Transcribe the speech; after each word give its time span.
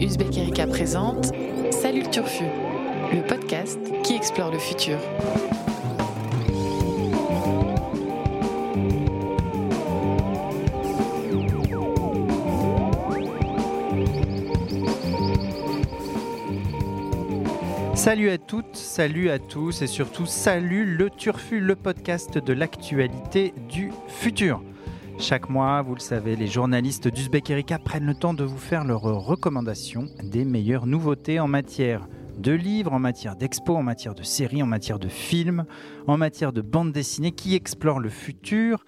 Uzbek 0.00 0.36
Erika 0.36 0.66
présente 0.66 1.32
Salut 1.70 2.02
le 2.02 2.10
Turfu, 2.10 2.44
le 3.12 3.22
podcast 3.26 3.78
qui 4.02 4.14
explore 4.14 4.50
le 4.50 4.58
futur. 4.58 4.98
Salut 17.94 18.30
à 18.30 18.38
toutes, 18.38 18.74
salut 18.74 19.30
à 19.30 19.38
tous 19.38 19.82
et 19.82 19.86
surtout 19.86 20.26
salut 20.26 20.84
le 20.84 21.08
Turfu, 21.08 21.60
le 21.60 21.76
podcast 21.76 22.38
de 22.38 22.52
l'actualité 22.52 23.54
du 23.68 23.92
futur. 24.08 24.60
Chaque 25.18 25.48
mois, 25.48 25.80
vous 25.80 25.94
le 25.94 26.00
savez, 26.00 26.36
les 26.36 26.48
journalistes 26.48 27.08
d'Uzbek 27.08 27.48
Erika 27.48 27.78
prennent 27.78 28.06
le 28.06 28.14
temps 28.14 28.34
de 28.34 28.44
vous 28.44 28.58
faire 28.58 28.84
leurs 28.84 29.02
recommandations 29.02 30.06
des 30.22 30.44
meilleures 30.44 30.86
nouveautés 30.86 31.40
en 31.40 31.46
matière 31.46 32.08
de 32.36 32.52
livres, 32.52 32.92
en 32.92 32.98
matière 32.98 33.36
d'expo, 33.36 33.76
en 33.76 33.82
matière 33.82 34.14
de 34.14 34.22
séries, 34.22 34.62
en 34.62 34.66
matière 34.66 34.98
de 34.98 35.08
films, 35.08 35.64
en 36.06 36.18
matière 36.18 36.52
de 36.52 36.60
bandes 36.60 36.92
dessinées 36.92 37.32
qui 37.32 37.54
explorent 37.54 38.00
le 38.00 38.10
futur. 38.10 38.84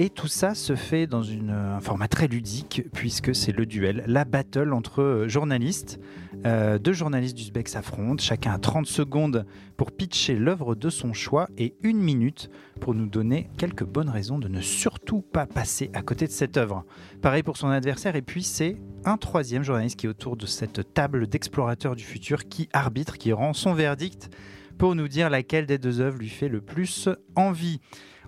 Et 0.00 0.10
tout 0.10 0.28
ça 0.28 0.54
se 0.54 0.76
fait 0.76 1.08
dans 1.08 1.28
un 1.28 1.80
format 1.80 2.06
très 2.06 2.28
ludique, 2.28 2.84
puisque 2.92 3.34
c'est 3.34 3.50
le 3.50 3.66
duel, 3.66 4.04
la 4.06 4.24
battle 4.24 4.72
entre 4.72 5.24
journalistes. 5.26 5.98
Euh, 6.46 6.78
deux 6.78 6.92
journalistes 6.92 7.36
d'Uzbek 7.36 7.68
s'affrontent, 7.68 8.22
chacun 8.22 8.52
a 8.52 8.58
30 8.58 8.86
secondes 8.86 9.44
pour 9.76 9.90
pitcher 9.90 10.36
l'œuvre 10.36 10.76
de 10.76 10.88
son 10.88 11.12
choix 11.12 11.48
et 11.58 11.74
une 11.82 11.98
minute 11.98 12.48
pour 12.80 12.94
nous 12.94 13.06
donner 13.06 13.50
quelques 13.58 13.82
bonnes 13.82 14.08
raisons 14.08 14.38
de 14.38 14.46
ne 14.46 14.60
surtout 14.60 15.20
pas 15.20 15.46
passer 15.46 15.90
à 15.94 16.02
côté 16.02 16.28
de 16.28 16.32
cette 16.32 16.56
œuvre. 16.56 16.84
Pareil 17.20 17.42
pour 17.42 17.56
son 17.56 17.68
adversaire, 17.68 18.14
et 18.14 18.22
puis 18.22 18.44
c'est 18.44 18.76
un 19.04 19.16
troisième 19.16 19.64
journaliste 19.64 19.98
qui 19.98 20.06
est 20.06 20.10
autour 20.10 20.36
de 20.36 20.46
cette 20.46 20.94
table 20.94 21.26
d'explorateurs 21.26 21.96
du 21.96 22.04
futur 22.04 22.46
qui 22.46 22.68
arbitre, 22.72 23.18
qui 23.18 23.32
rend 23.32 23.52
son 23.52 23.74
verdict 23.74 24.30
pour 24.78 24.94
nous 24.94 25.08
dire 25.08 25.28
laquelle 25.28 25.66
des 25.66 25.78
deux 25.78 26.00
œuvres 26.00 26.18
lui 26.18 26.28
fait 26.28 26.48
le 26.48 26.60
plus 26.60 27.08
envie. 27.34 27.80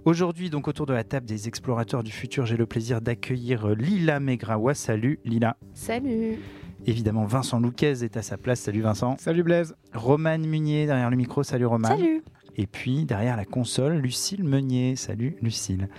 Aujourd'hui, 0.06 0.48
donc 0.48 0.67
autour 0.67 0.87
de 0.87 0.95
la 0.95 1.05
table 1.05 1.27
des 1.27 1.47
explorateurs 1.47 2.03
du 2.03 2.11
futur, 2.11 2.47
j'ai 2.47 2.56
le 2.56 2.65
plaisir 2.65 3.03
d'accueillir 3.03 3.69
Lila 3.69 4.19
Megrawa. 4.19 4.73
Salut 4.73 5.20
Lila. 5.27 5.59
Salut. 5.75 6.39
Évidemment, 6.87 7.27
Vincent 7.27 7.61
Louquez 7.61 8.03
est 8.03 8.17
à 8.17 8.23
sa 8.23 8.39
place. 8.39 8.61
Salut 8.61 8.81
Vincent. 8.81 9.17
Salut 9.19 9.42
Blaise. 9.42 9.77
Romane 9.92 10.47
Munier 10.47 10.87
derrière 10.87 11.11
le 11.11 11.17
micro. 11.17 11.42
Salut 11.42 11.67
Romane. 11.67 11.98
Salut. 11.98 12.23
Et 12.57 12.67
puis 12.67 13.05
derrière 13.05 13.37
la 13.37 13.45
console, 13.45 13.98
Lucille 13.98 14.42
Meunier. 14.42 14.97
Salut 14.97 15.37
Lucille. 15.42 15.91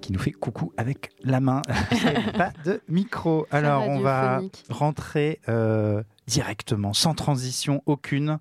Qui 0.00 0.14
nous 0.14 0.18
fait 0.18 0.32
coucou 0.32 0.72
avec 0.78 1.10
la 1.22 1.40
main. 1.40 1.60
Pas 2.38 2.52
de 2.64 2.80
micro. 2.88 3.46
Alors 3.50 3.86
on 3.86 4.00
va 4.00 4.40
rentrer 4.70 5.38
euh, 5.50 6.02
directement, 6.26 6.94
sans 6.94 7.12
transition 7.12 7.82
aucune, 7.84 8.38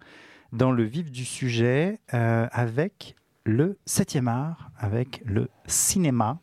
dans 0.53 0.71
le 0.71 0.83
vif 0.83 1.11
du 1.11 1.25
sujet 1.25 1.99
euh, 2.13 2.47
avec 2.53 3.15
le 3.49 3.77
7e 3.87 4.27
art 4.27 4.71
avec 4.77 5.21
le 5.25 5.49
cinéma, 5.65 6.39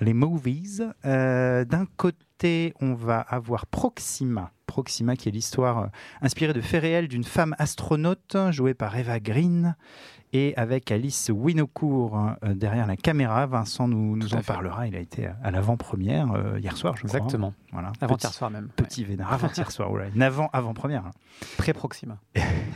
les 0.00 0.14
movies. 0.14 0.88
Euh, 1.04 1.64
D'un 1.64 1.86
côté, 1.96 2.72
on 2.80 2.94
va 2.94 3.20
avoir 3.20 3.66
Proxima. 3.66 4.50
Proxima, 4.66 5.16
qui 5.16 5.28
est 5.28 5.32
l'histoire 5.32 5.78
euh, 5.78 5.86
inspirée 6.22 6.52
de 6.52 6.60
faits 6.60 6.82
réels 6.82 7.08
d'une 7.08 7.24
femme 7.24 7.54
astronaute 7.58 8.36
jouée 8.50 8.74
par 8.74 8.96
Eva 8.96 9.20
Green 9.20 9.74
et 10.32 10.54
avec 10.56 10.90
Alice 10.92 11.30
Winocourt 11.34 12.36
euh, 12.44 12.54
derrière 12.54 12.86
la 12.86 12.96
caméra. 12.96 13.46
Vincent 13.46 13.88
nous, 13.88 14.16
nous 14.16 14.34
en 14.34 14.42
parlera. 14.42 14.86
Il 14.86 14.94
a 14.94 15.00
été 15.00 15.28
à 15.42 15.50
l'avant-première 15.50 16.32
euh, 16.32 16.58
hier 16.58 16.76
soir, 16.76 16.96
je 16.96 17.02
Exactement. 17.02 17.50
crois. 17.50 17.68
Voilà. 17.72 17.92
Avant-hier 18.00 18.32
soir 18.32 18.50
même. 18.50 18.68
Petit 18.76 19.02
ouais. 19.02 19.08
vénard. 19.08 19.32
Avant-hier 19.32 19.70
soir, 19.70 19.90
voilà. 19.90 20.06
Une 20.14 20.22
avant-avant-première. 20.22 21.06
Hein. 21.06 21.10
Pré-Proxima. 21.58 22.18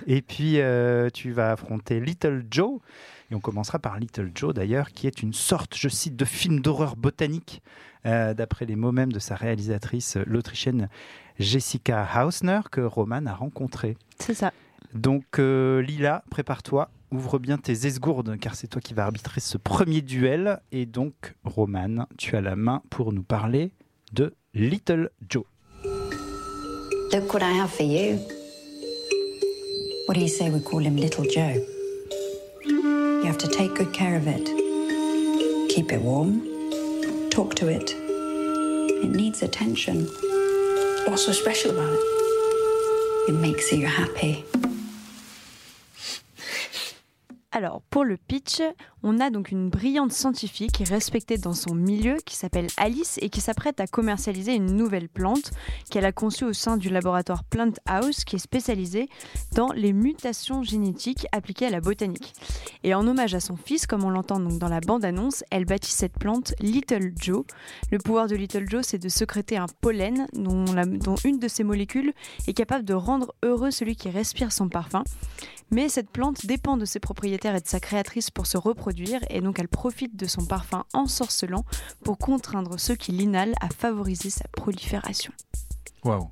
et 0.06 0.22
puis, 0.22 0.60
euh, 0.60 1.10
tu 1.10 1.30
vas 1.30 1.52
affronter 1.52 2.00
Little 2.00 2.44
Joe. 2.50 2.80
Et 3.30 3.34
on 3.34 3.40
commencera 3.40 3.78
par 3.78 3.98
Little 3.98 4.30
Joe 4.34 4.54
d'ailleurs, 4.54 4.90
qui 4.90 5.06
est 5.06 5.22
une 5.22 5.32
sorte, 5.32 5.76
je 5.76 5.88
cite, 5.88 6.16
de 6.16 6.24
film 6.24 6.60
d'horreur 6.60 6.96
botanique, 6.96 7.62
euh, 8.06 8.34
d'après 8.34 8.66
les 8.66 8.76
mots 8.76 8.92
même 8.92 9.12
de 9.12 9.18
sa 9.18 9.34
réalisatrice, 9.34 10.18
l'Autrichienne 10.26 10.88
Jessica 11.38 12.06
Hausner, 12.14 12.60
que 12.70 12.80
Roman 12.80 13.26
a 13.26 13.34
rencontrée. 13.34 13.96
C'est 14.18 14.34
ça. 14.34 14.52
Donc 14.94 15.38
euh, 15.38 15.82
Lila, 15.82 16.22
prépare-toi, 16.30 16.90
ouvre 17.10 17.38
bien 17.38 17.58
tes 17.58 17.86
esgourdes, 17.86 18.38
car 18.38 18.54
c'est 18.54 18.68
toi 18.68 18.80
qui 18.80 18.94
vas 18.94 19.04
arbitrer 19.04 19.40
ce 19.40 19.58
premier 19.58 20.02
duel. 20.02 20.60
Et 20.70 20.86
donc, 20.86 21.34
Roman, 21.44 22.06
tu 22.18 22.36
as 22.36 22.40
la 22.40 22.56
main 22.56 22.82
pour 22.90 23.12
nous 23.12 23.22
parler 23.24 23.72
de 24.12 24.34
Little 24.52 25.10
Joe. 25.28 25.44
Look 27.12 27.32
what 27.32 27.40
I 27.40 27.58
have 27.58 27.70
for 27.70 27.86
you. 27.86 28.18
What 30.06 30.14
do 30.14 30.20
you 30.20 30.28
say 30.28 30.50
we 30.50 30.62
call 30.62 30.84
him 30.84 30.96
Little 30.96 31.24
Joe? 31.24 31.73
You 33.24 33.30
have 33.30 33.38
to 33.38 33.48
take 33.48 33.74
good 33.74 33.94
care 33.94 34.16
of 34.16 34.26
it. 34.26 34.44
Keep 35.70 35.92
it 35.92 36.02
warm. 36.02 36.42
Talk 37.30 37.54
to 37.54 37.68
it. 37.68 37.94
It 37.94 39.08
needs 39.12 39.42
attention. 39.42 40.04
What's 41.06 41.24
so 41.24 41.32
special 41.32 41.70
about 41.70 41.94
it? 41.94 43.30
It 43.30 43.32
makes 43.32 43.72
you 43.72 43.86
happy. 43.86 44.44
Alors, 47.56 47.82
pour 47.82 48.02
le 48.02 48.16
pitch, 48.16 48.62
on 49.04 49.20
a 49.20 49.30
donc 49.30 49.52
une 49.52 49.70
brillante 49.70 50.10
scientifique 50.10 50.82
respectée 50.88 51.38
dans 51.38 51.52
son 51.52 51.76
milieu 51.76 52.16
qui 52.26 52.34
s'appelle 52.34 52.66
Alice 52.76 53.16
et 53.22 53.30
qui 53.30 53.40
s'apprête 53.40 53.78
à 53.78 53.86
commercialiser 53.86 54.56
une 54.56 54.74
nouvelle 54.74 55.08
plante 55.08 55.52
qu'elle 55.88 56.04
a 56.04 56.10
conçue 56.10 56.42
au 56.42 56.52
sein 56.52 56.76
du 56.76 56.90
laboratoire 56.90 57.44
Plant 57.44 57.70
House 57.86 58.24
qui 58.24 58.34
est 58.34 58.40
spécialisé 58.40 59.08
dans 59.54 59.70
les 59.70 59.92
mutations 59.92 60.64
génétiques 60.64 61.28
appliquées 61.30 61.66
à 61.66 61.70
la 61.70 61.80
botanique. 61.80 62.32
Et 62.82 62.92
en 62.92 63.06
hommage 63.06 63.36
à 63.36 63.40
son 63.40 63.54
fils, 63.54 63.86
comme 63.86 64.02
on 64.02 64.10
l'entend 64.10 64.40
donc 64.40 64.58
dans 64.58 64.68
la 64.68 64.80
bande-annonce, 64.80 65.44
elle 65.52 65.64
bâtit 65.64 65.92
cette 65.92 66.18
plante 66.18 66.54
Little 66.58 67.12
Joe. 67.16 67.44
Le 67.92 67.98
pouvoir 67.98 68.26
de 68.26 68.34
Little 68.34 68.68
Joe, 68.68 68.84
c'est 68.84 68.98
de 68.98 69.08
secréter 69.08 69.58
un 69.58 69.66
pollen 69.80 70.26
dont, 70.32 70.64
dont 70.64 71.16
une 71.24 71.38
de 71.38 71.46
ses 71.46 71.62
molécules 71.62 72.14
est 72.48 72.52
capable 72.52 72.84
de 72.84 72.94
rendre 72.94 73.32
heureux 73.44 73.70
celui 73.70 73.94
qui 73.94 74.10
respire 74.10 74.50
son 74.50 74.68
parfum. 74.68 75.04
Mais 75.70 75.88
cette 75.88 76.10
plante 76.10 76.46
dépend 76.46 76.76
de 76.76 76.84
ses 76.84 77.00
et 77.52 77.60
de 77.60 77.68
sa 77.68 77.80
créatrice 77.80 78.30
pour 78.30 78.46
se 78.46 78.56
reproduire 78.56 79.20
et 79.28 79.40
donc 79.40 79.58
elle 79.58 79.68
profite 79.68 80.16
de 80.16 80.26
son 80.26 80.46
parfum 80.46 80.84
ensorcelant 80.92 81.64
pour 82.04 82.18
contraindre 82.18 82.78
ceux 82.78 82.94
qui 82.94 83.12
l'inhalent 83.12 83.54
à 83.60 83.68
favoriser 83.68 84.30
sa 84.30 84.48
prolifération. 84.48 85.32
Waouh 86.04 86.30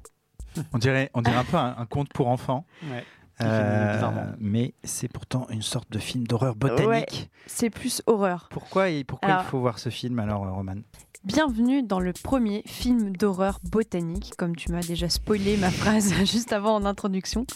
on 0.73 0.79
dirait, 0.79 1.11
on 1.15 1.23
dirait 1.23 1.37
un 1.37 1.45
peu 1.45 1.57
un, 1.57 1.75
un 1.79 1.87
conte 1.87 2.13
pour 2.13 2.29
enfants. 2.29 2.67
Ouais. 2.85 3.05
Euh, 3.43 4.33
mais 4.39 4.75
c'est 4.85 5.09
pourtant 5.09 5.47
une 5.51 5.63
sorte 5.63 5.91
de 5.91 5.99
film 5.99 6.27
d'horreur 6.27 6.55
botanique. 6.55 6.89
Ouais, 6.89 7.07
c'est 7.47 7.71
plus 7.71 8.03
horreur. 8.07 8.49
Pourquoi, 8.51 8.91
et 8.91 9.05
pourquoi 9.05 9.29
alors, 9.29 9.43
il 9.43 9.49
faut 9.49 9.61
voir 9.61 9.79
ce 9.79 9.89
film 9.89 10.19
alors, 10.19 10.47
Roman? 10.47 10.77
Bienvenue 11.25 11.85
dans 11.85 12.01
le 12.01 12.13
premier 12.13 12.65
film 12.67 13.17
d'horreur 13.17 13.61
botanique, 13.63 14.33
comme 14.37 14.57
tu 14.57 14.73
m'as 14.73 14.81
déjà 14.81 15.09
spoilé 15.09 15.57
ma 15.57 15.71
phrase 15.71 16.13
juste 16.25 16.53
avant 16.53 16.75
en 16.75 16.85
introduction. 16.85 17.47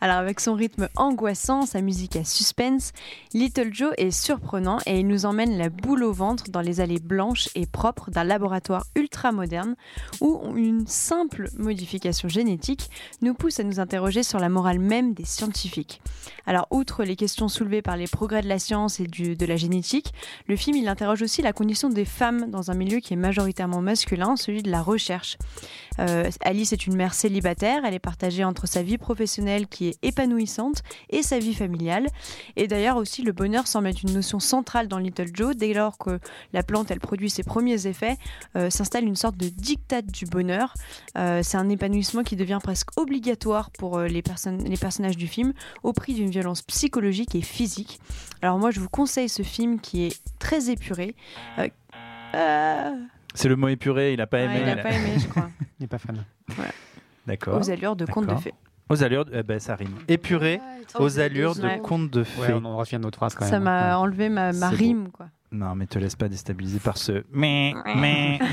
Alors 0.00 0.18
avec 0.18 0.38
son 0.38 0.54
rythme 0.54 0.88
angoissant, 0.94 1.66
sa 1.66 1.80
musique 1.80 2.14
à 2.14 2.22
suspense, 2.22 2.92
Little 3.34 3.74
Joe 3.74 3.92
est 3.98 4.12
surprenant 4.12 4.78
et 4.86 5.00
il 5.00 5.08
nous 5.08 5.26
emmène 5.26 5.58
la 5.58 5.68
boule 5.68 6.04
au 6.04 6.12
ventre 6.12 6.44
dans 6.50 6.60
les 6.60 6.80
allées 6.80 7.00
blanches 7.00 7.48
et 7.56 7.66
propres 7.66 8.12
d'un 8.12 8.22
laboratoire 8.22 8.84
ultra 8.94 9.32
moderne 9.32 9.74
où 10.20 10.40
une 10.54 10.86
simple 10.86 11.50
modification 11.58 12.28
génétique 12.28 12.88
nous 13.20 13.34
pousse 13.34 13.58
à 13.58 13.64
nous 13.64 13.80
interroger 13.80 14.22
sur 14.22 14.38
la 14.38 14.48
morale 14.48 14.78
même 14.78 15.12
des 15.12 15.24
scientifiques. 15.28 16.00
Alors 16.46 16.66
outre 16.70 17.04
les 17.04 17.16
questions 17.16 17.48
soulevées 17.48 17.82
par 17.82 17.96
les 17.96 18.06
progrès 18.06 18.42
de 18.42 18.48
la 18.48 18.58
science 18.58 19.00
et 19.00 19.06
de 19.06 19.46
la 19.46 19.56
génétique, 19.56 20.12
le 20.46 20.56
film 20.56 20.76
il 20.76 20.88
interroge 20.88 21.22
aussi 21.22 21.42
la 21.42 21.52
condition 21.52 21.90
des 21.90 22.04
femmes 22.04 22.50
dans 22.50 22.70
un 22.70 22.74
milieu 22.74 23.00
qui 23.00 23.14
est 23.14 23.18
majoritairement 23.18 23.82
masculin, 23.82 24.36
celui 24.36 24.62
de 24.62 24.70
la 24.70 24.82
recherche. 24.82 25.36
Euh, 26.00 26.30
Alice 26.42 26.72
est 26.72 26.86
une 26.86 26.96
mère 26.96 27.14
célibataire, 27.14 27.82
elle 27.84 27.94
est 27.94 27.98
partagée 27.98 28.44
entre 28.44 28.66
sa 28.66 28.82
vie 28.82 28.98
professionnelle 28.98 29.66
qui 29.66 29.88
est 29.88 29.98
épanouissante 30.02 30.82
et 31.10 31.22
sa 31.22 31.38
vie 31.38 31.54
familiale. 31.54 32.06
Et 32.56 32.66
d'ailleurs 32.66 32.96
aussi 32.96 33.22
le 33.22 33.32
bonheur 33.32 33.66
semble 33.66 33.88
être 33.88 34.02
une 34.02 34.12
notion 34.12 34.40
centrale 34.40 34.88
dans 34.88 34.98
Little 34.98 35.28
Joe. 35.32 35.56
Dès 35.56 35.72
lors 35.74 35.98
que 35.98 36.20
la 36.52 36.62
plante 36.62 36.90
elle 36.90 37.00
produit 37.00 37.30
ses 37.30 37.42
premiers 37.42 37.86
effets, 37.86 38.16
euh, 38.56 38.70
s'installe 38.70 39.04
une 39.04 39.16
sorte 39.16 39.36
de 39.36 39.48
diktat 39.48 40.02
du 40.02 40.26
bonheur. 40.26 40.74
Euh, 41.16 41.40
C'est 41.42 41.56
un 41.56 41.68
épanouissement 41.68 42.22
qui 42.22 42.36
devient 42.36 42.60
presque 42.62 42.90
obligatoire 42.96 43.70
pour 43.70 44.00
les, 44.00 44.22
les 44.64 44.76
personnages 44.76 45.16
du 45.16 45.26
film 45.26 45.52
au 45.82 45.92
prix 45.92 46.14
d'une 46.14 46.30
violence 46.30 46.62
psychologique 46.62 47.34
et 47.34 47.42
physique. 47.42 48.00
Alors 48.42 48.58
moi 48.58 48.70
je 48.70 48.80
vous 48.80 48.88
conseille 48.88 49.28
ce 49.28 49.42
film 49.42 49.80
qui 49.80 50.04
est 50.04 50.20
très 50.38 50.70
épuré. 50.70 51.14
Euh... 52.34 52.90
C'est 53.34 53.48
le 53.48 53.56
mot 53.56 53.68
épuré, 53.68 54.12
il 54.12 54.18
n'a 54.18 54.26
pas 54.26 54.38
ouais, 54.38 54.44
aimé. 54.44 54.56
il 54.60 54.66
n'a 54.66 54.76
pas 54.76 54.90
aimé, 54.90 55.18
je 55.18 55.28
crois. 55.28 55.48
il 55.78 55.82
n'est 55.82 55.86
pas 55.86 55.98
fan. 55.98 56.24
Ouais. 56.50 56.64
D'accord. 57.26 57.60
Aux 57.60 57.70
allures 57.70 57.96
de 57.96 58.06
conte 58.06 58.26
de 58.26 58.34
fées. 58.36 58.54
Aux 58.88 59.02
allures, 59.02 59.26
de... 59.26 59.32
eh 59.34 59.42
ben, 59.42 59.60
ça 59.60 59.76
rime. 59.76 59.94
Épuré, 60.08 60.60
aux 60.94 61.20
allures 61.20 61.54
de 61.54 61.78
conte 61.82 62.10
de 62.10 62.24
fées. 62.24 62.40
Ouais, 62.40 62.52
on 62.54 62.64
en 62.64 62.76
refait 62.76 62.96
une 62.96 63.04
autre 63.04 63.18
phrase 63.18 63.34
quand 63.34 63.44
même. 63.44 63.50
Ça 63.50 63.60
m'a 63.60 63.98
enlevé 63.98 64.28
ma, 64.28 64.52
ma 64.52 64.70
rime, 64.70 65.10
quoi. 65.10 65.28
Non, 65.50 65.74
mais 65.74 65.86
te 65.86 65.98
laisse 65.98 66.16
pas 66.16 66.28
déstabiliser 66.28 66.78
par 66.78 66.98
ce 66.98 67.24
mais, 67.32 67.74
mais. 67.96 68.38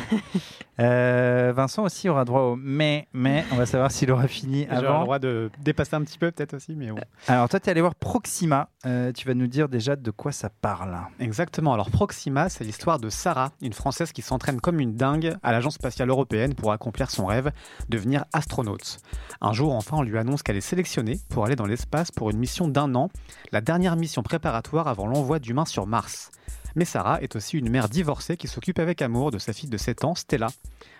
Euh, 0.78 1.54
Vincent 1.56 1.84
aussi 1.84 2.10
aura 2.10 2.26
droit 2.26 2.42
au 2.42 2.58
mais, 2.58 3.08
mais. 3.14 3.46
On 3.54 3.56
va 3.56 3.66
savoir 3.66 3.92
s'il 3.92 4.12
aura 4.12 4.28
fini 4.28 4.66
J'aurai 4.70 4.82
le 4.82 4.88
avant. 4.90 5.04
droit 5.04 5.20
de 5.20 5.50
dépasser 5.64 5.96
un 5.96 6.02
petit 6.02 6.18
peu 6.18 6.32
peut-être 6.32 6.54
aussi, 6.56 6.76
mais 6.76 6.92
bon. 6.92 6.98
Alors, 7.30 7.48
toi, 7.48 7.62
tu 7.62 7.68
es 7.68 7.72
allé 7.72 7.80
voir 7.80 7.96
Proxima. 7.96 8.68
Euh, 8.86 9.14
tu 9.14 9.26
vas 9.26 9.36
nous 9.36 9.48
dire 9.48 9.70
déjà 9.70 9.96
de 9.96 10.12
quoi 10.12 10.34
ça 10.34 10.50
parle. 10.50 10.98
Exactement. 11.22 11.74
Alors 11.74 11.90
Proxima, 11.90 12.50
c'est 12.50 12.66
l'histoire 12.66 13.00
de 13.00 13.10
Sarah, 13.10 13.52
une 13.62 13.72
Française 13.72 14.12
qui 14.12 14.22
s'entraîne 14.22 14.60
comme 14.60 14.82
une 14.82 14.96
dingue 14.96 15.38
à 15.44 15.54
l'Agence 15.54 15.76
spatiale 15.76 16.10
européenne 16.10 16.54
pour 16.54 16.74
accomplir 16.74 17.10
son 17.10 17.26
rêve, 17.26 17.52
devenir 17.88 18.26
astronaute. 18.34 18.98
Un 19.40 19.54
jour, 19.54 19.74
enfin, 19.74 19.96
on 19.96 20.04
lui 20.04 20.18
annonce 20.18 20.44
qu'elle 20.44 20.58
est 20.58 20.62
sélectionnée 20.62 21.20
pour 21.30 21.46
aller 21.46 21.56
dans 21.56 21.68
l'espace 21.68 22.12
pour 22.12 22.32
une 22.32 22.38
mission 22.38 22.68
d'un 22.68 22.96
an, 22.96 23.10
la 23.54 23.62
dernière 23.62 23.96
mission 23.96 24.24
préparatoire 24.24 24.90
avant 24.90 25.08
l'envoi 25.08 25.40
d'humains 25.40 25.64
sur 25.66 25.88
Mars. 25.88 26.32
Mais 26.76 26.86
Sarah 26.86 27.22
est 27.22 27.36
aussi 27.36 27.58
une 27.58 27.70
mère 27.70 27.88
divorcée 27.88 28.36
qui 28.36 28.48
s'occupe 28.48 28.80
avec 28.80 29.02
amour 29.02 29.32
de 29.32 29.38
sa 29.38 29.54
fille 29.54 29.70
de 29.70 29.78
7 29.78 30.04
ans, 30.04 30.16
Stella. 30.16 30.48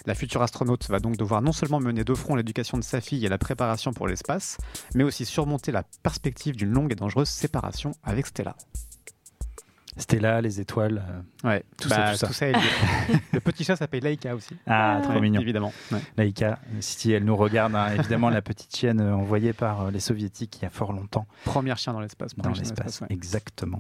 La 0.06 0.16
future 0.16 0.42
astronaute 0.42 0.88
va 0.90 1.00
donc 1.00 1.18
devoir 1.18 1.42
non 1.42 1.52
seulement 1.52 1.82
mener 1.82 2.04
de 2.04 2.14
front 2.14 2.36
l'éducation 2.36 2.78
de 2.78 2.84
sa 2.84 3.02
fille 3.02 3.26
et 3.26 3.30
la 3.30 3.38
préparation 3.38 3.92
pour 3.92 4.08
l'espace, 4.08 4.58
mais 4.94 5.04
aussi 5.04 5.26
surmonter 5.26 5.72
la 5.72 5.84
perspective 6.02 6.56
d'une 6.56 6.72
longue 6.72 6.92
et 6.94 6.96
dangereuse 6.96 7.30
séparation 7.30 7.92
avec 8.04 8.28
Stella. 8.28 8.56
Stella, 9.98 10.42
les 10.42 10.60
étoiles. 10.60 11.04
euh, 11.44 11.48
Ouais, 11.50 11.64
Tout 11.80 11.90
ça, 11.90 12.14
tout 12.18 12.34
ça. 12.34 12.46
le 13.34 13.40
petit 13.40 13.64
chat 13.64 13.76
s'appelle 13.76 14.04
Laika 14.04 14.36
aussi. 14.36 14.56
Ah, 14.68 15.00
trop 15.04 15.14
Ouais, 15.14 15.22
mignon. 15.22 15.42
Évidemment. 15.42 15.72
Ouais. 15.92 16.00
Laïka, 16.18 16.60
si 16.80 17.12
elle 17.12 17.24
nous 17.24 17.36
regarde, 17.36 17.76
hein, 17.76 17.88
évidemment, 17.98 18.30
la 18.30 18.42
petite 18.42 18.76
chienne 18.76 19.00
euh, 19.00 19.14
envoyée 19.16 19.54
par 19.54 19.82
euh, 19.84 19.92
les 19.92 20.00
soviétiques 20.00 20.58
il 20.60 20.64
y 20.64 20.66
a 20.66 20.70
fort 20.70 20.92
longtemps 20.94 21.28
Premier 21.46 21.76
chien 21.76 21.94
dans 21.94 22.00
l'espace. 22.00 22.36
dans 22.36 22.50
l'espace. 22.52 23.02
ouais. 23.02 23.08
Exactement. 23.10 23.80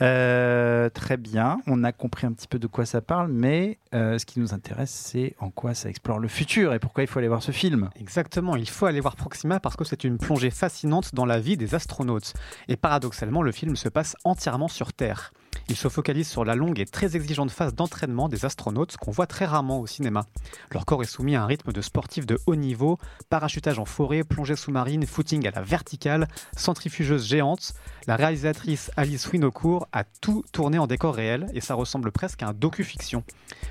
Euh, 0.00 0.88
très 0.90 1.16
bien, 1.16 1.58
on 1.66 1.82
a 1.82 1.90
compris 1.92 2.26
un 2.26 2.32
petit 2.32 2.46
peu 2.46 2.58
de 2.60 2.66
quoi 2.68 2.86
ça 2.86 3.00
parle, 3.00 3.32
mais 3.32 3.78
euh, 3.94 4.18
ce 4.18 4.26
qui 4.26 4.38
nous 4.38 4.54
intéresse, 4.54 4.90
c'est 4.90 5.34
en 5.40 5.50
quoi 5.50 5.74
ça 5.74 5.88
explore 5.88 6.20
le 6.20 6.28
futur 6.28 6.72
et 6.72 6.78
pourquoi 6.78 7.02
il 7.02 7.06
faut 7.08 7.18
aller 7.18 7.26
voir 7.28 7.42
ce 7.42 7.50
film. 7.50 7.90
Exactement, 7.98 8.54
il 8.54 8.68
faut 8.68 8.86
aller 8.86 9.00
voir 9.00 9.16
Proxima 9.16 9.58
parce 9.58 9.74
que 9.76 9.84
c'est 9.84 10.04
une 10.04 10.18
plongée 10.18 10.50
fascinante 10.50 11.14
dans 11.14 11.26
la 11.26 11.40
vie 11.40 11.56
des 11.56 11.74
astronautes. 11.74 12.34
Et 12.68 12.76
paradoxalement, 12.76 13.42
le 13.42 13.50
film 13.50 13.74
se 13.74 13.88
passe 13.88 14.14
entièrement 14.24 14.68
sur 14.68 14.92
Terre. 14.92 15.32
Il 15.70 15.76
se 15.76 15.88
focalise 15.88 16.26
sur 16.26 16.46
la 16.46 16.54
longue 16.54 16.80
et 16.80 16.86
très 16.86 17.14
exigeante 17.14 17.50
phase 17.50 17.74
d'entraînement 17.74 18.30
des 18.30 18.46
astronautes 18.46 18.96
qu'on 18.96 19.10
voit 19.10 19.26
très 19.26 19.44
rarement 19.44 19.80
au 19.80 19.86
cinéma. 19.86 20.24
Leur 20.72 20.86
corps 20.86 21.02
est 21.02 21.06
soumis 21.06 21.36
à 21.36 21.42
un 21.42 21.46
rythme 21.46 21.72
de 21.72 21.82
sportifs 21.82 22.24
de 22.24 22.38
haut 22.46 22.56
niveau, 22.56 22.96
parachutage 23.28 23.78
en 23.78 23.84
forêt, 23.84 24.24
plongée 24.24 24.56
sous-marine, 24.56 25.04
footing 25.06 25.46
à 25.46 25.50
la 25.50 25.60
verticale, 25.60 26.26
centrifugeuse 26.56 27.26
géante. 27.26 27.74
La 28.06 28.16
réalisatrice 28.16 28.90
Alice 28.96 29.30
Winocourt 29.30 29.86
a 29.92 30.04
tout 30.04 30.42
tourné 30.52 30.78
en 30.78 30.86
décor 30.86 31.14
réel 31.14 31.50
et 31.52 31.60
ça 31.60 31.74
ressemble 31.74 32.12
presque 32.12 32.42
à 32.42 32.48
un 32.48 32.54
docu-fiction. 32.54 33.22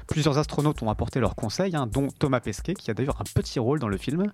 Plusieurs 0.06 0.38
astronautes 0.38 0.84
ont 0.84 0.92
apporté 0.92 1.20
leurs 1.20 1.36
conseils, 1.36 1.76
hein, 1.76 1.88
dont 1.88 2.10
Thomas 2.20 2.42
Pesquet, 2.42 2.76
qui 2.76 2.92
a 2.92 2.94
d'ailleurs 2.94 3.20
un 3.20 3.26
petit 3.34 3.60
rôle 3.60 3.80
dans 3.80 3.90
le 3.90 3.98
film. 3.98 4.32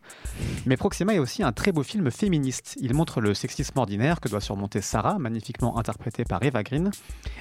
Mais 0.66 0.76
Proxima 0.76 1.14
est 1.14 1.20
aussi 1.20 1.44
un 1.44 1.54
très 1.54 1.72
beau 1.72 1.84
film 1.84 2.12
féministe. 2.12 2.76
Il 2.82 2.94
montre 2.94 3.22
le 3.22 3.34
sexisme 3.34 3.80
ordinaire 3.80 4.20
que 4.20 4.28
doit 4.28 4.42
surmonter 4.42 4.82
Sarah, 4.82 5.18
magnifiquement 5.18 5.78
interprétée 5.78 6.26
par 6.26 6.44
Eva 6.44 6.62
Green, 6.64 6.92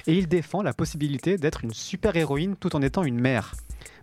et 0.07 0.13
il 0.13 0.27
défend 0.27 0.61
la 0.61 0.73
possibilité 0.73 1.37
d'être 1.37 1.63
une 1.63 1.73
super-héroïne 1.73 2.55
tout 2.55 2.75
en 2.75 2.81
étant 2.81 3.03
une 3.03 3.19
mère. 3.19 3.53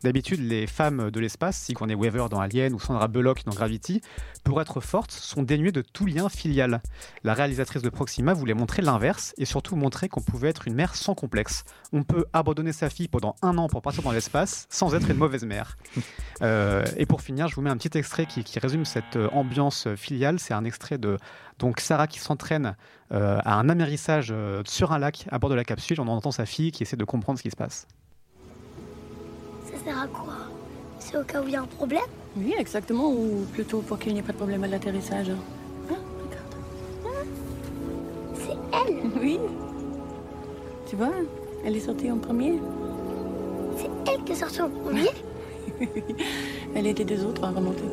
D'habitude, 0.03 0.41
les 0.41 0.67
femmes 0.67 1.11
de 1.11 1.21
l'espace, 1.21 1.59
Sigourney 1.59 1.95
Weaver 1.95 2.27
dans 2.31 2.41
Alien 2.41 2.75
ou 2.75 2.81
Sandra 2.81 3.09
Bullock 3.09 3.45
dans 3.45 3.53
Gravity, 3.53 4.01
pour 4.45 4.61
être 4.61 4.81
fortes, 4.81 5.11
sont 5.13 5.43
dénuées 5.43 5.73
de 5.73 5.83
tout 5.83 6.07
lien 6.07 6.29
filial. 6.29 6.81
La 7.23 7.35
réalisatrice 7.35 7.83
de 7.83 7.91
Proxima 7.91 8.33
voulait 8.33 8.55
montrer 8.55 8.83
l'inverse 8.83 9.35
et 9.37 9.45
surtout 9.45 9.77
montrer 9.77 10.09
qu'on 10.09 10.23
pouvait 10.23 10.49
être 10.49 10.67
une 10.67 10.75
mère 10.75 10.95
sans 10.95 11.15
complexe. 11.15 11.65
On 11.93 12.03
peut 12.03 12.25
abandonner 12.33 12.73
sa 12.73 12.89
fille 12.89 13.09
pendant 13.09 13.37
un 13.43 13.59
an 13.59 13.69
pour 13.69 13.83
partir 13.83 14.03
dans 14.03 14.13
l'espace 14.13 14.67
sans 14.71 14.95
être 14.95 15.11
une 15.11 15.19
mauvaise 15.19 15.45
mère. 15.45 15.77
Euh, 16.43 16.87
et 16.97 17.05
pour 17.05 17.21
finir, 17.21 17.49
je 17.49 17.55
vous 17.55 17.61
mets 17.61 17.69
un 17.69 17.77
petit 17.77 17.99
extrait 17.99 18.25
qui, 18.25 18.45
qui 18.45 18.59
résume 18.59 18.87
cette 18.87 19.17
euh, 19.17 19.29
ambiance 19.33 19.87
euh, 19.87 19.95
filiale. 19.95 20.39
C'est 20.39 20.55
un 20.55 20.65
extrait 20.65 20.97
de 20.97 21.19
donc 21.59 21.81
Sarah 21.81 22.07
qui 22.07 22.19
s'entraîne 22.19 22.75
euh, 23.13 23.39
à 23.45 23.55
un 23.55 23.69
amérissage 23.69 24.29
euh, 24.31 24.63
sur 24.67 24.93
un 24.93 24.99
lac 24.99 25.27
à 25.31 25.39
bord 25.39 25.51
de 25.51 25.55
la 25.55 25.65
capsule. 25.65 26.01
On 26.01 26.09
entend 26.09 26.31
sa 26.31 26.47
fille 26.47 26.73
qui 26.73 26.83
essaie 26.83 26.97
de 26.97 27.05
comprendre 27.05 27.39
ce 27.39 27.43
qui 27.43 27.51
se 27.51 27.57
passe. 27.57 27.87
Ça 29.81 29.93
sert 29.93 29.99
à 29.99 30.07
quoi? 30.09 30.35
C'est 30.99 31.17
au 31.17 31.25
cas 31.25 31.41
où 31.41 31.47
il 31.47 31.53
y 31.53 31.57
a 31.57 31.63
un 31.63 31.67
problème? 31.67 32.03
Oui, 32.37 32.55
exactement, 32.59 33.11
ou 33.11 33.47
plutôt 33.53 33.81
pour 33.81 33.99
qu'il 33.99 34.13
n'y 34.13 34.19
ait 34.19 34.23
pas 34.23 34.33
de 34.33 34.37
problème 34.37 34.63
à 34.65 34.69
l'atterrissage. 34.69 35.31
Hein, 35.31 35.97
regarde. 36.25 37.27
C'est 38.35 38.57
elle? 38.73 39.11
Oui. 39.21 39.39
Tu 40.89 40.97
vois, 40.97 41.13
elle 41.65 41.77
est 41.77 41.81
sortie 41.81 42.11
en 42.11 42.19
premier. 42.19 42.61
C'est 43.77 44.13
elle 44.13 44.25
qui 44.25 44.33
est 44.33 44.37
sortie 44.37 44.61
en 44.61 44.69
premier? 44.69 45.09
Elle 46.75 46.87
était 46.87 47.05
des 47.05 47.25
autres 47.25 47.45
à 47.45 47.51
remonter. 47.51 47.85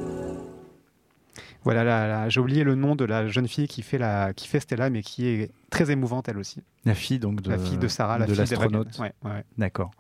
Voilà, 1.64 1.84
là, 1.84 2.08
là, 2.08 2.30
j'ai 2.30 2.40
oublié 2.40 2.64
le 2.64 2.76
nom 2.76 2.96
de 2.96 3.06
la 3.06 3.28
jeune 3.28 3.48
fille 3.48 3.68
qui 3.68 3.82
fait, 3.82 3.98
la, 3.98 4.34
qui 4.34 4.48
fait 4.48 4.60
Stella, 4.60 4.90
mais 4.90 5.04
qui 5.04 5.28
est 5.28 5.52
très 5.70 5.92
émouvante 5.92 6.28
elle 6.28 6.38
aussi. 6.38 6.64
La 6.86 6.96
fille 6.96 7.20
donc 7.20 7.42
de, 7.42 7.50
la 7.50 7.58
fille 7.58 7.78
de 7.78 7.88
Sarah, 7.88 8.18
la 8.18 8.26
de 8.26 8.32
fille 8.34 8.40
l'astronaute. 8.40 8.98
Ouais, 9.00 9.14
ouais. 9.24 9.44
D'accord. 9.58 9.92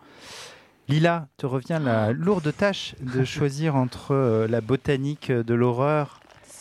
Lila, 0.89 1.27
te 1.37 1.45
revient 1.45 1.79
la 1.83 2.11
lourde 2.13 2.53
tâche 2.55 2.95
de 3.01 3.23
choisir 3.25 3.75
entre 3.75 4.13
euh, 4.13 4.47
la 4.47 4.61
botanique 4.61 5.31
de 5.31 5.53
l'horreur 5.53 6.19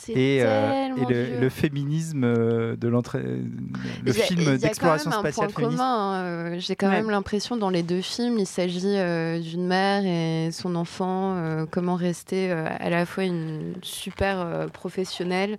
et, 0.08 0.38
euh, 0.42 0.70
et 0.96 1.36
le, 1.40 1.48
féminisme 1.48 2.22
euh, 2.24 2.76
de 2.76 2.86
l'entrée, 2.86 3.22
le 3.24 4.10
a- 4.10 4.14
film 4.14 4.56
d'exploration 4.56 5.10
spatiale 5.10 5.48
point 5.48 5.56
féministe. 5.56 5.82
euh, 5.82 6.56
J'ai 6.60 6.76
quand 6.76 6.86
Ouais. 6.88 6.92
même 7.02 7.10
l'impression 7.10 7.56
dans 7.56 7.70
les 7.70 7.82
deux 7.82 8.02
films, 8.02 8.38
il 8.38 8.46
s'agit 8.46 8.80
euh, 8.98 9.40
d'une 9.40 9.66
mère 9.66 10.04
et 10.04 10.52
son 10.52 10.76
enfant, 10.76 11.66
comment 11.72 11.96
rester 11.96 12.52
à 12.52 12.88
la 12.88 13.04
fois 13.04 13.24
une 13.24 13.74
super 13.82 14.68
professionnelle, 14.72 15.58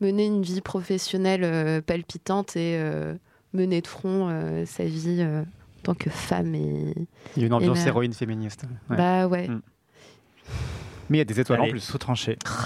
mener 0.00 0.26
une 0.26 0.42
vie 0.42 0.60
professionnelle 0.60 1.82
palpitante 1.82 2.56
et 2.56 2.80
mener 3.52 3.80
de 3.80 3.86
front 3.86 4.64
sa 4.66 4.84
vie 4.84 5.24
tant 5.84 5.94
que 5.94 6.10
femme. 6.10 6.54
Et... 6.54 6.94
Il 7.36 7.40
y 7.40 7.44
a 7.44 7.46
une 7.46 7.54
ambiance 7.54 7.78
mère. 7.78 7.88
héroïne 7.88 8.12
féministe. 8.12 8.64
Ouais. 8.90 8.96
Bah 8.96 9.26
ouais. 9.28 9.48
Mm. 9.48 9.62
Mais 11.08 11.18
il 11.18 11.20
y 11.20 11.22
a 11.22 11.24
des 11.24 11.38
étoiles 11.38 11.60
en 11.60 11.68
plus. 11.68 11.96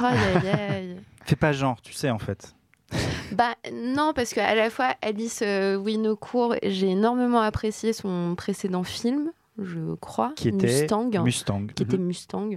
Aïe, 0.01 0.19
aïe, 0.45 0.49
aïe. 0.49 0.97
Fais 1.25 1.37
pas 1.37 1.53
genre, 1.53 1.81
tu 1.83 1.93
sais 1.93 2.11
en 2.11 2.19
fait. 2.19 2.55
Bah 3.33 3.55
non, 3.73 4.13
parce 4.15 4.33
qu'à 4.33 4.55
la 4.55 4.71
fois 4.71 4.95
Alice 5.03 5.43
euh, 5.43 5.77
Winocourt, 5.77 6.55
j'ai 6.63 6.89
énormément 6.89 7.41
apprécié 7.41 7.93
son 7.93 8.35
précédent 8.35 8.83
film, 8.83 9.31
je 9.63 9.95
crois, 9.97 10.33
Qui 10.37 10.49
était 10.49 10.67
Mustang, 10.67 11.23
Mustang. 11.23 11.67
qui 11.75 11.83
était 11.83 11.99
Mustang, 11.99 12.51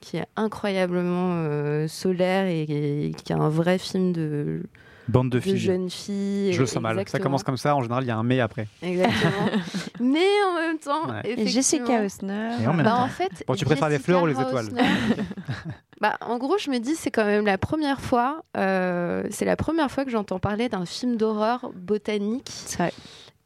qui 0.00 0.18
est 0.18 0.26
incroyablement 0.36 1.32
euh, 1.36 1.88
solaire 1.88 2.46
et, 2.46 2.62
et 2.62 3.14
qui 3.14 3.32
est 3.32 3.36
un 3.36 3.48
vrai 3.48 3.78
film 3.78 4.12
de, 4.12 4.62
Bande 5.08 5.30
de 5.30 5.38
de 5.38 5.40
filles. 5.42 5.58
jeunes 5.58 5.90
filles. 5.90 6.52
Je 6.52 6.60
le 6.60 6.66
sens 6.66 6.82
mal. 6.82 7.02
Ça 7.08 7.18
commence 7.18 7.42
comme 7.42 7.56
ça. 7.56 7.74
En 7.74 7.82
général, 7.82 8.04
il 8.04 8.06
y 8.06 8.10
a 8.10 8.16
un 8.16 8.22
mais 8.22 8.40
après. 8.40 8.66
Exactement. 8.82 9.46
Mais 10.00 10.26
en 10.48 10.54
même 10.60 10.78
temps, 10.78 11.06
Ouais. 11.08 11.20
Et 11.24 11.32
effectivement- 11.32 11.50
Jessica 11.52 12.02
Osner. 12.04 12.50
Et 12.62 12.66
en 12.66 12.72
même 12.74 12.84
bah, 12.84 12.90
temps. 12.92 13.02
en 13.04 13.08
fait, 13.08 13.44
Bon, 13.46 13.54
tu 13.54 13.64
préfères 13.64 13.88
les 13.88 13.98
fleurs 13.98 14.22
ou 14.22 14.26
les 14.26 14.32
étoiles 14.40 14.66
Hausner, 14.66 14.82
bah, 16.00 16.16
En 16.20 16.38
gros, 16.38 16.58
je 16.58 16.70
me 16.70 16.78
dis, 16.78 16.94
c'est 16.94 17.10
quand 17.10 17.24
même 17.24 17.44
la 17.46 17.58
première 17.58 18.00
fois, 18.00 18.42
euh, 18.56 19.24
c'est 19.30 19.44
la 19.44 19.56
première 19.56 19.90
fois 19.90 20.04
que 20.04 20.10
j'entends 20.10 20.38
parler 20.38 20.68
d'un 20.68 20.86
film 20.86 21.16
d'horreur 21.16 21.70
botanique. 21.74 22.50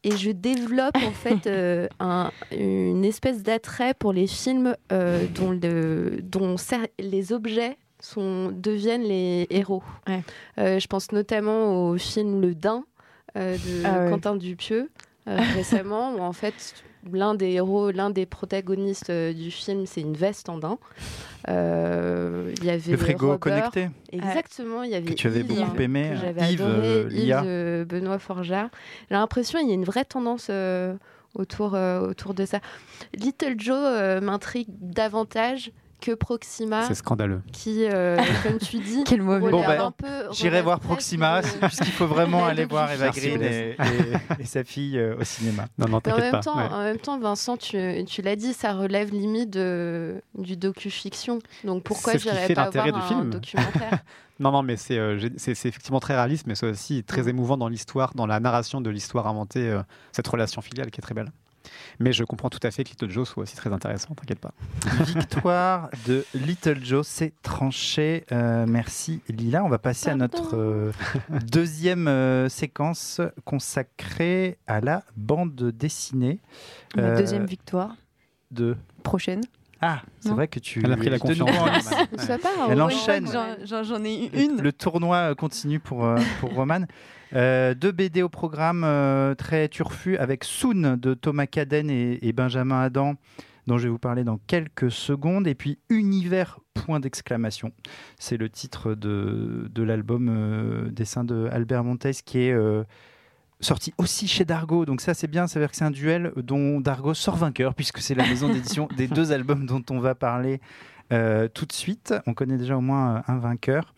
Et 0.03 0.15
je 0.15 0.29
développe 0.29 0.95
en 0.97 1.11
fait 1.11 1.47
euh, 1.47 1.87
un- 1.99 2.29
une 2.51 3.03
espèce 3.03 3.41
d'attrait 3.41 3.95
pour 3.95 4.13
les 4.13 4.27
films 4.27 4.75
euh, 4.91 5.25
dont, 5.33 5.49
le, 5.51 6.19
dont 6.21 6.55
cer- 6.57 6.89
les 6.99 7.33
objets 7.33 7.77
sont, 7.99 8.51
deviennent 8.51 9.03
les 9.03 9.47
héros. 9.49 9.83
Ouais. 10.07 10.23
Euh, 10.59 10.79
je 10.79 10.87
pense 10.87 11.11
notamment 11.11 11.89
au 11.89 11.97
film 11.97 12.41
Le 12.41 12.53
Dain 12.55 12.83
euh, 13.37 13.55
de 13.57 13.83
Ah 13.85 14.03
ouais. 14.03 14.09
Quentin 14.11 14.35
Dupieux 14.35 14.89
euh, 15.27 15.37
récemment, 15.55 16.15
où 16.15 16.19
en 16.19 16.33
fait 16.33 16.75
l'un 17.11 17.35
des 17.35 17.51
héros, 17.51 17.91
l'un 17.91 18.09
des 18.09 18.25
protagonistes 18.25 19.09
euh, 19.11 19.31
du 19.33 19.51
film, 19.51 19.85
c'est 19.85 20.01
une 20.01 20.15
veste 20.15 20.49
en 20.49 20.57
daim. 20.57 20.77
Euh, 21.49 22.51
Il 22.57 22.65
y 22.65 22.69
avait 22.69 22.91
Le 22.91 22.97
frigo 22.97 23.27
Robert. 23.33 23.39
connecté 23.39 23.89
Exactement, 24.11 24.83
il 24.83 24.91
y 24.91 24.95
avait 24.95 25.05
que 25.05 25.13
tu 25.13 25.27
avais 25.27 25.41
Yves, 25.41 25.47
beaucoup 25.65 25.81
aimé. 25.81 26.13
Yves, 26.15 26.39
adoré, 26.63 26.87
euh, 26.87 27.09
Yves 27.11 27.41
euh, 27.45 27.85
Benoît 27.85 28.19
Forjard. 28.19 28.69
J'ai 29.09 29.15
l'impression 29.15 29.59
qu'il 29.59 29.67
y 29.67 29.71
a 29.71 29.75
une 29.75 29.83
vraie 29.83 30.05
tendance 30.05 30.47
euh, 30.49 30.95
autour, 31.35 31.75
euh, 31.75 31.99
autour 32.09 32.33
de 32.33 32.45
ça. 32.45 32.59
Little 33.15 33.55
Joe 33.59 33.75
euh, 33.77 34.21
m'intrigue 34.21 34.67
davantage 34.69 35.71
que 36.01 36.11
Proxima, 36.13 36.83
C'est 36.87 36.95
scandaleux. 36.95 37.41
qui, 37.51 37.85
euh, 37.85 38.17
comme 38.43 38.57
tu 38.59 38.77
dis, 38.79 39.03
Quel 39.07 39.21
mauvais. 39.21 39.49
Bon, 39.49 39.61
bah, 39.65 39.85
un 39.85 39.91
peu- 39.91 40.31
J'irai 40.31 40.61
voir 40.61 40.79
Proxima, 40.79 41.41
puisqu'il 41.61 41.91
faut 41.91 42.07
vraiment 42.07 42.45
aller 42.45 42.65
voir 42.65 42.91
Eva 42.91 43.09
Green 43.09 43.41
et, 43.41 43.75
et- 43.77 44.41
et 44.41 44.45
sa 44.45 44.63
fille 44.63 44.97
euh, 44.99 45.15
au 45.19 45.23
cinéma. 45.23 45.67
Non, 45.77 45.85
non, 45.87 45.87
Mais 45.87 45.95
en 45.95 46.01
t'inquiète 46.01 46.21
même, 46.23 46.31
pas. 46.31 46.39
temps, 46.41 46.57
Ouais. 46.57 46.67
en 46.71 46.83
même 46.83 46.97
temps, 46.99 47.19
Vincent, 47.19 47.57
tu, 47.57 47.77
tu 48.05 48.21
l'as 48.21 48.35
dit, 48.35 48.53
ça 48.53 48.73
relève 48.73 49.11
limite 49.11 49.49
de, 49.49 50.21
du 50.37 50.57
docu-fiction. 50.57 51.39
Donc 51.63 51.83
pourquoi 51.83 52.17
j'irais 52.17 52.47
pas 52.53 52.65
l'intérêt 52.65 52.91
voir 52.91 53.07
du 53.07 53.13
un 53.13 53.17
film. 53.17 53.29
documentaire? 53.31 53.99
Non, 54.39 54.51
non, 54.51 54.63
mais 54.63 54.75
c'est 54.75 54.97
euh, 54.97 55.29
c'est 55.37 55.51
effectivement 55.51 56.01
très 56.01 56.13
réaliste, 56.13 56.45
mais 56.45 56.55
c'est 56.55 56.67
aussi 56.69 57.03
très 57.05 57.23
Mm. 57.23 57.29
émouvant 57.29 57.55
dans 57.57 57.69
l'histoire, 57.69 58.13
dans 58.15 58.25
la 58.27 58.41
narration 58.41 58.81
de 58.81 58.89
l'histoire 58.89 59.27
inventée, 59.27 59.69
euh, 59.69 59.81
cette 60.11 60.27
relation 60.27 60.61
filiale 60.61 60.91
qui 60.91 60.99
est 60.99 61.01
très 61.01 61.13
belle. 61.15 61.31
Mais 61.99 62.11
je 62.13 62.23
comprends 62.23 62.49
tout 62.49 62.59
à 62.63 62.71
fait 62.71 62.83
que 62.83 62.89
Little 62.89 63.09
Joe 63.09 63.27
soit 63.27 63.43
aussi 63.43 63.55
très 63.55 63.71
intéressant, 63.71 64.13
t'inquiète 64.15 64.39
pas. 64.39 64.53
Victoire 65.05 65.89
de 66.05 66.25
Little 66.33 66.83
Joe, 66.83 67.07
c'est 67.07 67.33
tranché. 67.41 68.25
Euh, 68.31 68.65
merci 68.67 69.21
Lila. 69.29 69.63
On 69.63 69.69
va 69.69 69.77
passer 69.79 70.09
à 70.09 70.15
notre 70.15 70.55
euh, 70.55 70.91
deuxième 71.51 72.07
euh, 72.07 72.49
séquence 72.49 73.21
consacrée 73.43 74.57
à 74.67 74.81
la 74.81 75.03
bande 75.15 75.55
dessinée. 75.55 76.39
La 76.95 77.03
Euh, 77.03 77.17
deuxième 77.17 77.45
victoire 77.45 77.95
de... 78.51 78.75
prochaine. 79.03 79.41
Ah, 79.87 80.01
c'est 80.19 80.29
vrai 80.31 80.47
que 80.47 80.57
tu... 80.59 80.81
Elle 80.83 80.91
a 80.93 80.97
pris 80.97 81.09
la 81.11 81.19
confiance. 81.19 81.49
Ça 82.17 82.39
part, 82.39 82.51
Elle 82.71 82.81
enchaîne. 82.81 83.27
J'en- 83.65 84.03
ai 84.03 84.31
une. 84.43 84.61
Le 84.61 84.73
tournoi 84.73 85.17
euh, 85.17 85.35
continue 85.35 85.79
pour, 85.79 86.05
euh, 86.05 86.17
pour 86.39 86.55
Roman. 86.55 86.85
Euh, 87.33 87.75
deux 87.75 87.91
BD 87.91 88.23
au 88.23 88.29
programme 88.29 88.83
euh, 88.83 89.35
très 89.35 89.67
turfu 89.69 90.17
avec 90.17 90.43
Soon 90.43 90.97
de 90.97 91.13
Thomas 91.13 91.45
Caden 91.45 91.91
et, 91.91 92.17
et 92.27 92.33
Benjamin 92.33 92.81
Adam, 92.81 93.13
dont 93.67 93.77
je 93.77 93.83
vais 93.83 93.89
vous 93.89 93.99
parler 93.99 94.23
dans 94.23 94.39
quelques 94.47 94.89
secondes. 94.89 95.45
Et 95.47 95.53
puis 95.53 95.77
Univers, 95.89 96.59
point 96.73 96.99
d'exclamation. 96.99 97.71
C'est 98.17 98.37
le 98.37 98.49
titre 98.49 98.95
de, 98.95 99.69
de 99.71 99.83
l'album 99.83 100.29
euh, 100.31 100.89
dessin 100.89 101.23
de 101.23 101.47
Albert 101.51 101.83
Montes 101.83 102.07
qui 102.25 102.39
est 102.39 102.53
euh, 102.53 102.83
sorti 103.59 103.93
aussi 103.97 104.27
chez 104.27 104.45
Dargo. 104.45 104.85
Donc 104.85 105.01
ça 105.01 105.13
c'est 105.13 105.27
bien, 105.27 105.47
ça 105.47 105.59
veut 105.59 105.65
dire 105.65 105.71
que 105.71 105.77
c'est 105.77 105.85
un 105.85 105.91
duel 105.91 106.31
dont 106.37 106.79
Dargo 106.81 107.13
sort 107.13 107.35
vainqueur, 107.37 107.73
puisque 107.73 107.99
c'est 107.99 108.15
la 108.15 108.25
maison 108.27 108.49
d'édition 108.49 108.87
des 108.97 109.07
deux 109.07 109.31
albums 109.31 109.65
dont 109.65 109.83
on 109.89 109.99
va 109.99 110.15
parler 110.15 110.59
euh, 111.13 111.47
tout 111.47 111.65
de 111.65 111.73
suite. 111.73 112.13
On 112.25 112.33
connaît 112.33 112.57
déjà 112.57 112.77
au 112.77 112.81
moins 112.81 113.17
euh, 113.17 113.21
un 113.27 113.37
vainqueur. 113.37 113.93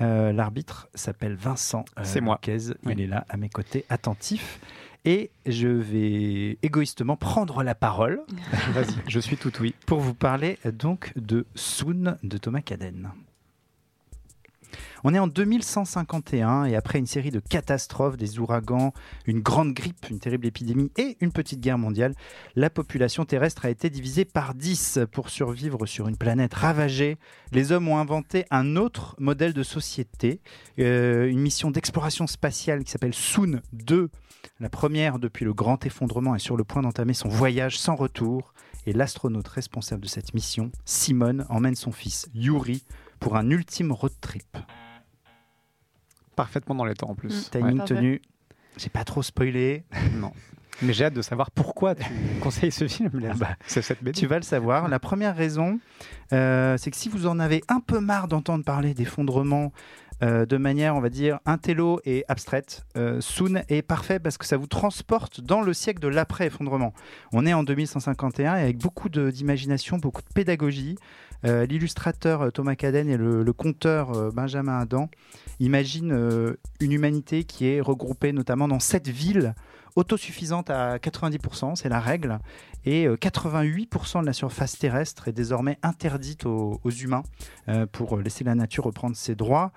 Euh, 0.00 0.32
L'arbitre 0.32 0.88
s'appelle 0.94 1.34
Vincent. 1.34 1.84
euh, 1.98 2.02
C'est 2.04 2.20
moi. 2.20 2.40
Oui. 2.46 2.58
Il 2.86 3.00
est 3.00 3.06
là 3.06 3.24
à 3.28 3.36
mes 3.36 3.48
côtés, 3.48 3.84
attentif. 3.88 4.58
Et 5.04 5.30
je 5.46 5.66
vais 5.66 6.58
égoïstement 6.62 7.16
prendre 7.16 7.64
la 7.64 7.74
parole 7.74 8.20
Vas-y, 8.72 8.94
je 9.08 9.18
suis 9.18 9.36
tout 9.36 9.50
oui. 9.60 9.74
pour 9.84 9.98
vous 10.00 10.14
parler 10.14 10.58
donc 10.78 11.12
de 11.16 11.44
Soon 11.56 12.16
de 12.22 12.38
Thomas 12.38 12.60
Caden. 12.60 13.10
On 15.04 15.14
est 15.14 15.18
en 15.18 15.26
2151 15.26 16.64
et 16.64 16.76
après 16.76 16.98
une 16.98 17.06
série 17.06 17.30
de 17.30 17.40
catastrophes, 17.40 18.16
des 18.16 18.38
ouragans, 18.38 18.92
une 19.26 19.40
grande 19.40 19.72
grippe, 19.72 20.06
une 20.10 20.18
terrible 20.18 20.46
épidémie 20.46 20.90
et 20.96 21.16
une 21.20 21.32
petite 21.32 21.60
guerre 21.60 21.78
mondiale, 21.78 22.14
la 22.56 22.70
population 22.70 23.24
terrestre 23.24 23.64
a 23.64 23.70
été 23.70 23.90
divisée 23.90 24.24
par 24.24 24.54
10 24.54 25.00
pour 25.10 25.28
survivre 25.28 25.86
sur 25.86 26.08
une 26.08 26.16
planète 26.16 26.54
ravagée. 26.54 27.16
Les 27.52 27.72
hommes 27.72 27.88
ont 27.88 27.98
inventé 27.98 28.44
un 28.50 28.76
autre 28.76 29.16
modèle 29.18 29.52
de 29.52 29.62
société, 29.62 30.40
euh, 30.78 31.28
une 31.28 31.40
mission 31.40 31.70
d'exploration 31.70 32.26
spatiale 32.26 32.84
qui 32.84 32.90
s'appelle 32.90 33.14
Soon 33.14 33.60
2. 33.72 34.10
La 34.60 34.68
première 34.68 35.18
depuis 35.18 35.44
le 35.44 35.54
grand 35.54 35.84
effondrement 35.86 36.34
est 36.34 36.40
sur 36.40 36.56
le 36.56 36.64
point 36.64 36.82
d'entamer 36.82 37.14
son 37.14 37.28
voyage 37.28 37.78
sans 37.78 37.94
retour 37.94 38.52
et 38.86 38.92
l'astronaute 38.92 39.48
responsable 39.48 40.02
de 40.02 40.08
cette 40.08 40.34
mission, 40.34 40.72
Simone, 40.84 41.46
emmène 41.48 41.76
son 41.76 41.92
fils 41.92 42.28
Yuri 42.34 42.84
pour 43.22 43.36
un 43.36 43.48
ultime 43.50 43.92
road 43.92 44.12
trip. 44.20 44.56
Parfaitement 46.36 46.74
dans 46.74 46.84
les 46.84 46.94
temps 46.94 47.10
en 47.10 47.14
plus. 47.14 47.50
Timing 47.50 47.78
parfait. 47.78 47.94
tenu. 47.94 48.22
J'ai 48.76 48.88
pas 48.88 49.04
trop 49.04 49.22
spoilé. 49.22 49.84
Ouais, 49.92 50.10
non. 50.18 50.32
Mais 50.80 50.92
j'ai 50.94 51.04
hâte 51.04 51.14
de 51.14 51.22
savoir 51.22 51.50
pourquoi 51.50 51.94
tu 51.94 52.04
conseilles 52.40 52.72
ce 52.72 52.88
film. 52.88 53.10
Léa. 53.14 53.34
Bah, 53.34 53.50
c'est 53.66 53.82
cette. 53.82 54.12
Tu 54.12 54.26
vas 54.26 54.36
le 54.36 54.42
savoir. 54.42 54.88
La 54.88 54.98
première 54.98 55.36
raison, 55.36 55.78
euh, 56.32 56.76
c'est 56.78 56.90
que 56.90 56.96
si 56.96 57.08
vous 57.08 57.26
en 57.26 57.38
avez 57.38 57.62
un 57.68 57.80
peu 57.80 58.00
marre 58.00 58.26
d'entendre 58.28 58.64
parler 58.64 58.94
d'effondrement 58.94 59.72
euh, 60.22 60.46
de 60.46 60.56
manière, 60.56 60.96
on 60.96 61.00
va 61.00 61.10
dire, 61.10 61.38
intello 61.44 62.00
et 62.04 62.24
abstraite, 62.28 62.84
euh, 62.96 63.20
Soon 63.20 63.62
est 63.68 63.82
parfait 63.82 64.18
parce 64.18 64.38
que 64.38 64.46
ça 64.46 64.56
vous 64.56 64.66
transporte 64.66 65.40
dans 65.40 65.60
le 65.60 65.74
siècle 65.74 66.00
de 66.00 66.08
l'après-effondrement. 66.08 66.94
On 67.32 67.44
est 67.44 67.52
en 67.52 67.62
2151 67.64 68.56
et 68.56 68.62
avec 68.62 68.78
beaucoup 68.78 69.08
de- 69.10 69.30
d'imagination, 69.30 69.98
beaucoup 69.98 70.22
de 70.22 70.32
pédagogie. 70.34 70.96
Euh, 71.44 71.66
L'illustrateur 71.66 72.42
euh, 72.42 72.50
Thomas 72.50 72.74
Caden 72.74 73.08
et 73.08 73.16
le, 73.16 73.52
conteur 73.52 74.12
euh, 74.12 74.30
Benjamin 74.30 74.78
Adam 74.78 75.08
imaginent 75.60 76.56
une 76.80 76.92
humanité 76.92 77.44
qui 77.44 77.66
est 77.66 77.80
regroupée 77.80 78.32
notamment 78.32 78.68
dans 78.68 78.80
sept 78.80 79.08
villes 79.08 79.54
autosuffisante 79.96 80.70
à 80.70 80.96
90%, 80.96 81.76
c'est 81.76 81.88
la 81.88 82.00
règle, 82.00 82.38
et 82.84 83.06
euh, 83.06 83.16
88% 83.16 84.22
de 84.22 84.26
la 84.26 84.32
surface 84.32 84.78
terrestre 84.78 85.28
est 85.28 85.32
désormais 85.32 85.78
interdite 85.82 86.46
aux, 86.46 86.80
humains 86.84 87.22
pour 87.92 88.18
laisser 88.18 88.44
la 88.44 88.54
nature 88.54 88.84
reprendre 88.84 89.16
ses 89.16 89.34
droits. 89.34 89.72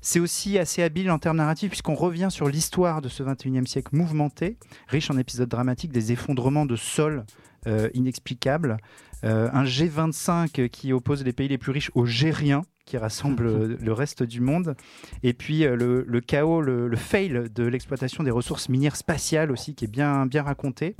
C'est 0.00 0.20
aussi 0.20 0.58
assez 0.58 0.82
habile 0.82 1.10
en 1.10 1.18
termes 1.18 1.36
narratifs 1.36 1.70
puisqu'on 1.70 1.94
revient 1.94 2.28
sur 2.30 2.48
l'histoire 2.48 3.02
de 3.02 3.08
ce 3.08 3.22
21e 3.22 3.66
siècle 3.66 3.94
mouvementé, 3.94 4.56
riche 4.88 5.10
en 5.10 5.16
épisodes 5.16 5.48
dramatiques, 5.48 5.92
des 5.92 6.12
effondrements 6.12 6.66
de 6.66 6.76
sol 6.76 7.24
euh, 7.66 7.88
inexplicables, 7.94 8.76
euh, 9.24 9.48
un 9.52 9.64
G25 9.64 10.68
qui 10.68 10.92
oppose 10.92 11.24
les 11.24 11.32
pays 11.32 11.48
les 11.48 11.58
plus 11.58 11.72
riches 11.72 11.90
aux 11.94 12.06
Gériens 12.06 12.62
qui 12.84 12.96
rassemble 12.96 13.46
euh, 13.46 13.76
le 13.80 13.92
reste 13.92 14.22
du 14.22 14.40
monde, 14.40 14.74
et 15.22 15.32
puis 15.32 15.64
euh, 15.64 15.76
le, 15.76 16.04
le 16.06 16.20
chaos, 16.20 16.60
le, 16.60 16.88
le 16.88 16.96
fail 16.96 17.48
de 17.54 17.64
l'exploitation 17.64 18.24
des 18.24 18.30
ressources 18.30 18.68
minières 18.68 18.96
spatiales 18.96 19.50
aussi 19.50 19.74
qui 19.74 19.84
est 19.84 19.88
bien, 19.88 20.26
bien 20.26 20.42
raconté, 20.42 20.96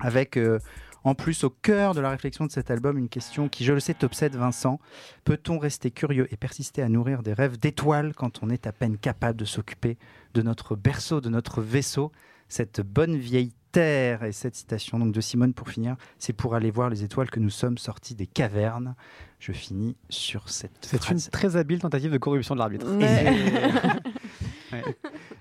avec 0.00 0.36
euh, 0.36 0.58
en 1.02 1.14
plus 1.14 1.44
au 1.44 1.50
cœur 1.50 1.94
de 1.94 2.00
la 2.00 2.10
réflexion 2.10 2.46
de 2.46 2.50
cet 2.52 2.70
album 2.70 2.96
une 2.96 3.08
question 3.08 3.48
qui, 3.48 3.64
je 3.64 3.72
le 3.72 3.80
sais, 3.80 3.94
t'obsède 3.94 4.36
Vincent. 4.36 4.80
Peut-on 5.24 5.58
rester 5.58 5.90
curieux 5.90 6.26
et 6.32 6.36
persister 6.36 6.80
à 6.82 6.88
nourrir 6.88 7.22
des 7.22 7.34
rêves 7.34 7.58
d'étoiles 7.58 8.14
quand 8.14 8.42
on 8.42 8.48
est 8.48 8.66
à 8.66 8.72
peine 8.72 8.96
capable 8.96 9.38
de 9.38 9.44
s'occuper 9.44 9.98
de 10.32 10.42
notre 10.42 10.76
berceau, 10.76 11.20
de 11.20 11.28
notre 11.28 11.60
vaisseau, 11.60 12.12
cette 12.48 12.80
bonne 12.80 13.16
vieille 13.16 13.52
terre 13.74 14.22
Et 14.24 14.32
cette 14.32 14.54
citation 14.54 14.98
donc 14.98 15.12
de 15.12 15.20
Simone 15.20 15.52
pour 15.54 15.68
finir, 15.68 15.96
c'est 16.18 16.32
pour 16.32 16.54
aller 16.54 16.70
voir 16.70 16.88
les 16.90 17.02
étoiles 17.04 17.30
que 17.30 17.40
nous 17.40 17.50
sommes 17.50 17.78
sortis 17.78 18.14
des 18.14 18.26
cavernes. 18.26 18.94
Je 19.38 19.52
finis 19.52 19.96
sur 20.08 20.48
cette 20.48 20.72
C'est 20.80 21.10
une 21.10 21.20
très 21.20 21.56
habile 21.56 21.80
tentative 21.80 22.10
de 22.10 22.18
corruption 22.18 22.54
de 22.54 22.60
l'arbitre. 22.60 22.86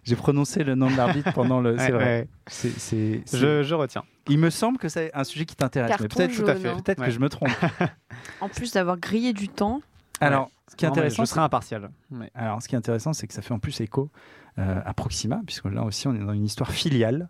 J'ai 0.04 0.16
prononcé 0.16 0.63
le 0.63 0.75
nom 0.75 0.92
de 0.92 0.98
l'arbitre 0.98 1.32
pendant 1.34 1.62
le. 1.62 1.78
C'est 1.78 1.86
Ouais, 1.86 1.92
vrai. 1.92 2.04
ouais. 2.06 2.28
C'est- 2.48 2.78
c'est- 2.78 3.22
c'est- 3.25 3.38
Je, 3.38 3.63
je 3.63 3.74
retiens. 3.75 4.04
Il 4.28 4.38
me 4.38 4.50
semble 4.50 4.78
que 4.78 4.90
c'est 4.90 5.12
un 5.13 5.24
sujet 5.24 5.46
qui 5.46 5.56
t'intéresse, 5.56 5.96
mais 6.00 6.08
peut-être 6.08 6.32
jaune, 6.32 6.46
tout 6.46 6.52
à 6.52 6.56
fait. 6.56 6.70
hein. 6.70 6.78
Peut-être 6.84 7.00
Ouais. 7.00 7.06
que 7.08 7.12
je 7.12 7.20
me 7.20 7.30
trompe. 7.30 7.50
En 8.42 8.50
plus 8.50 8.72
d'avoir 8.74 8.98
grillé 8.98 9.34
du 9.34 9.48
temps, 9.50 9.82
Alors, 10.20 10.50
ce 10.70 10.75
qui 10.75 10.86
est 10.86 10.88
intéressant, 10.88 11.24
je 11.25 11.30
serai 11.30 11.42
impartial. 11.42 11.90
Alors, 12.36 12.62
ce 12.62 12.68
qui 12.68 12.75
est 12.75 12.78
intéressant, 12.78 13.12
c'est 13.13 13.28
que 13.28 13.34
ça 13.34 13.42
fait 13.42 13.54
en 13.54 13.60
plus 13.60 13.80
écho 13.82 14.10
euh, 14.60 14.80
à 14.86 14.94
Proxima, 14.94 15.42
puisque 15.46 15.66
là 15.66 15.84
aussi, 15.84 16.08
on 16.08 16.16
est 16.16 16.20
dans 16.24 16.34
une 16.34 16.46
histoire 16.46 16.72
filiale. 16.72 17.30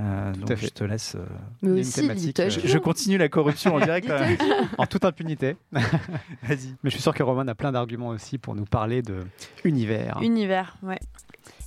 Euh, 0.00 0.32
donc, 0.32 0.56
je 0.56 0.66
te 0.68 0.84
laisse. 0.84 1.14
euh, 1.16 1.24
Mais 1.62 1.80
aussi, 1.80 2.00
thématique, 2.00 2.40
euh. 2.40 2.48
Je 2.50 2.78
continue 2.78 3.18
la 3.18 3.28
corruption 3.28 3.74
en 3.74 3.80
direct. 3.84 4.08
euh, 4.08 4.34
En 4.78 4.86
toute 4.86 5.04
impunité. 5.04 5.56
Vas-y. 5.72 6.74
Mais 6.82 6.88
je 6.88 6.90
suis 6.90 7.02
sûr 7.02 7.12
que 7.14 7.22
Roman 7.22 7.46
a 7.48 7.54
plein 7.54 7.72
d'arguments 7.72 8.08
aussi 8.08 8.38
pour 8.38 8.54
nous 8.54 8.64
parler 8.64 9.02
de 9.02 9.24
univers. 9.64 10.18
Univers, 10.22 10.76
ouais. 10.82 10.98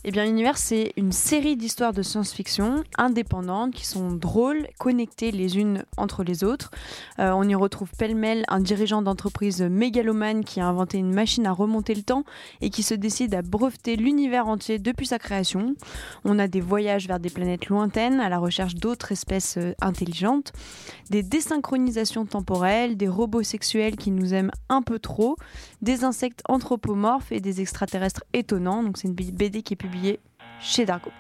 Eh 0.06 0.12
bien, 0.12 0.26
Univers, 0.26 0.58
c'est 0.58 0.92
une 0.98 1.14
série 1.14 1.56
d'histoires 1.56 1.94
de 1.94 2.02
science-fiction 2.02 2.84
indépendantes 2.98 3.74
qui 3.74 3.86
sont 3.86 4.12
drôles, 4.12 4.68
connectées 4.78 5.32
les 5.32 5.58
unes 5.58 5.86
entre 5.96 6.26
les 6.26 6.44
autres. 6.44 6.72
Euh, 7.20 7.32
on 7.32 7.48
y 7.48 7.56
retrouve 7.56 7.90
pêle-mêle 7.98 8.44
un 8.50 8.60
dirigeant 8.60 9.02
d'entreprise 9.02 9.62
mégalomane 9.62 10.44
qui 10.44 10.60
a 10.60 10.68
inventé 10.68 10.98
une 10.98 11.14
machine 11.14 11.48
à 11.48 11.54
remonter 11.54 11.96
le 11.96 12.02
temps 12.04 12.26
et 12.60 12.70
qui 12.70 12.84
se 12.84 12.94
décide 12.94 13.34
à 13.34 13.42
breveter 13.42 13.96
l'univers 13.96 14.48
entier 14.48 14.78
depuis 14.78 15.08
sa 15.08 15.20
création. 15.20 15.74
On 16.26 16.38
a 16.38 16.50
des 16.50 16.60
voyages 16.60 17.08
vers 17.08 17.22
des 17.22 17.30
planètes 17.30 17.68
lointaines 17.68 18.20
à 18.20 18.28
la 18.28 18.40
recherche 18.40 18.76
d'autres 18.76 19.14
espèces 19.14 19.56
euh, 19.58 19.74
intelligentes, 19.80 20.52
des 21.12 21.24
désynchronisations 21.24 22.26
temporelles, 22.26 22.98
des 22.98 23.08
robots 23.08 23.44
sexuels 23.44 23.96
qui 23.96 24.12
nous 24.12 24.34
aiment 24.34 24.52
un 24.68 24.82
peu 24.82 25.00
trop, 25.00 25.38
des 25.84 26.04
insectes 26.04 26.42
anthropomorphes 26.48 27.32
et 27.32 27.42
des 27.42 27.62
extraterrestres 27.62 28.24
étonnants. 28.34 28.84
Donc 28.84 28.98
c'est 28.98 29.08
une 29.08 29.14
BD 29.14 29.62
qui 29.62 29.74
est 29.74 29.78
publiée 29.78 30.20
chez 30.60 30.86
Dargo. 30.86 31.12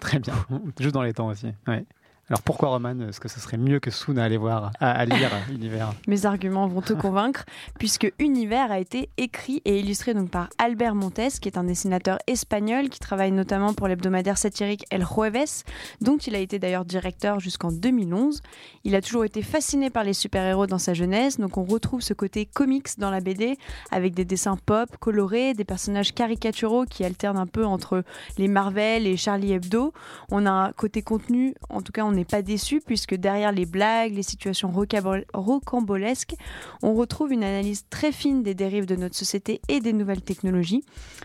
Très 0.00 0.18
bien. 0.18 0.34
Juste 0.80 0.94
dans 0.94 1.02
les 1.02 1.12
temps 1.12 1.28
aussi. 1.28 1.52
Ouais. 1.68 1.84
Alors 2.32 2.40
pourquoi 2.40 2.70
Roman 2.70 2.98
Est-ce 3.00 3.20
que 3.20 3.28
ce 3.28 3.38
serait 3.38 3.58
mieux 3.58 3.78
que 3.78 3.90
Soon 3.90 4.16
à 4.16 4.24
aller 4.24 4.38
voir, 4.38 4.72
à, 4.80 4.90
à 4.92 5.04
lire 5.04 5.30
Univers? 5.52 5.92
Mes 6.06 6.24
arguments 6.24 6.66
vont 6.66 6.80
te 6.80 6.94
convaincre, 6.94 7.44
puisque 7.78 8.10
Univers 8.18 8.72
a 8.72 8.78
été 8.78 9.10
écrit 9.18 9.60
et 9.66 9.78
illustré 9.78 10.14
donc 10.14 10.30
par 10.30 10.48
Albert 10.56 10.94
Montes, 10.94 11.38
qui 11.42 11.50
est 11.50 11.58
un 11.58 11.64
dessinateur 11.64 12.16
espagnol 12.26 12.88
qui 12.88 13.00
travaille 13.00 13.32
notamment 13.32 13.74
pour 13.74 13.86
l'hebdomadaire 13.86 14.38
satirique 14.38 14.86
El 14.90 15.04
Jueves, 15.04 15.62
dont 16.00 16.16
il 16.16 16.34
a 16.34 16.38
été 16.38 16.58
d'ailleurs 16.58 16.86
directeur 16.86 17.38
jusqu'en 17.38 17.70
2011. 17.70 18.40
Il 18.84 18.94
a 18.94 19.02
toujours 19.02 19.26
été 19.26 19.42
fasciné 19.42 19.90
par 19.90 20.02
les 20.02 20.14
super-héros 20.14 20.66
dans 20.66 20.78
sa 20.78 20.94
jeunesse, 20.94 21.38
donc 21.38 21.58
on 21.58 21.64
retrouve 21.64 22.00
ce 22.00 22.14
côté 22.14 22.46
comics 22.46 22.88
dans 22.96 23.10
la 23.10 23.20
BD, 23.20 23.58
avec 23.90 24.14
des 24.14 24.24
dessins 24.24 24.56
pop, 24.56 24.88
colorés, 25.00 25.52
des 25.52 25.66
personnages 25.66 26.14
caricaturaux 26.14 26.86
qui 26.86 27.04
alternent 27.04 27.36
un 27.36 27.46
peu 27.46 27.66
entre 27.66 28.04
les 28.38 28.48
Marvel 28.48 29.06
et 29.06 29.18
Charlie 29.18 29.52
Hebdo. 29.52 29.92
On 30.30 30.46
a 30.46 30.50
un 30.50 30.72
côté 30.72 31.02
contenu, 31.02 31.52
en 31.68 31.82
tout 31.82 31.92
cas 31.92 32.04
on 32.06 32.14
est 32.14 32.21
pas 32.24 32.42
déçu 32.42 32.80
puisque 32.84 33.14
derrière 33.14 33.52
les 33.52 33.66
blagues, 33.66 34.14
les 34.14 34.22
situations 34.22 34.70
rocambol- 34.70 35.24
rocambolesques, 35.34 36.34
on 36.82 36.94
retrouve 36.94 37.32
une 37.32 37.44
analyse 37.44 37.84
très 37.90 38.12
fine 38.12 38.42
des 38.42 38.54
dérives 38.54 38.86
de 38.86 38.96
notre 38.96 39.16
société 39.16 39.60
et 39.68 39.80
des 39.80 39.92
nouvelles 39.92 40.22
technologies, 40.22 40.84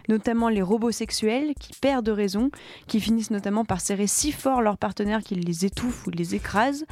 notamment 0.09 0.49
les 0.49 0.61
robots 0.61 0.91
sexuels 0.91 1.53
qui 1.59 1.73
perdent 1.79 2.09
raison, 2.09 2.51
qui 2.87 2.99
finissent 2.99 3.31
notamment 3.31 3.65
par 3.65 3.81
serrer 3.81 4.07
si 4.07 4.31
fort 4.31 4.61
leurs 4.61 4.77
partenaires 4.77 5.23
qu'ils 5.23 5.45
les 5.45 5.65
étouffent 5.65 6.07
ou 6.07 6.09
les 6.09 6.35
écrasent. 6.35 6.85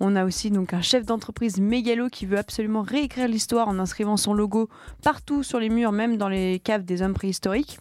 On 0.00 0.16
a 0.16 0.24
aussi 0.24 0.50
donc 0.50 0.72
un 0.74 0.82
chef 0.82 1.04
d'entreprise 1.04 1.60
mégalo 1.60 2.08
qui 2.08 2.26
veut 2.26 2.38
absolument 2.38 2.82
réécrire 2.82 3.28
l'histoire 3.28 3.68
en 3.68 3.78
inscrivant 3.78 4.16
son 4.16 4.34
logo 4.34 4.68
partout 5.02 5.42
sur 5.42 5.60
les 5.60 5.68
murs, 5.68 5.92
même 5.92 6.16
dans 6.16 6.28
les 6.28 6.58
caves 6.58 6.84
des 6.84 7.02
hommes 7.02 7.14
préhistoriques. 7.14 7.78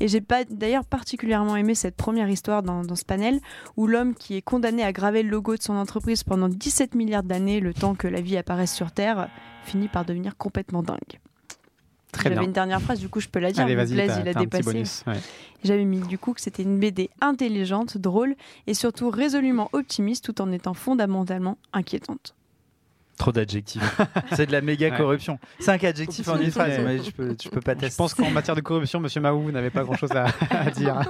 Et 0.00 0.08
j'ai 0.08 0.20
pas 0.20 0.44
d'ailleurs 0.44 0.84
particulièrement 0.84 1.56
aimé 1.56 1.74
cette 1.74 1.96
première 1.96 2.28
histoire 2.28 2.62
dans, 2.62 2.82
dans 2.82 2.96
ce 2.96 3.04
panel 3.04 3.40
où 3.76 3.86
l'homme 3.86 4.14
qui 4.14 4.36
est 4.36 4.42
condamné 4.42 4.82
à 4.82 4.92
graver 5.02 5.24
le 5.24 5.30
logo 5.30 5.56
de 5.56 5.62
son 5.62 5.74
entreprise 5.74 6.22
pendant 6.22 6.48
17 6.48 6.94
milliards 6.94 7.24
d'années, 7.24 7.58
le 7.58 7.74
temps 7.74 7.96
que 7.96 8.06
la 8.06 8.20
vie 8.20 8.36
apparaisse 8.36 8.72
sur 8.72 8.92
Terre, 8.92 9.28
finit 9.64 9.88
par 9.88 10.04
devenir 10.04 10.36
complètement 10.36 10.84
dingue. 10.84 11.18
Très 12.12 12.24
J'avais 12.24 12.36
bien. 12.36 12.44
une 12.44 12.52
dernière 12.52 12.80
phrase, 12.80 13.00
du 13.00 13.08
coup 13.08 13.18
je 13.18 13.26
peux 13.26 13.40
la 13.40 13.50
dire. 13.50 13.64
Allez, 13.64 13.74
mais 13.74 13.84
vas-y, 13.84 13.94
Blaise, 13.94 14.20
il 14.22 14.28
a 14.28 14.34
dépassé. 14.34 14.62
bonus. 14.62 15.02
ouais. 15.08 15.18
J'avais 15.64 15.84
mis 15.84 15.98
du 16.02 16.18
coup 16.18 16.34
que 16.34 16.40
c'était 16.40 16.62
une 16.62 16.78
BD 16.78 17.10
intelligente, 17.20 17.98
drôle 17.98 18.36
et 18.68 18.74
surtout 18.74 19.10
résolument 19.10 19.70
optimiste 19.72 20.24
tout 20.24 20.40
en 20.40 20.52
étant 20.52 20.74
fondamentalement 20.74 21.58
inquiétante. 21.72 22.36
Trop 23.22 23.30
d'adjectifs. 23.32 24.00
c'est 24.32 24.46
de 24.46 24.52
la 24.52 24.60
méga 24.60 24.88
Ouais. 24.90 24.96
corruption. 24.96 25.38
Cinq 25.60 25.84
adjectifs 25.84 26.26
en 26.26 26.38
une 26.40 26.50
phrase, 26.50 26.80
mais 26.84 26.98
je 27.02 27.10
peux, 27.12 27.36
je 27.40 27.48
peux 27.48 27.60
pas 27.60 27.74
Je 27.74 27.78
tester. 27.78 27.96
pense 27.96 28.14
qu'en 28.14 28.28
matière 28.30 28.56
de 28.56 28.60
corruption, 28.60 28.98
Monsieur 28.98 29.20
Mahou, 29.20 29.42
vous 29.42 29.52
n'avez 29.52 29.70
pas 29.70 29.84
grand-chose 29.84 30.10
à, 30.12 30.26
à 30.50 30.70
dire. 30.70 31.00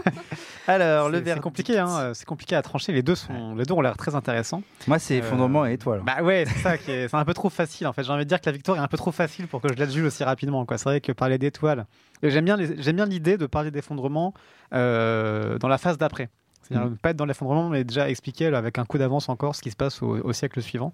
Alors, 0.68 1.08
le 1.08 1.18
verdict. 1.18 1.36
C'est 1.36 1.40
compliqué, 1.42 1.78
hein, 1.78 1.88
euh, 1.98 2.14
c'est 2.14 2.26
compliqué 2.26 2.54
à 2.54 2.60
trancher. 2.62 2.92
Les 2.92 3.02
deux, 3.02 3.14
sont, 3.14 3.54
les 3.54 3.64
deux 3.64 3.72
ont 3.74 3.80
l'air 3.80 3.96
très 3.96 4.14
intéressants. 4.14 4.62
Moi, 4.86 4.98
c'est 4.98 5.14
Euh, 5.14 5.18
effondrement 5.20 5.64
et 5.66 5.72
étoile. 5.72 6.02
Bah 6.04 6.22
ouais, 6.22 6.44
c'est 6.46 6.58
ça 6.58 6.76
qui 6.78 6.90
est, 6.90 7.08
c'est 7.08 7.16
un 7.16 7.24
peu 7.24 7.34
trop 7.34 7.48
facile 7.48 7.86
en 7.86 7.92
fait. 7.94 8.04
J'ai 8.04 8.12
envie 8.12 8.24
de 8.24 8.28
dire 8.28 8.40
que 8.40 8.46
la 8.46 8.52
victoire 8.52 8.76
est 8.76 8.80
un 8.80 8.88
peu 8.88 8.98
trop 8.98 9.10
facile 9.12 9.46
pour 9.46 9.62
que 9.62 9.68
je 9.72 9.78
l'adjule 9.78 10.04
aussi 10.04 10.22
rapidement. 10.22 10.64
Quoi. 10.66 10.76
C'est 10.78 10.88
vrai 10.90 11.00
que 11.00 11.12
parler 11.12 11.38
d'étoiles, 11.38 11.86
j'aime 12.22 12.44
bien 12.44 13.06
l'idée 13.06 13.38
de 13.38 13.46
parler 13.46 13.70
d'effondrement 13.70 14.34
euh, 14.74 15.58
dans 15.58 15.68
la 15.68 15.78
phase 15.78 15.96
d'après. 15.98 16.28
C'est-à-dire 16.62 16.90
Mm. 16.90 16.96
pas 16.96 17.10
être 17.10 17.16
dans 17.16 17.24
l'effondrement, 17.26 17.68
mais 17.68 17.84
déjà 17.84 18.08
expliquer 18.08 18.50
là, 18.50 18.58
avec 18.58 18.78
un 18.78 18.84
coup 18.84 18.98
d'avance 18.98 19.28
encore 19.28 19.54
ce 19.56 19.62
qui 19.62 19.70
se 19.70 19.76
passe 19.76 20.02
au, 20.02 20.16
au 20.24 20.32
siècle 20.32 20.62
suivant. 20.62 20.92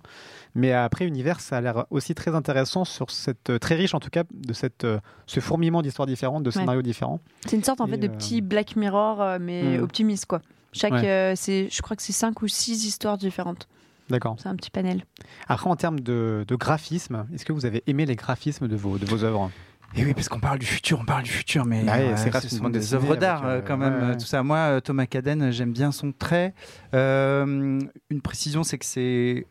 Mais 0.55 0.73
après, 0.73 1.07
Univers, 1.07 1.41
ça 1.41 1.59
a 1.59 1.61
l'air 1.61 1.85
aussi 1.91 2.15
très 2.15 2.35
intéressant 2.35 2.85
sur 2.85 3.11
cette, 3.11 3.59
très 3.61 3.75
riche 3.75 3.95
en 3.95 4.01
tout 4.01 4.11
cas, 4.11 4.25
de 4.33 4.53
cette, 4.53 4.87
ce 5.27 5.41
fourmillement 5.41 5.83
d'histoires 5.83 6.07
différentes, 6.07 6.43
de 6.43 6.51
scénarios 6.51 6.83
différents. 6.83 7.21
C'est 7.47 7.57
une 7.57 7.65
sorte 7.65 7.81
en 7.81 7.87
Et, 7.87 7.91
fait 7.91 7.99
de 7.99 8.09
euh, 8.09 8.11
petit 8.11 8.41
Black 8.41 8.77
Mirror, 8.77 9.21
euh, 9.21 9.39
mais 9.41 9.79
Hmm. 9.79 9.83
optimiste 9.83 10.27
quoi. 10.27 10.41
Chaque, 10.73 10.93
Ouais. 10.93 11.09
euh, 11.09 11.33
c'est, 11.37 11.69
je 11.71 11.83
crois 11.83 11.97
que 11.97 12.03
c'est 12.03 12.13
cinq 12.13 12.43
ou 12.43 12.49
six 12.49 12.85
histoires 12.87 13.17
différentes. 13.19 13.69
D'accord. 14.11 14.37
C'est 14.39 14.49
un 14.49 14.57
petit 14.57 14.71
panel. 14.71 15.05
Après, 15.49 15.69
en 15.69 15.77
termes 15.77 16.01
de, 16.01 16.45
de 16.49 16.57
graphisme, 16.57 17.27
est-ce 17.35 17.45
que 17.45 17.53
vous 17.53 17.67
avez 17.67 17.83
aimé 17.87 18.07
les 18.07 18.17
graphismes 18.17 18.67
de 18.69 18.75
vos, 18.77 18.97
de 18.99 19.05
vos 19.05 19.23
œuvres? 19.23 19.51
Et 19.97 20.04
oui, 20.04 20.14
parce 20.14 20.28
qu'on 20.28 20.38
parle 20.40 20.59
du 20.59 20.66
futur, 20.66 21.00
on 21.00 21.04
parle 21.04 21.23
du 21.23 21.30
futur, 21.30 21.64
mais 21.64 21.83
Bah 21.83 21.97
ouais, 21.97 22.16
c'est 22.16 22.30
reste 22.30 22.49
ce 22.49 22.57
sont 22.57 22.68
des 22.68 22.95
œuvres 22.95 23.16
d'art 23.16 23.45
euh, 23.47 23.59
euh, 23.59 23.62
quand 23.66 23.76
même, 23.76 23.95
ouais, 24.02 24.09
ouais. 24.11 24.16
tout 24.16 24.26
ça. 24.26 24.42
Moi, 24.42 24.59
euh, 24.59 24.80
Thomas 24.80 25.07
Caden, 25.07 25.50
j'aime 25.50 25.73
bien 25.73 25.92
son 25.92 26.12
trait. 26.12 26.54
Euh, 26.95 27.80
une 28.11 28.21
précision, 28.21 28.62
c'est 28.62 28.78
que 28.78 28.85
c'est 28.85 29.47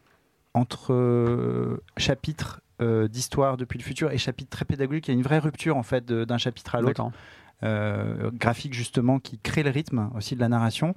entre 0.54 0.94
euh, 0.94 1.84
chapitres 1.98 2.62
euh, 2.82 3.08
d'histoire 3.08 3.58
depuis 3.58 3.80
le 3.80 3.84
futur 3.84 4.12
et 4.12 4.18
chapitres 4.18 4.52
très 4.52 4.66
pédagogiques. 4.66 5.08
Il 5.08 5.12
y 5.12 5.16
a 5.16 5.18
une 5.18 5.24
vraie 5.24 5.40
rupture 5.40 5.76
en 5.76 5.84
fait 5.84 6.06
d'un 6.06 6.38
chapitre 6.38 6.76
à 6.76 6.82
l'autre. 6.82 6.92
D'accord. 6.94 7.12
euh, 7.64 8.30
graphique 8.34 8.74
justement 8.74 9.18
qui 9.20 9.40
crée 9.40 9.64
le 9.64 9.72
rythme 9.72 10.12
aussi 10.16 10.36
de 10.36 10.40
la 10.40 10.48
narration. 10.50 10.94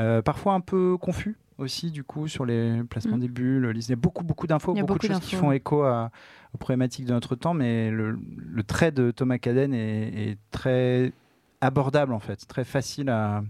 Euh, 0.00 0.20
parfois 0.22 0.52
un 0.54 0.60
peu 0.60 0.96
confus 0.98 1.36
aussi 1.58 1.90
du 1.90 2.02
coup 2.04 2.26
sur 2.28 2.44
les 2.44 2.82
placements 2.84 3.16
Mm. 3.16 3.20
des 3.20 3.28
bulles. 3.28 3.72
Il 3.74 3.88
y 3.88 3.92
a 3.92 3.96
beaucoup 3.96 4.24
beaucoup 4.24 4.46
d'infos, 4.46 4.74
beaucoup, 4.74 4.86
beaucoup 4.86 4.98
de 4.98 5.12
choses 5.12 5.20
qui 5.20 5.34
font 5.40 5.52
écho 5.52 5.82
à- 5.82 6.10
aux 6.54 6.58
problématiques 6.58 7.06
de 7.06 7.12
notre 7.12 7.34
temps, 7.36 7.54
mais 7.54 7.90
le, 7.90 8.18
le 8.36 8.62
trait 8.62 8.92
de 8.92 9.10
Thomas 9.10 9.38
Caden 9.38 9.72
est, 9.74 10.30
est 10.30 10.38
très 10.50 11.12
abordable 11.60 12.12
en 12.12 12.20
fait, 12.20 12.46
très 12.46 12.64
facile 12.64 13.08
à, 13.08 13.42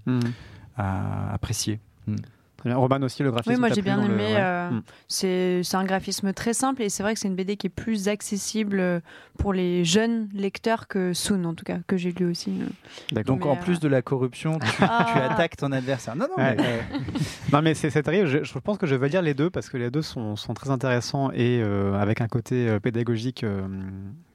à 0.77 1.33
apprécier. 1.35 1.81
Bien. 2.07 2.17
Roman 2.65 3.03
aussi, 3.03 3.23
le 3.23 3.31
graphisme. 3.31 3.53
Oui, 3.55 3.61
moi 3.61 3.69
j'ai 3.75 3.83
bien 3.83 3.99
le- 3.99 4.05
aimé. 4.05 4.25
ouais. 4.25 4.37
euh, 4.37 4.71
Hmm. 4.71 4.81
c'est, 5.09 5.61
c'est 5.63 5.77
un 5.77 5.85
graphisme 5.85 6.33
très 6.33 6.55
simple 6.55 6.83
et 6.83 6.89
c'est 6.89 7.03
vrai 7.03 7.13
que 7.15 7.21
c'est 7.21 7.29
une 7.29 7.35
BD 7.35 7.57
qui 7.57 7.67
est 7.67 7.71
plus 7.71 8.09
accessible 8.09 8.81
euh, 8.81 9.01
pour 9.39 9.53
les 9.53 9.85
jeunes 9.85 10.29
lecteurs 10.33 10.89
que 10.89 11.13
Soon 11.13 11.45
en 11.45 11.53
tout 11.55 11.65
cas, 11.65 11.79
que 11.87 11.97
j'ai 11.99 12.13
lu 12.13 12.31
aussi. 12.31 12.51
euh. 12.63 13.23
Donc 13.25 13.41
Mais, 13.45 13.51
en 13.51 13.57
euh, 13.57 13.61
plus 13.61 13.81
de 13.81 13.89
la 13.89 14.01
corruption, 14.01 14.59
tu, 14.59 14.67
Ah. 14.81 15.07
tu 15.13 15.19
attaques 15.19 15.57
ton 15.57 15.71
adversaire. 15.73 16.17
Non, 16.17 16.27
non, 16.37 16.43
Ouais. 16.43 16.57
mais, 16.57 16.63
euh, 16.67 16.99
Non, 17.53 17.61
mais 17.63 17.75
c'est 17.75 17.91
terrible. 18.03 18.27
Je, 18.29 18.43
je 18.45 18.59
pense 18.59 18.79
que 18.79 18.87
je 18.87 18.95
vais 18.95 19.09
lire 19.09 19.23
les 19.23 19.35
deux 19.35 19.51
parce 19.51 19.69
que 19.69 19.77
les 19.77 19.91
deux 19.91 20.03
sont, 20.03 20.35
sont 20.37 20.55
très 20.55 20.71
intéressants 20.71 21.31
et 21.33 21.61
euh, 21.63 21.95
avec 22.01 22.21
un 22.23 22.29
côté 22.29 22.79
pédagogique 22.81 23.45
euh, 23.45 23.67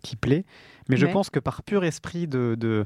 qui 0.03 0.15
plaît. 0.15 0.45
Mais 0.87 0.97
je 0.97 1.05
pense 1.07 1.29
que 1.29 1.39
par 1.39 1.63
pur 1.63 1.83
esprit 1.83 2.27
de. 2.27 2.55
de- 2.59 2.85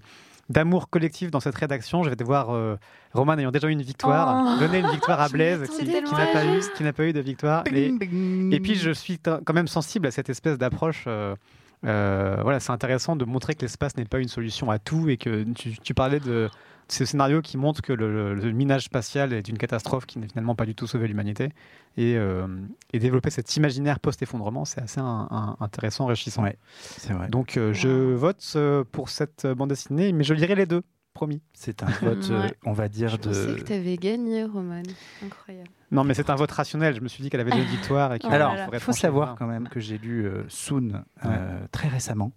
d'amour 0.49 0.89
collectif 0.89 1.31
dans 1.31 1.39
cette 1.39 1.55
rédaction, 1.55 2.03
je 2.03 2.09
vais 2.09 2.15
devoir 2.15 2.49
euh, 2.51 2.75
Roman 3.13 3.37
ayant 3.37 3.51
déjà 3.51 3.67
eu 3.67 3.71
une 3.71 3.81
victoire, 3.81 4.55
Oh. 4.57 4.59
donner 4.59 4.79
une 4.79 4.89
victoire 4.89 5.21
à 5.21 5.29
Blaise 5.29 5.67
qui, 5.69 5.85
n'a 5.85 6.01
pas 6.27 6.45
eu, 6.45 6.59
qui 6.75 6.83
pas 6.91 7.03
eu 7.05 7.13
de 7.13 7.19
victoire. 7.21 7.63
Et, 7.67 7.71
bing, 7.71 7.99
bing. 7.99 8.53
Et 8.53 8.59
puis 8.59 8.75
je 8.75 8.91
suis 8.91 9.19
quand 9.19 9.53
même 9.53 9.67
sensible 9.67 10.07
à 10.07 10.11
cette 10.11 10.29
espèce 10.29 10.57
d'approche. 10.57 11.05
euh, 11.07 11.35
euh, 11.85 12.37
voilà, 12.41 12.59
c'est 12.61 12.71
intéressant 12.71 13.15
de 13.15 13.25
montrer 13.25 13.55
que 13.55 13.61
l'espace 13.61 13.97
n'est 13.97 14.05
pas 14.05 14.19
une 14.19 14.29
solution 14.29 14.71
à 14.71 14.79
tout 14.79 15.09
et 15.09 15.17
que 15.17 15.43
tu, 15.53 15.77
tu 15.77 15.93
parlais 15.93 16.19
de 16.21 16.49
ce 16.87 17.05
scénario 17.05 17.41
qui 17.41 17.57
montre 17.57 17.81
que 17.81 17.93
le, 17.93 18.33
le- 18.33 18.35
le 18.35 18.51
minage 18.51 18.83
spatial 18.85 19.33
est 19.33 19.47
une 19.47 19.57
catastrophe 19.57 20.05
qui 20.05 20.19
n'est 20.19 20.27
finalement 20.27 20.55
pas 20.55 20.65
du 20.65 20.75
tout 20.75 20.85
sauvé 20.87 21.07
l'humanité 21.07 21.49
et, 21.97 22.15
euh, 22.17 22.47
et 22.91 22.99
développer 22.99 23.29
cet 23.29 23.55
imaginaire 23.55 23.99
post-effondrement, 23.99 24.65
c'est 24.65 24.81
assez 24.81 24.99
un- 24.99 25.27
un- 25.31 25.57
intéressant, 25.59 26.05
enrichissant. 26.05 26.43
Ouais, 26.43 26.57
c'est 26.79 27.13
vrai. 27.13 27.27
Donc 27.29 27.57
euh, 27.57 27.73
je 27.73 27.87
vote 28.13 28.43
euh, 28.55 28.83
pour 28.91 29.09
cette 29.09 29.47
bande 29.47 29.69
dessinée, 29.69 30.11
mais 30.13 30.23
je 30.23 30.33
lirai 30.33 30.55
les 30.55 30.65
deux, 30.65 30.81
promis. 31.13 31.41
C'est 31.53 31.83
un 31.83 31.87
vote, 32.01 32.27
euh, 32.31 32.47
on 32.65 32.73
va 32.73 32.87
dire, 32.89 33.09
Je 33.09 33.17
de. 33.17 33.55
que 33.55 33.61
t'avais 33.61 33.97
gagné, 33.97 34.43
Roman. 34.43 34.81
Incroyable. 35.23 35.69
Non, 35.91 36.03
mais 36.03 36.15
c'est 36.15 36.31
un 36.31 36.35
vote 36.35 36.49
rationnel. 36.51 36.95
Je 36.95 37.01
me 37.01 37.07
suis 37.07 37.21
dit 37.21 37.29
qu'elle 37.29 37.39
avait 37.41 37.51
deux 37.51 37.61
victoires 37.71 38.13
et 38.15 38.19
qu'il 38.19 38.29
Oh 38.31 38.33
Alors, 38.33 38.55
il 38.73 38.79
faut 38.79 38.91
savoir 38.93 39.35
quand 39.35 39.45
même 39.45 39.67
que 39.69 39.79
j'ai 39.79 39.99
lu 39.99 40.25
euh, 40.25 40.43
Soon 40.49 41.03
euh, 41.23 41.59
très 41.71 41.87
récemment, 41.87 42.31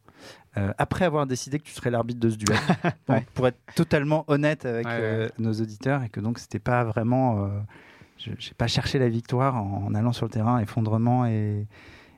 euh, 0.56 0.72
après 0.78 1.04
avoir 1.04 1.26
décidé 1.26 1.58
que 1.58 1.64
tu 1.64 1.72
serais 1.72 1.90
l'arbitre 1.90 2.20
de 2.20 2.30
ce 2.30 2.36
duel, 2.36 2.58
Bon, 3.08 3.14
Ouais. 3.14 3.26
pour 3.34 3.46
être 3.46 3.58
totalement 3.74 4.24
honnête 4.28 4.64
avec 4.64 4.86
Ouais, 4.86 4.92
euh, 4.98 5.28
nos 5.38 5.52
auditeurs, 5.52 6.02
et 6.02 6.08
que 6.08 6.20
donc 6.20 6.38
c'était 6.38 6.58
pas 6.58 6.84
vraiment, 6.84 7.44
euh, 7.44 7.48
je 8.18 8.30
n'ai 8.30 8.36
pas 8.56 8.66
cherché 8.66 8.98
la 8.98 9.08
victoire 9.08 9.56
en, 9.56 9.84
en 9.86 9.94
allant 9.94 10.12
sur 10.12 10.26
le 10.26 10.30
terrain, 10.30 10.58
effondrement 10.60 11.26
et, 11.26 11.66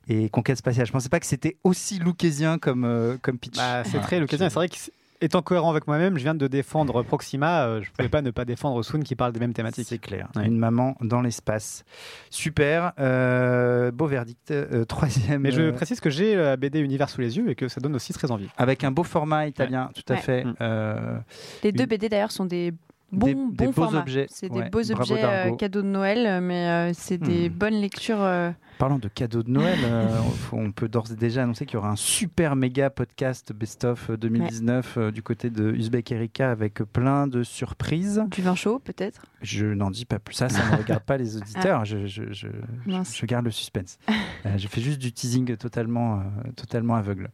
et 0.08 0.28
conquête 0.30 0.56
spatiale. 0.58 0.86
Je 0.86 0.92
pensais 0.92 1.08
pas 1.08 1.20
que 1.20 1.26
c'était 1.26 1.56
aussi 1.64 1.98
louquésien 1.98 2.58
comme, 2.58 2.84
euh, 2.84 3.16
comme 3.20 3.38
pitch. 3.38 3.56
Bah, 3.56 3.82
c'est 3.84 4.00
très 4.00 4.20
l'occasion. 4.20 4.48
C'est 4.48 4.54
vrai 4.54 4.68
que 4.68 4.76
étant 5.20 5.42
cohérent 5.42 5.70
avec 5.70 5.86
moi-même, 5.86 6.16
je 6.18 6.22
viens 6.22 6.34
de 6.34 6.46
défendre 6.46 7.02
Proxima. 7.02 7.66
euh, 7.66 7.82
je 7.82 7.90
pouvais 7.90 8.08
pas 8.08 8.22
ne 8.22 8.30
pas 8.30 8.44
défendre 8.44 8.82
Soon 8.82 9.00
qui 9.00 9.14
parle 9.16 9.32
des 9.32 9.40
mêmes 9.40 9.52
thématiques. 9.52 9.86
C'est 9.88 9.98
clair. 9.98 10.28
Ouais. 10.36 10.46
Une 10.46 10.58
maman 10.58 10.96
dans 11.00 11.20
l'espace. 11.20 11.84
Super. 12.30 12.92
Euh, 12.98 13.90
beau 13.90 14.06
verdict. 14.06 14.50
Euh, 14.50 14.84
troisième. 14.84 15.42
Mais 15.42 15.50
je 15.50 15.62
euh, 15.62 15.72
précise 15.72 16.00
que 16.00 16.10
j'ai 16.10 16.36
la 16.36 16.56
BD 16.56 16.80
Univers 16.80 17.10
sous 17.10 17.20
les 17.20 17.36
yeux 17.36 17.48
et 17.50 17.54
que 17.54 17.68
ça 17.68 17.80
donne 17.80 17.94
aussi 17.94 18.12
très 18.12 18.30
envie. 18.30 18.48
avec 18.56 18.84
un 18.84 18.90
beau 18.90 19.04
format 19.04 19.46
italien, 19.46 19.90
tout 19.94 20.02
à 20.12 20.14
Ouais. 20.16 20.20
fait. 20.20 20.44
Mm. 20.44 20.54
Euh, 20.60 21.18
Les 21.62 21.72
deux 21.72 21.84
Une- 21.84 21.88
BD 21.90 22.08
d'ailleurs 22.08 22.32
sont 22.32 22.44
des 22.44 22.72
bons, 23.12 23.48
Des- 23.50 23.66
des 23.66 23.72
beaux 23.72 23.94
objets. 23.94 24.26
C'est 24.30 24.50
Ouais, 24.50 24.64
des 24.64 24.70
beaux 24.70 24.90
objets 24.92 25.24
euh, 25.24 25.54
cadeaux 25.56 25.82
de 25.82 25.86
Noël, 25.86 26.40
mais 26.42 26.68
euh, 26.68 26.92
c'est 26.94 27.18
des 27.18 27.48
Hmm. 27.48 27.52
bonnes 27.52 27.80
lectures. 27.80 28.20
euh, 28.22 28.50
Parlant 28.78 28.98
de 29.00 29.08
cadeaux 29.08 29.42
de 29.42 29.50
Noël, 29.50 29.78
euh, 29.82 30.06
on 30.52 30.70
peut 30.70 30.88
d'ores 30.88 31.10
et 31.10 31.16
déjà 31.16 31.42
annoncer 31.42 31.66
qu'il 31.66 31.74
y 31.74 31.76
aura 31.78 31.90
un 31.90 31.96
super 31.96 32.54
méga 32.54 32.90
podcast 32.90 33.52
best-of 33.52 34.10
2019 34.12 34.98
euh, 34.98 35.10
du 35.10 35.20
côté 35.22 35.50
de 35.50 35.72
Uzbek 35.72 36.12
Erika 36.12 36.50
avec 36.52 36.74
plein 36.92 37.26
de 37.26 37.42
surprises. 37.42 38.22
du 38.30 38.40
vin 38.42 38.54
chaud 38.54 38.78
peut-être? 38.78 39.22
Je 39.42 39.66
n'en 39.66 39.90
dis 39.90 40.04
pas 40.04 40.18
plus. 40.20 40.34
Ça, 40.34 40.48
ça 40.48 40.64
ne 40.70 40.76
regarde 40.76 41.02
pas 41.02 41.16
les 41.16 41.36
auditeurs. 41.36 41.84
Je, 41.84 42.06
je- 42.06 42.32
je- 42.32 43.26
garde 43.26 43.44
le 43.46 43.50
suspense. 43.50 43.98
Je 44.56 44.68
fais 44.68 44.80
juste 44.80 44.98
du 45.00 45.12
teasing 45.12 45.56
totalement, 45.56 46.22
totalement 46.56 46.94
aveugle. 46.94 47.30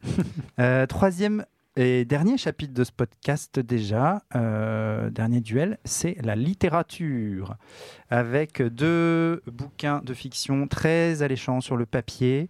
Troisième 0.88 1.44
et 1.76 2.04
dernier 2.04 2.38
chapitre 2.38 2.72
de 2.72 2.84
ce 2.84 2.92
podcast 2.92 3.58
déjà, 3.58 4.22
euh, 4.36 5.10
dernier 5.10 5.40
duel, 5.40 5.78
c'est 5.84 6.16
la 6.22 6.36
littérature. 6.36 7.56
Avec 8.10 8.62
deux 8.62 9.42
bouquins 9.48 10.00
de 10.04 10.14
fiction 10.14 10.68
très 10.68 11.22
alléchants 11.22 11.60
sur 11.60 11.76
le 11.76 11.84
papier. 11.84 12.48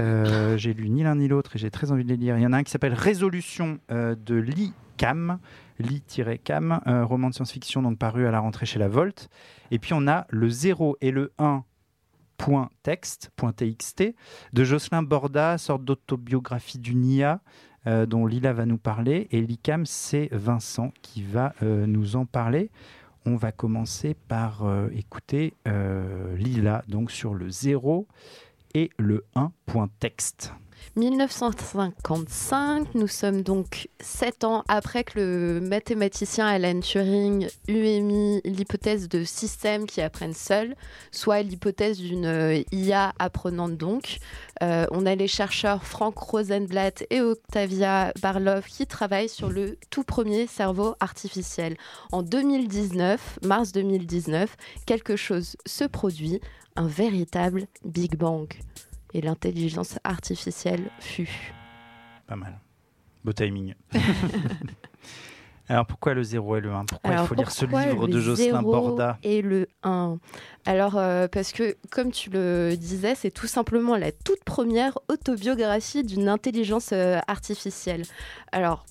Euh, 0.00 0.56
j'ai 0.58 0.74
lu 0.74 0.90
ni 0.90 1.04
l'un 1.04 1.14
ni 1.14 1.28
l'autre 1.28 1.54
et 1.54 1.58
j'ai 1.60 1.70
très 1.70 1.92
envie 1.92 2.02
de 2.02 2.08
les 2.08 2.16
lire. 2.16 2.36
Il 2.38 2.42
y 2.42 2.46
en 2.46 2.52
a 2.52 2.56
un 2.56 2.64
qui 2.64 2.72
s'appelle 2.72 2.94
Résolution 2.94 3.78
euh, 3.92 4.16
de 4.16 4.34
Lee 4.34 4.72
Cam, 4.96 5.38
Lee-Cam, 5.78 6.80
roman 7.04 7.28
de 7.28 7.34
science-fiction 7.34 7.82
donc 7.82 7.98
paru 7.98 8.26
à 8.26 8.32
la 8.32 8.40
rentrée 8.40 8.66
chez 8.66 8.80
La 8.80 8.88
Volte. 8.88 9.28
Et 9.70 9.78
puis 9.78 9.92
on 9.94 10.08
a 10.08 10.26
le 10.30 10.48
0 10.48 10.96
et 11.00 11.12
le 11.12 11.32
1 11.38 11.62
point 12.36 12.70
texte, 12.82 13.30
point 13.36 13.52
TXT, 13.52 14.14
de 14.52 14.64
Jocelyn 14.64 15.02
Borda, 15.02 15.58
sorte 15.58 15.84
d'autobiographie 15.84 16.78
du 16.78 16.94
NIA, 16.94 17.40
euh, 17.86 18.06
dont 18.06 18.26
Lila 18.26 18.52
va 18.52 18.66
nous 18.66 18.78
parler. 18.78 19.28
Et 19.30 19.40
l'ICAM, 19.40 19.86
c'est 19.86 20.28
Vincent 20.32 20.92
qui 21.02 21.22
va 21.22 21.54
euh, 21.62 21.86
nous 21.86 22.16
en 22.16 22.26
parler. 22.26 22.70
on 23.24 23.36
va 23.36 23.52
commencer 23.52 24.14
par 24.28 24.64
euh, 24.64 24.88
écouter 24.94 25.54
Lila, 26.36 26.84
donc 26.88 27.10
sur 27.10 27.34
le 27.34 27.50
0 27.50 28.06
et 28.74 28.90
le 28.98 29.24
1 29.34 29.52
point 29.66 29.88
texte. 30.00 30.52
1955, 30.94 32.94
nous 32.94 33.08
sommes 33.08 33.42
donc 33.42 33.88
sept 34.00 34.44
ans 34.44 34.64
après 34.68 35.04
que 35.04 35.18
le 35.18 35.60
mathématicien 35.60 36.46
Alan 36.46 36.80
Turing 36.80 37.48
eut 37.68 37.84
émis 37.84 38.40
l'hypothèse 38.44 39.08
de 39.08 39.24
systèmes 39.24 39.86
qui 39.86 40.00
apprennent 40.00 40.34
seuls, 40.34 40.76
soit 41.10 41.42
l'hypothèse 41.42 41.98
d'une 41.98 42.26
euh, 42.26 42.62
IA 42.72 43.12
apprenante 43.18 43.76
donc. 43.76 44.18
Euh, 44.62 44.86
on 44.90 45.06
a 45.06 45.14
les 45.14 45.28
chercheurs 45.28 45.84
Frank 45.84 46.16
Rosenblatt 46.16 47.04
et 47.10 47.20
Octavia 47.20 48.12
Barlov 48.22 48.66
qui 48.66 48.86
travaillent 48.86 49.28
sur 49.28 49.50
le 49.50 49.78
tout 49.90 50.04
premier 50.04 50.46
cerveau 50.46 50.94
artificiel. 51.00 51.76
En 52.12 52.22
2019, 52.22 53.40
mars 53.42 53.72
2019, 53.72 54.56
quelque 54.86 55.16
chose 55.16 55.56
se 55.66 55.84
produit, 55.84 56.40
un 56.76 56.86
véritable 56.86 57.66
Big 57.84 58.16
Bang 58.16 58.48
et 59.14 59.20
l'intelligence 59.20 59.98
artificielle 60.04 60.90
fut. 61.00 61.52
Pas 62.26 62.36
mal. 62.36 62.58
Beau 63.24 63.32
timing. 63.32 63.74
Alors 65.68 65.86
pourquoi 65.86 66.14
le 66.14 66.22
0 66.22 66.56
et 66.56 66.60
le 66.60 66.72
1 66.72 66.84
Pourquoi 66.84 67.10
Alors, 67.10 67.24
il 67.24 67.28
faut 67.28 67.34
lire 67.34 67.50
ce 67.50 67.64
livre 67.64 68.06
de 68.06 68.20
Jocelyn 68.20 68.60
0 68.60 68.70
Borda? 68.70 69.18
Et 69.24 69.42
le 69.42 69.66
1. 69.82 70.18
Alors, 70.64 70.96
euh, 70.96 71.26
parce 71.26 71.52
que, 71.52 71.76
comme 71.90 72.12
tu 72.12 72.30
le 72.30 72.76
disais, 72.76 73.14
c'est 73.16 73.32
tout 73.32 73.48
simplement 73.48 73.96
la 73.96 74.12
toute 74.12 74.44
première 74.44 74.96
autobiographie 75.08 76.04
d'une 76.04 76.28
intelligence 76.28 76.90
euh, 76.92 77.18
artificielle. 77.26 78.02
Alors, 78.52 78.86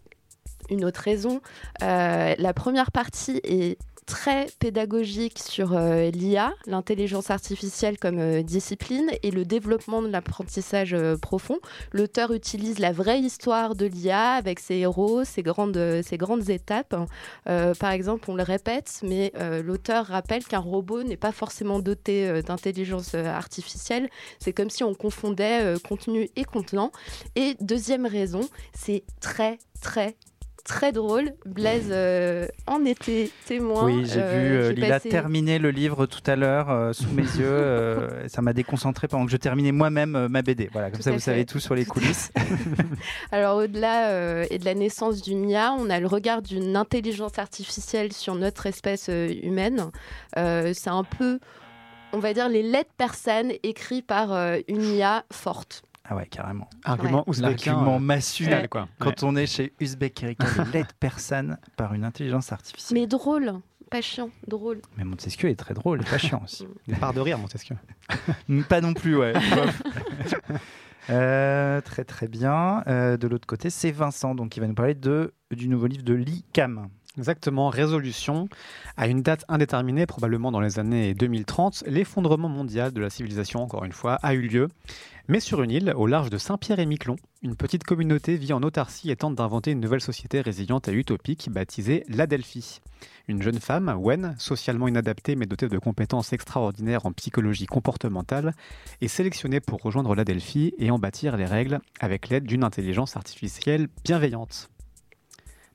une 0.69 0.83
autre 0.83 0.99
raison, 0.99 1.41
euh, 1.81 2.35
la 2.37 2.53
première 2.53 2.91
partie 2.91 3.39
est 3.43 3.77
très 4.05 4.47
pédagogique 4.59 5.39
sur 5.39 5.73
euh, 5.73 6.09
l'IA, 6.11 6.53
l'intelligence 6.67 7.31
artificielle 7.31 7.97
comme 7.97 8.19
euh, 8.19 8.43
discipline 8.43 9.09
et 9.23 9.31
le 9.31 9.45
développement 9.45 10.01
de 10.01 10.07
l'apprentissage 10.07 10.93
euh, 10.93 11.17
profond. 11.17 11.57
L'auteur 11.91 12.31
utilise 12.31 12.79
la 12.79 12.91
vraie 12.91 13.19
histoire 13.19 13.75
de 13.75 13.85
l'IA 13.85 14.33
avec 14.33 14.59
ses 14.59 14.75
héros, 14.75 15.23
ses 15.23 15.41
grandes, 15.41 16.01
ses 16.03 16.17
grandes 16.17 16.49
étapes. 16.49 16.95
Par 17.45 17.91
exemple, 17.91 18.29
on 18.29 18.35
le 18.35 18.43
répète, 18.43 18.99
mais 19.03 19.31
l'auteur 19.63 20.05
rappelle 20.07 20.43
qu'un 20.43 20.59
robot 20.59 21.03
n'est 21.03 21.17
pas 21.17 21.31
forcément 21.31 21.79
doté 21.79 22.41
d'intelligence 22.41 23.15
artificielle. 23.15 24.09
C'est 24.39 24.53
comme 24.53 24.69
si 24.69 24.83
on 24.83 24.93
confondait 24.93 25.75
contenu 25.87 26.29
et 26.35 26.43
contenant. 26.43 26.91
Et 27.35 27.55
deuxième 27.61 28.05
raison, 28.05 28.41
c'est 28.73 29.03
très, 29.19 29.57
très, 29.81 30.15
très 30.65 30.91
drôle. 30.91 31.31
Blaise 31.45 31.87
euh, 31.91 32.45
en 32.67 32.83
était 32.83 33.29
témoin. 33.45 33.85
Oui, 33.85 34.05
j'ai 34.05 34.19
Euh, 34.21 34.39
vu 34.39 34.55
euh, 34.57 34.71
Lila 34.73 34.99
passé- 34.99 35.09
terminer 35.09 35.57
le 35.59 35.71
livre 35.71 36.05
tout 36.07 36.23
à 36.25 36.35
l'heure 36.35 36.93
sous 36.93 37.09
mes 37.11 37.21
yeux. 37.39 38.09
ça 38.27 38.41
m'a 38.41 38.51
déconcentré 38.51 39.07
pendant 39.07 39.25
que 39.25 39.31
je 39.31 39.37
terminais 39.37 39.71
moi-même 39.71 40.27
ma 40.27 40.41
BD. 40.41 40.69
Voilà, 40.73 40.89
comme 40.89 40.97
Tout 40.97 41.03
ça 41.03 41.11
vous 41.11 41.19
savez 41.19 41.45
tout 41.45 41.59
sur 41.59 41.75
les 41.75 41.85
coulisses. 41.85 42.31
Alors 43.31 43.57
au-delà 43.57 44.45
et 44.49 44.57
de 44.59 44.65
la 44.65 44.73
naissance 44.73 45.21
d'une 45.21 45.49
IA, 45.49 45.73
on 45.79 45.89
a 45.89 45.99
le 45.99 46.07
regard 46.07 46.41
d'une 46.41 46.75
intelligence 46.75 47.37
artificielle 47.39 48.11
sur 48.11 48.35
notre 48.35 48.65
espèce 48.65 49.09
humaine. 49.09 49.91
C'est 50.35 50.89
un 50.89 51.03
peu, 51.03 51.39
on 52.13 52.19
va 52.19 52.33
dire, 52.33 52.49
les 52.49 52.63
lettres 52.63 52.91
persanes 52.97 53.51
écrites 53.63 54.05
par 54.07 54.33
euh, 54.33 54.57
une 54.67 54.83
IA 54.83 55.23
forte. 55.31 55.83
Ah 56.07 56.15
ouais, 56.15 56.27
carrément. 56.27 56.69
Argument 56.83 57.19
Ouais. 57.19 57.23
ouzbékien. 57.27 57.73
L'argument 57.73 57.95
euh, 57.95 57.99
massu 57.99 58.43
final, 58.43 58.69
quoi. 58.69 58.87
quand 58.99 59.23
on 59.23 59.35
est 59.35 59.47
chez 59.47 59.73
Uzbek 59.79 60.21
Erika, 60.23 60.45
de 60.63 60.71
l'aide 60.71 60.93
persane 60.99 61.57
par 61.77 61.93
une 61.93 62.03
intelligence 62.03 62.51
artificielle. 62.51 62.99
Mais 62.99 63.07
drôle, 63.07 63.53
pas 63.89 64.01
chiant, 64.01 64.29
drôle. 64.47 64.81
Mais 64.97 65.03
Montesquieu 65.03 65.49
est 65.49 65.55
très 65.55 65.73
drôle 65.73 66.03
pas 66.03 66.17
chiant 66.19 66.41
aussi. 66.43 66.67
Des 66.87 66.95
parts 66.95 67.13
de 67.13 67.21
rire, 67.21 67.37
Montesquieu. 67.39 67.75
Pas 68.69 68.81
non 68.81 68.93
plus, 68.93 69.17
ouais. 69.17 69.33
Euh, 71.09 71.81
très 71.81 72.03
très 72.03 72.27
bien. 72.27 72.83
Euh, 72.87 73.15
de 73.15 73.27
l'autre 73.27 73.45
côté, 73.45 73.69
c'est 73.69 73.91
Vincent, 73.91 74.33
donc 74.33 74.49
qui 74.49 74.59
va 74.59 74.67
nous 74.67 74.73
parler 74.73 74.95
de, 74.95 75.33
du 75.51 75.67
nouveau 75.67 75.85
livre 75.85 76.03
de 76.03 76.13
Lee 76.15 76.43
Cam. 76.51 76.89
Exactement, 77.17 77.69
résolution. 77.69 78.49
À 78.97 79.07
une 79.07 79.21
date 79.21 79.45
indéterminée, 79.47 80.05
probablement 80.05 80.51
dans 80.51 80.59
les 80.59 80.79
années 80.79 81.13
2030, 81.13 81.85
l'effondrement 81.87 82.49
mondial 82.49 82.91
de 82.91 82.99
la 82.99 83.09
civilisation, 83.09 83.63
encore 83.63 83.85
une 83.85 83.93
fois, 83.93 84.15
a 84.15 84.33
eu 84.33 84.41
lieu. 84.41 84.67
Mais 85.27 85.39
sur 85.39 85.63
une 85.63 85.71
île, 85.71 85.93
au 85.95 86.07
large 86.07 86.29
de 86.29 86.37
Saint-Pierre-et-Miquelon, 86.37 87.15
une 87.41 87.55
petite 87.55 87.83
communauté 87.83 88.35
vit 88.35 88.53
en 88.53 88.61
autarcie 88.61 89.09
et 89.09 89.15
tente 89.15 89.35
d'inventer 89.35 89.71
une 89.71 89.79
nouvelle 89.79 90.01
société 90.01 90.41
résiliente 90.41 90.87
et 90.87 90.91
utopique 90.91 91.49
baptisée 91.49 92.03
l'Adelphi. 92.09 92.81
Une 93.27 93.41
jeune 93.41 93.59
femme, 93.59 93.95
Wen, 93.97 94.35
socialement 94.37 94.87
inadaptée 94.87 95.35
mais 95.35 95.45
dotée 95.45 95.69
de 95.69 95.79
compétences 95.79 96.33
extraordinaires 96.33 97.05
en 97.05 97.11
psychologie 97.13 97.65
comportementale, 97.65 98.53
est 99.01 99.07
sélectionnée 99.07 99.61
pour 99.61 99.81
rejoindre 99.81 100.13
l'Adelphi 100.15 100.73
et 100.77 100.91
en 100.91 100.99
bâtir 100.99 101.37
les 101.37 101.45
règles 101.45 101.79
avec 101.99 102.29
l'aide 102.29 102.45
d'une 102.45 102.63
intelligence 102.63 103.15
artificielle 103.15 103.87
bienveillante. 104.03 104.69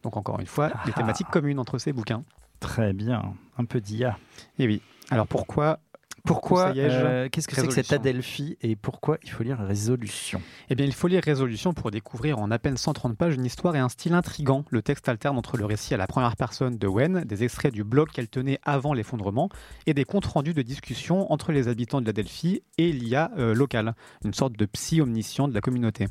Donc 0.03 0.17
encore 0.17 0.41
une 0.41 0.47
fois, 0.47 0.69
des 0.87 0.93
Ah. 0.95 0.99
thématiques 0.99 1.29
communes 1.29 1.59
entre 1.59 1.79
ces 1.79 1.93
bouquins. 1.93 2.23
Très 2.61 2.93
bien. 2.93 3.35
Un 3.59 3.65
peu 3.65 3.81
d'IA. 3.81 4.19
Et 4.59 4.67
oui. 4.67 4.83
Alors 5.11 5.27
pourquoi 5.27 5.79
Pourquoi 6.24 6.72
euh, 6.76 7.28
Qu'est-ce 7.30 7.48
que 7.48 7.54
c'est 7.54 7.66
que 7.66 7.72
cette 7.72 7.92
Adelphi 7.92 8.56
et 8.61 8.76
pourquoi 8.76 9.18
il 9.22 9.30
faut 9.30 9.42
lire 9.42 9.59
Résolution? 9.59 10.40
Eh 10.68 10.74
bien, 10.74 10.87
il 10.87 10.92
faut 10.92 11.09
lire 11.09 11.22
Résolution 11.24 11.72
pour 11.72 11.90
découvrir 11.90 12.38
en 12.38 12.50
à 12.50 12.59
peine 12.59 12.76
130 12.76 13.16
pages 13.16 13.35
une 13.35 13.44
histoire 13.44 13.76
et 13.76 13.78
un 13.78 13.88
style 13.88 14.14
intrigant. 14.14 14.64
Le 14.70 14.83
texte 14.83 15.09
alterne 15.09 15.38
entre 15.38 15.56
le 15.56 15.64
récit 15.64 15.94
à 15.94 15.96
la 15.96 16.06
première 16.06 16.37
personne 16.37 16.76
de 16.76 16.87
Wen, 16.87 17.24
des 17.24 17.44
extraits 17.44 17.72
du 17.72 17.85
blog 17.85 18.09
qu'elle 18.11 18.28
tenait 18.28 18.59
avant 18.64 18.92
l'effondrement 18.92 19.48
et 19.87 19.94
des 19.94 20.04
comptes 20.04 20.26
rendus 20.26 20.54
de 20.54 20.62
discussions 20.62 21.33
entre 21.33 21.52
les 21.52 21.68
habitants 21.68 22.00
de 22.00 22.06
la 22.06 22.12
Delphi 22.12 22.62
et 22.78 22.92
l'IA 22.92 23.30
euh, 23.38 23.54
locale, 23.54 23.94
une 24.24 24.35
sorte 24.35 24.56
de 24.56 24.66
psy 24.66 25.00
omniscient 25.00 25.48
de 25.48 25.54
la 25.54 25.61
communauté. 25.61 26.06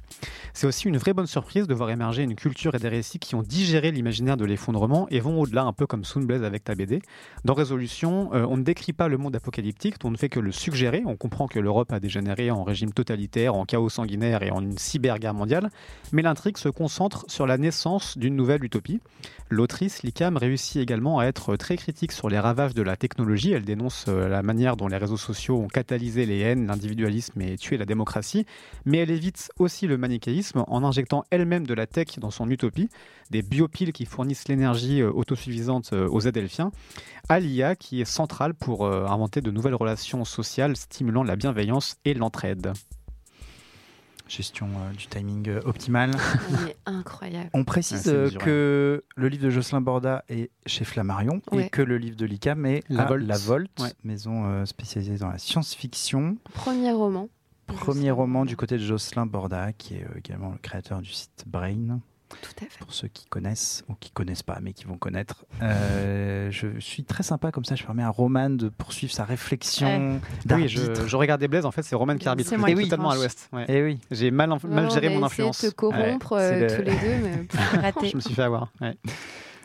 C'est 0.54 0.68
aussi 0.68 0.88
une 0.88 0.98
vraie 0.98 1.14
bonne 1.14 1.28
surprise 1.28 1.68
de 1.68 1.74
voir 1.74 1.90
émerger 1.90 2.24
une 2.24 2.36
culture 2.36 2.76
et 2.76 2.80
des 2.80 2.90
récits 2.90 3.20
qui 3.20 3.36
ont 3.36 3.44
digéré 3.44 3.92
l'imaginaire 3.92 4.38
de 4.38 4.46
l'effondrement 4.46 5.08
et 5.10 5.20
vont 5.20 5.40
au-delà, 5.40 5.64
un 5.64 5.74
peu 5.74 5.88
comme 5.88 6.04
Soonblaze 6.04 6.44
avec 6.44 6.64
ta 6.64 6.76
BD. 6.76 7.02
Dans 7.46 7.54
Résolution, 7.54 8.34
euh, 8.34 8.46
on 8.50 8.58
ne 8.58 8.64
décrit 8.64 8.94
pas 8.94 9.08
le 9.08 9.18
monde 9.18 9.36
apocalyptique, 9.36 9.99
on 10.04 10.12
ne 10.12 10.18
fait 10.18 10.30
que 10.30 10.40
le 10.40 10.52
suggérer. 10.52 11.04
On 11.06 11.16
comprend 11.16 11.48
que 11.48 11.60
l'Europe 11.60 11.92
a 11.92 12.00
dégénéré 12.00 12.52
en 12.52 12.64
régime 12.64 12.92
totalitaire, 12.92 13.56
en 13.56 13.66
chaos 13.66 13.90
sanguinaire 13.90 14.44
et 14.44 14.52
en 14.52 14.62
une 14.62 14.78
cyberguerre 14.78 15.34
mondiale, 15.34 15.70
mais 16.12 16.22
l'intrigue 16.22 16.58
se 16.58 16.70
concentre 16.70 17.26
sur 17.28 17.48
la 17.48 17.58
naissance 17.58 18.18
d'une 18.18 18.36
nouvelle 18.36 18.64
utopie. 18.64 19.00
L'autrice, 19.52 20.04
Likam, 20.04 20.38
réussit 20.38 20.78
également 20.78 21.18
à 21.18 21.26
être 21.26 21.56
très 21.56 21.76
critique 21.76 22.12
sur 22.12 22.30
les 22.30 22.40
ravages 22.40 22.76
de 22.76 22.84
la 22.84 22.96
technologie. 22.96 23.52
Elle 23.52 23.66
dénonce 23.66 24.06
euh, 24.08 24.28
la 24.28 24.44
manière 24.44 24.78
dont 24.78 24.88
les 24.88 24.98
réseaux 24.98 25.18
sociaux 25.18 25.58
ont 25.58 25.68
catalysé 25.68 26.28
les 26.28 26.40
haines, 26.40 26.68
l'individualisme 26.68 27.42
et 27.42 27.58
tué 27.58 27.78
la 27.78 27.86
démocratie, 27.86 28.46
mais 28.86 29.00
elle 29.00 29.10
évite 29.10 29.52
aussi 29.58 29.88
le 29.88 29.98
manichéisme 29.98 30.64
en 30.68 30.84
injectant 30.84 31.24
elle-même 31.32 31.66
de 31.66 31.74
la 31.74 31.88
tech 31.88 32.20
dans 32.20 32.30
son 32.30 32.48
utopie, 32.52 32.90
des 33.32 33.42
biopiles 33.42 33.92
qui 33.92 34.06
fournissent 34.06 34.48
l'énergie 34.48 35.02
euh, 35.02 35.12
autosuffisante 35.12 35.94
euh, 35.94 36.08
aux 36.10 36.28
Adelphiens, 36.28 36.72
à 37.28 37.40
l'IA 37.40 37.76
qui 37.76 38.02
est 38.02 38.06
centrale 38.06 38.54
pour 38.54 38.88
inventer 38.88 39.40
de 39.42 39.52
nouvelles 39.52 39.76
relations 39.76 39.89
sociales 39.96 40.76
stimulant 40.76 41.24
la 41.24 41.36
bienveillance 41.36 41.98
et 42.06 42.14
l'entraide. 42.14 42.74
Gestion 44.28 44.68
euh, 44.68 44.92
du 44.94 45.08
timing 45.08 45.50
euh, 45.50 45.60
optimal. 45.66 46.12
Il 46.52 46.70
est 46.70 46.78
incroyable. 46.86 47.50
On 47.54 47.64
précise 47.64 48.04
Ah, 48.08 48.12
euh, 48.12 48.30
que 48.30 49.04
le 49.16 49.28
livre 49.28 49.44
de 49.46 49.50
Jocelyn 49.50 49.82
Borda 49.82 50.24
est 50.30 50.52
chez 50.68 50.86
Flammarion 50.86 51.42
et 51.52 51.68
que 51.72 51.82
le 51.82 51.98
livre 51.98 52.16
de 52.16 52.26
Licam 52.28 52.64
est 52.68 52.84
La 52.90 53.04
à 53.04 53.08
Volte. 53.08 53.26
La 53.28 53.38
Volte, 53.40 53.80
Ouais. 53.80 53.92
maison 54.04 54.46
euh, 54.46 54.66
spécialisée 54.66 55.18
dans 55.18 55.30
la 55.30 55.40
science-fiction. 55.40 56.38
Premier 56.54 56.92
roman. 56.92 57.28
Premier 57.66 58.12
roman 58.12 58.46
du 58.46 58.56
côté 58.56 58.78
de 58.78 58.84
Jocelyn 58.84 59.26
Borda, 59.26 59.74
qui 59.74 59.96
est 59.96 60.04
euh, 60.04 60.18
également 60.20 60.52
le 60.52 60.58
créateur 60.60 61.02
du 61.02 61.12
site 61.12 61.46
Brain. 61.48 62.00
Tout 62.30 62.38
à 62.64 62.70
fait. 62.70 62.78
Pour 62.80 62.94
ceux 62.94 63.08
qui 63.08 63.26
connaissent 63.26 63.84
ou 63.90 63.96
qui 63.96 64.12
connaissent 64.12 64.44
pas, 64.44 64.60
mais 64.62 64.74
qui 64.74 64.86
vont 64.86 65.00
connaître. 65.00 65.46
Je 66.50 66.80
suis 66.80 67.04
très 67.04 67.24
sympa 67.24 67.52
comme 67.52 67.66
ça. 67.66 67.76
Je 67.76 67.84
permets 67.84 68.04
à 68.04 68.10
Roman 68.10 68.50
de 68.50 68.70
poursuivre 68.70 69.14
sa 69.14 69.26
réflexion. 69.26 70.20
Oui, 70.24 70.40
d'arbitre. 70.46 70.70
je, 70.70 71.08
je 71.08 71.16
regardais 71.16 71.48
Blaise, 71.48 71.66
en 71.66 71.72
fait, 71.72 71.82
c'est 71.84 71.96
Roman 71.96 72.18
qui 72.18 72.28
arbitre. 72.28 72.50
J'étais 72.50 72.74
qui 72.76 72.84
totalement 72.84 73.10
à 73.12 73.16
l'ouest. 73.16 73.50
ouais. 73.54 73.66
Eh 73.68 73.84
oui. 73.84 74.00
J'ai 74.12 74.32
mal, 74.32 74.50
mal 74.50 74.60
Non, 74.86 74.90
géré 74.90 75.08
mon 75.10 75.26
essayé 75.26 75.26
influence. 75.26 75.64
de 75.64 75.70
te 75.70 75.76
corrompre 75.76 76.34
Ouais, 76.34 76.42
euh, 76.42 76.60
le- 76.70 76.76
tous 76.76 76.82
les 76.84 76.98
deux, 76.98 77.18
mais 77.24 77.46
Raté. 77.82 78.10
Je 78.10 78.16
me 78.16 78.22
suis 78.22 78.34
fait 78.34 78.44
avoir. 78.44 78.72
ouais. 78.82 78.96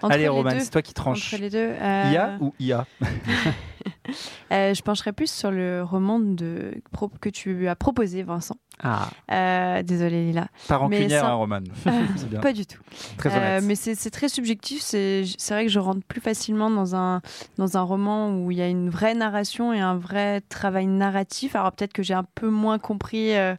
Entre 0.03 0.13
Allez, 0.13 0.25
les 0.25 0.29
Roman, 0.29 0.51
c'est 0.59 0.71
toi 0.71 0.83
qui 0.83 0.93
tranches. 0.93 1.33
Entre 1.35 1.41
les 1.43 1.51
deux. 1.51 1.59
euh, 1.81 2.11
IA 2.13 2.37
ou 2.41 2.53
IA? 2.61 2.85
je 4.75 4.83
pencherai 4.83 5.13
plus 5.13 5.31
sur 5.31 5.51
le 5.51 5.83
roman 5.83 6.19
de, 6.21 6.75
que 7.21 7.29
tu 7.29 7.67
as 7.69 7.75
proposé, 7.77 8.23
Vincent. 8.23 8.57
Ah, 8.83 9.09
Euh, 9.31 9.83
désolée, 9.83 10.27
Lila. 10.27 10.49
Pas 10.69 10.77
rancunière, 10.79 11.23
ça- 11.23 11.31
hein, 11.31 11.35
Roman. 11.35 11.61
Bien. 12.31 12.41
Pas 12.41 12.53
du 12.53 12.67
tout. 12.67 12.81
très 13.17 13.31
Euh, 13.31 13.37
honnête. 13.37 13.65
mais 13.65 13.75
c'est 13.77 14.11
très 14.11 14.29
subjectif. 14.29 14.81
C'est 14.83 15.25
vrai 15.51 15.65
que 15.65 15.71
je 15.71 15.79
rentre 15.79 16.05
plus 16.07 16.21
facilement 16.21 16.71
dans 16.71 16.95
un, 16.97 17.21
dans 17.57 17.77
un 17.77 17.83
roman 17.83 18.31
où 18.37 18.51
il 18.51 18.59
y 18.59 18.63
a 18.63 18.69
une 18.69 18.91
vraie 18.91 19.15
narration 19.15 19.73
et 19.73 19.81
un 19.81 19.97
vrai 19.97 20.41
travail 20.49 20.87
narratif. 20.87 21.55
Alors 21.57 21.73
peut-être 21.73 21.93
que 21.93 22.03
j'ai 22.03 22.15
un 22.15 22.25
peu 22.35 22.49
moins 22.49 22.79
compris 22.79 23.35
euh, 23.37 23.55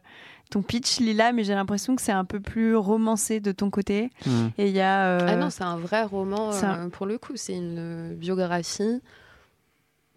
ton 0.50 0.62
pitch, 0.62 0.98
Lila, 1.00 1.32
mais 1.32 1.44
j'ai 1.44 1.54
l'impression 1.54 1.96
que 1.96 2.02
c'est 2.02 2.12
un 2.12 2.24
peu 2.26 2.38
plus 2.40 2.76
romancé 2.76 3.40
de 3.40 3.52
ton 3.52 3.70
côté. 3.70 4.10
Hmm. 4.26 4.48
Et 4.58 4.68
il 4.68 4.74
y 4.76 4.80
a. 4.80 5.06
euh, 5.06 5.26
Ah 5.28 5.36
non, 5.36 5.50
c'est 5.50 5.64
un 5.64 5.76
vrai 5.76 6.04
roman 6.04 6.50
un- 6.52 6.86
euh, 6.86 6.88
pour 6.90 7.06
le 7.06 7.16
coup. 7.18 7.32
C'est 7.36 7.54
une 7.54 7.76
euh, 7.78 8.14
biographie. 8.14 9.00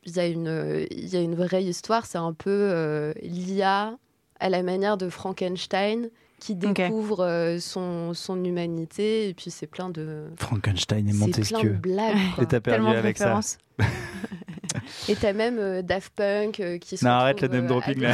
Il 0.06 0.16
y, 0.16 0.20
a 0.20 0.28
une, 0.28 0.86
il 0.92 1.08
y 1.10 1.18
a 1.18 1.22
une 1.22 1.36
vraie 1.36 1.64
histoire. 1.64 2.06
C'est 2.06 2.18
un 2.18 2.34
peu 2.34 2.50
euh, 2.50 3.14
l'IA 3.22 3.98
à 4.40 4.50
la 4.50 4.64
manière 4.64 4.98
de 4.98 5.10
Frankenstein 5.10 6.10
qui 6.40 6.56
découvre 6.56 7.24
euh, 7.26 7.60
son, 7.60 8.14
son 8.14 8.44
humanité. 8.44 9.28
Et 9.30 9.34
puis 9.34 9.52
c'est 9.52 9.68
plein 9.68 9.90
de. 9.90 10.28
Frankenstein 10.38 11.08
et 11.08 11.12
C'est 11.12 11.18
plein 11.18 11.26
de 11.28 11.32
Montesquieu. 11.32 11.70
blagues. 11.74 12.16
quoi. 12.36 12.44
Et 12.44 12.48
t'as 12.48 12.60
perdu 12.60 12.78
tellement 12.78 12.94
de 12.94 12.98
avec 12.98 13.18
ça. 13.18 13.40
Et 15.08 15.16
t'as 15.16 15.34
même 15.34 15.58
euh, 15.60 15.82
Daft 15.82 16.14
Punk 16.16 16.60
euh, 16.60 16.78
qui 16.78 16.98
se 16.98 17.06
Non, 17.06 17.12
arrête 17.12 17.42
le 17.42 17.48
name 17.48 17.66
euh, 17.66 17.68
dropping, 17.68 18.00
là. 18.02 18.14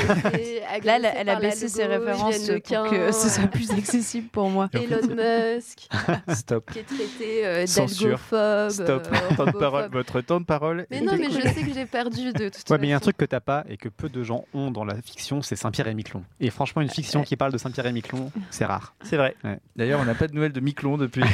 Là, 0.84 0.96
elle, 0.98 1.12
elle 1.16 1.30
a 1.30 1.36
baissé 1.40 1.68
ses 1.68 1.86
références 1.86 2.50
pour 2.50 2.90
que 2.90 3.12
ce 3.12 3.30
soit 3.30 3.48
plus 3.48 3.72
accessible 3.72 4.28
pour 4.30 4.50
moi. 4.50 4.70
Elon 4.74 5.02
Musk, 5.16 5.88
Stop. 6.34 6.72
qui 6.72 6.80
est 6.80 6.84
traité 6.84 7.46
euh, 7.46 7.66
d'algophobe. 7.66 8.70
Stop. 8.70 9.08
euh, 9.12 9.36
Temps 9.36 9.46
de 9.46 9.52
parole, 9.58 9.90
votre 9.92 10.22
temps 10.22 10.40
de 10.40 10.46
parole. 10.46 10.86
Mais 10.92 11.02
non, 11.02 11.14
mais 11.18 11.30
je 11.30 11.42
sais 11.42 11.64
que 11.64 11.74
j'ai 11.74 11.86
perdu 11.86 12.32
de 12.34 12.50
toute 12.50 12.70
Ouais, 12.70 12.78
mais 12.80 12.88
il 12.88 12.90
y 12.92 12.94
a 12.94 12.98
un 12.98 13.00
truc 13.00 13.18
que 13.18 13.26
t'as 13.26 13.40
pas 13.40 13.64
et 13.70 13.78
que 13.78 13.90
peu 13.90 14.10
de 14.10 14.24
gens 14.24 14.46
ont 14.54 14.72
dans 14.72 14.84
la 14.86 14.96
fiction, 15.02 15.42
c'est 15.42 15.56
Saint-Pierre 15.56 15.88
et 15.88 15.94
Miquelon. 15.94 16.24
Et 16.40 16.50
franchement, 16.50 16.82
une 16.82 16.90
fiction 16.90 17.24
qui 17.24 17.36
parle 17.36 17.52
de 17.52 17.58
Saint-Pierre 17.58 17.88
et 17.88 17.92
Miquelon, 17.94 18.32
c'est 18.52 18.66
rare. 18.66 18.96
C'est 19.04 19.18
vrai. 19.18 19.36
Ouais. 19.44 19.60
D'ailleurs, 19.76 20.00
on 20.00 20.06
n'a 20.06 20.16
pas 20.16 20.28
de 20.28 20.34
nouvelles 20.34 20.54
de 20.54 20.60
Miquelon 20.60 20.98
depuis. 20.98 21.24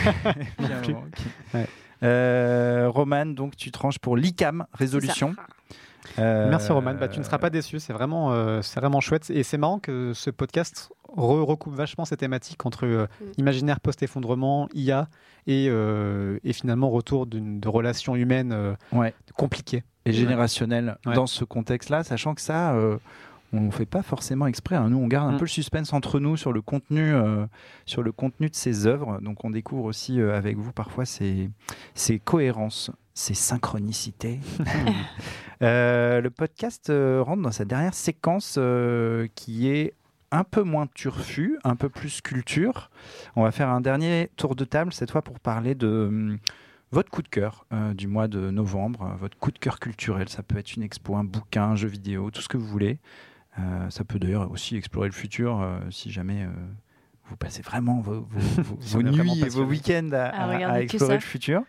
Ouais. 1.53 1.67
Euh, 2.03 2.87
Roman, 2.89 3.25
donc 3.27 3.55
tu 3.55 3.71
tranches 3.71 3.99
pour 3.99 4.17
l'ICAM 4.17 4.65
résolution. 4.73 5.35
Euh, 6.17 6.49
Merci 6.49 6.71
Roman, 6.71 6.95
bah, 6.95 7.07
tu 7.07 7.19
ne 7.19 7.23
seras 7.23 7.37
pas 7.37 7.49
déçu, 7.51 7.79
c'est 7.79 7.93
vraiment, 7.93 8.31
euh, 8.33 8.61
c'est 8.61 8.79
vraiment 8.79 8.99
chouette. 9.01 9.29
Et 9.29 9.43
c'est 9.43 9.57
marrant 9.57 9.77
que 9.79 10.13
ce 10.13 10.29
podcast 10.31 10.89
re- 11.15 11.43
recoupe 11.43 11.75
vachement 11.75 12.05
ces 12.05 12.17
thématiques 12.17 12.65
entre 12.65 12.85
euh, 12.87 13.05
Mm. 13.21 13.25
imaginaire 13.37 13.79
post-effondrement, 13.79 14.67
IA 14.73 15.07
et, 15.45 15.67
euh, 15.69 16.39
et 16.43 16.53
finalement 16.53 16.89
retour 16.89 17.27
d'une 17.27 17.59
de 17.59 17.67
relations 17.69 18.15
humaines 18.15 18.51
euh, 18.51 18.73
Ouais. 18.91 19.13
compliquées. 19.35 19.83
et 20.05 20.13
générationnel 20.13 20.97
Ouais. 21.05 21.13
dans 21.13 21.27
ce 21.27 21.43
contexte-là, 21.45 22.03
sachant 22.03 22.33
que 22.33 22.41
ça, 22.41 22.73
euh, 22.73 22.97
on 23.53 23.61
ne 23.61 23.71
fait 23.71 23.85
pas 23.85 24.01
forcément 24.01 24.47
exprès. 24.47 24.75
hein. 24.75 24.89
Nous, 24.89 24.97
on 24.97 25.07
garde 25.07 25.29
un 25.29 25.33
Mm. 25.33 25.37
peu 25.37 25.45
le 25.45 25.49
suspense 25.49 25.93
entre 25.93 26.19
nous 26.19 26.37
sur 26.37 26.53
le 26.53 26.61
contenu, 26.61 27.13
euh, 27.13 27.45
sur 27.85 28.01
le 28.03 28.11
contenu 28.11 28.49
de 28.49 28.55
ces 28.55 28.87
œuvres. 28.87 29.19
Donc, 29.21 29.43
on 29.43 29.49
découvre 29.49 29.85
aussi 29.85 30.19
euh, 30.21 30.35
avec 30.37 30.57
vous 30.57 30.71
parfois 30.71 31.05
ces, 31.05 31.49
ces 31.93 32.19
cohérences, 32.19 32.91
ces 33.13 33.33
synchronicités. 33.33 34.39
Euh, 35.63 36.21
le 36.21 36.31
podcast 36.31 36.91
rentre 37.19 37.43
dans 37.43 37.51
sa 37.51 37.65
dernière 37.65 37.93
séquence 37.93 38.57
qui 39.35 39.67
est 39.67 39.93
un 40.31 40.43
peu 40.43 40.63
moins 40.63 40.87
turfu, 40.87 41.59
un 41.63 41.75
peu 41.75 41.87
plus 41.87 42.21
culture. 42.21 42.89
On 43.35 43.43
va 43.43 43.51
faire 43.51 43.69
un 43.69 43.79
dernier 43.79 44.31
tour 44.37 44.55
de 44.55 44.65
table, 44.65 44.91
cette 44.91 45.11
fois 45.11 45.21
pour 45.21 45.39
parler 45.39 45.75
de 45.75 46.07
hum, 46.07 46.37
votre 46.91 47.11
coup 47.11 47.21
de 47.21 47.27
cœur 47.27 47.65
euh, 47.73 47.93
du 47.93 48.07
mois 48.07 48.27
de 48.27 48.49
novembre, 48.49 49.03
euh, 49.13 49.15
votre 49.17 49.37
coup 49.37 49.51
de 49.51 49.59
cœur 49.59 49.79
culturel. 49.79 50.29
Ça 50.29 50.41
peut 50.41 50.57
être 50.57 50.75
une 50.75 50.81
expo, 50.83 51.15
un 51.15 51.23
bouquin, 51.23 51.63
un 51.65 51.75
jeu 51.75 51.87
vidéo, 51.89 52.31
tout 52.31 52.41
ce 52.41 52.47
que 52.49 52.57
vous 52.57 52.65
voulez. 52.67 52.97
Euh, 53.59 53.89
ça 53.89 54.03
peut 54.03 54.17
d'ailleurs 54.19 54.49
aussi 54.51 54.75
explorer 54.77 55.07
le 55.09 55.13
futur 55.13 55.61
euh, 55.61 55.79
si 55.89 56.09
jamais 56.09 56.43
euh, 56.43 56.47
vous 57.29 57.35
passez 57.35 57.61
vraiment 57.61 57.99
vos, 57.99 58.25
vos- 58.29 58.61
vos- 58.63 58.77
Si 58.81 58.93
vos 58.93 59.01
on 59.01 59.05
est 59.05 59.09
vraiment 59.11 59.35
nuits 59.35 59.43
et 59.45 59.49
vos 59.49 59.63
week-ends 59.65 60.09
à, 60.13 60.27
À 60.27 60.81
explorer 60.81 61.15
le 61.15 61.19
futur. 61.19 61.61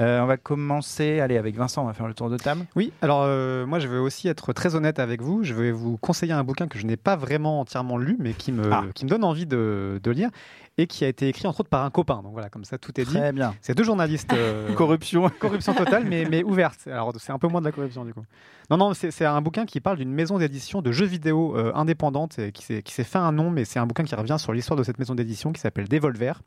Euh, 0.00 0.20
on 0.20 0.26
va 0.26 0.36
commencer, 0.36 1.20
allez, 1.20 1.36
avec 1.36 1.56
Vincent, 1.56 1.82
on 1.82 1.86
va 1.86 1.92
faire 1.92 2.06
le 2.08 2.14
tour 2.14 2.30
de 2.30 2.36
table. 2.36 2.66
Oui, 2.76 2.92
alors 3.02 3.22
euh, 3.24 3.64
moi 3.66 3.78
je 3.80 3.86
veux 3.88 4.00
aussi 4.00 4.28
être 4.28 4.52
très 4.52 4.74
honnête 4.76 4.98
avec 4.98 5.22
vous. 5.22 5.42
Je 5.44 5.54
vais 5.54 5.70
vous 5.72 5.96
conseiller 5.96 6.32
un 6.32 6.42
bouquin 6.44 6.66
que 6.68 6.78
je 6.78 6.86
n'ai 6.86 6.96
pas 6.96 7.16
vraiment 7.16 7.60
entièrement 7.60 7.96
lu, 7.98 8.16
mais 8.20 8.32
qui 8.32 8.50
me, 8.52 8.72
Ah. 8.72 8.84
qui 8.94 9.04
me 9.04 9.10
donne 9.10 9.24
envie 9.24 9.46
de, 9.46 10.00
de 10.02 10.10
lire 10.10 10.30
et 10.76 10.86
qui 10.86 11.04
a 11.04 11.08
été 11.08 11.28
écrit 11.28 11.46
entre 11.46 11.60
autres 11.60 11.68
par 11.70 11.84
un 11.84 11.90
copain. 11.90 12.20
Donc 12.22 12.32
voilà, 12.32 12.48
comme 12.48 12.64
ça 12.64 12.78
tout 12.78 12.98
est 13.00 13.04
dit. 13.04 13.14
Très 13.14 13.32
bien. 13.32 13.54
C'est 13.60 13.76
deux 13.76 13.84
journalistes. 13.84 14.32
euh, 14.32 14.72
Corruption. 14.74 15.30
corruption 15.38 15.74
totale, 15.74 16.04
mais, 16.04 16.26
mais 16.28 16.42
ouverte. 16.42 16.86
Alors, 16.86 17.12
c'est 17.18 17.32
un 17.32 17.38
peu 17.38 17.46
moins 17.48 17.60
de 17.60 17.66
la 17.66 17.72
corruption, 17.72 18.04
du 18.04 18.12
coup. 18.12 18.24
Non, 18.70 18.76
non, 18.76 18.92
c'est 18.94 19.24
un 19.24 19.40
bouquin 19.40 19.66
qui 19.66 19.80
parle 19.80 19.98
d'une 19.98 20.12
maison 20.12 20.38
d'édition 20.38 20.82
de 20.82 20.90
jeux 20.90 21.06
vidéo 21.06 21.56
euh, 21.56 21.70
indépendante 21.74 22.38
et 22.38 22.50
qui 22.50 22.64
s'est 22.64 22.82
qui 22.82 22.92
s'est 22.92 23.04
fait 23.04 23.18
un 23.18 23.30
nom, 23.32 23.50
mais 23.50 23.64
c'est 23.64 23.78
un 23.78 23.86
bouquin 23.86 24.04
qui 24.04 24.14
revient 24.14 24.36
sur 24.38 24.52
l'histoire 24.52 24.76
de 24.78 24.82
cette 24.82 24.98
maison 24.98 25.14
d'édition 25.14 25.52
qui 25.52 25.60
s'appelle 25.60 25.88
Devolver. 25.88 26.40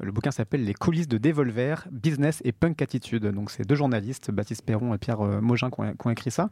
Le 0.00 0.10
bouquin 0.10 0.32
s'appelle 0.32 0.64
Les 0.64 0.74
coulisses 0.74 1.06
de 1.08 1.18
Devolver, 1.18 1.86
Business 1.92 2.40
et 2.44 2.52
Punk 2.52 2.82
Attitude. 2.82 3.24
Donc, 3.26 3.50
c'est 3.50 3.64
deux 3.66 3.76
journalistes, 3.76 4.30
Baptiste 4.30 4.62
Perron 4.64 4.92
et 4.92 4.98
Pierre 4.98 5.20
euh, 5.20 5.40
Mogin, 5.40 5.70
qui 5.70 5.80
ont, 5.80 5.92
qui 5.92 6.06
ont 6.06 6.10
écrit 6.10 6.30
ça. 6.32 6.50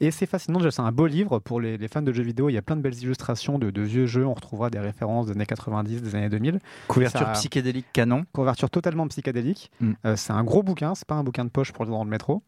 Et 0.00 0.10
c'est 0.10 0.26
fascinant. 0.26 0.60
C'est 0.70 0.80
un 0.80 0.92
beau 0.92 1.06
livre 1.06 1.38
pour 1.40 1.60
les, 1.60 1.76
les 1.76 1.88
fans 1.88 2.02
de 2.02 2.12
jeux 2.12 2.22
vidéo. 2.22 2.48
Il 2.48 2.52
y 2.52 2.58
a 2.58 2.62
plein 2.62 2.76
de 2.76 2.82
belles 2.82 2.98
illustrations 3.02 3.58
de, 3.58 3.70
de 3.70 3.82
vieux 3.82 4.06
jeux. 4.06 4.24
On 4.26 4.34
retrouvera 4.34 4.70
des 4.70 4.78
références 4.78 5.26
des 5.26 5.32
années 5.32 5.46
90, 5.46 6.02
des 6.02 6.14
années 6.14 6.28
2000. 6.28 6.60
Couverture 6.88 7.20
Ça- 7.26 7.32
psychédélique 7.32 7.86
canon. 7.92 8.24
Couverture 8.32 8.70
totalement 8.70 9.06
psychédélique. 9.08 9.70
Mm. 9.80 9.92
Euh, 10.06 10.16
c'est 10.16 10.32
un 10.32 10.44
gros 10.44 10.62
bouquin, 10.62 10.94
c'est 10.94 11.06
pas 11.08 11.16
un 11.16 11.24
bouquin 11.24 11.44
de 11.44 11.50
poche 11.50 11.72
pour 11.72 11.84
le 11.84 11.90
dans 11.90 12.04
le 12.04 12.10
métro. 12.10 12.42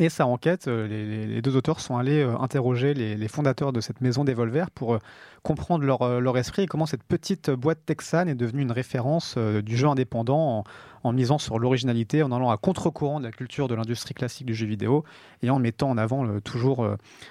Et 0.00 0.08
ça 0.08 0.26
enquête, 0.26 0.66
euh, 0.66 0.88
les, 0.88 1.40
deux 1.40 1.54
auteurs 1.54 1.78
sont 1.78 1.96
allés 1.96 2.20
euh, 2.20 2.36
interroger 2.38 2.94
les, 2.94 3.16
les 3.16 3.28
fondateurs 3.28 3.72
de 3.72 3.80
cette 3.80 4.00
maison 4.00 4.24
Devolver 4.24 4.70
pour 4.72 4.94
euh, 4.94 4.98
comprendre 5.44 5.84
leur, 5.84 6.20
leur 6.20 6.36
esprit 6.36 6.62
et 6.62 6.66
comment 6.66 6.86
cette 6.86 7.04
petite 7.04 7.50
boîte 7.50 7.78
texane 7.86 8.28
est 8.28 8.34
devenue 8.34 8.62
une 8.62 8.72
référence 8.72 9.36
du 9.38 9.76
jeu 9.76 9.86
indépendant 9.86 10.58
en, 10.58 10.64
en 11.08 11.12
misant 11.12 11.38
sur 11.38 11.58
l'originalité, 11.58 12.22
en 12.24 12.32
allant 12.32 12.50
à 12.50 12.56
contre-courant 12.56 13.20
de 13.20 13.26
la 13.26 13.30
culture 13.30 13.68
de 13.68 13.74
l'industrie 13.74 14.14
classique 14.14 14.46
du 14.46 14.54
jeu 14.54 14.66
vidéo 14.66 15.04
et 15.42 15.50
en 15.50 15.58
mettant 15.60 15.90
en 15.90 15.98
avant 15.98 16.24
le- 16.24 16.40
toujours 16.40 16.88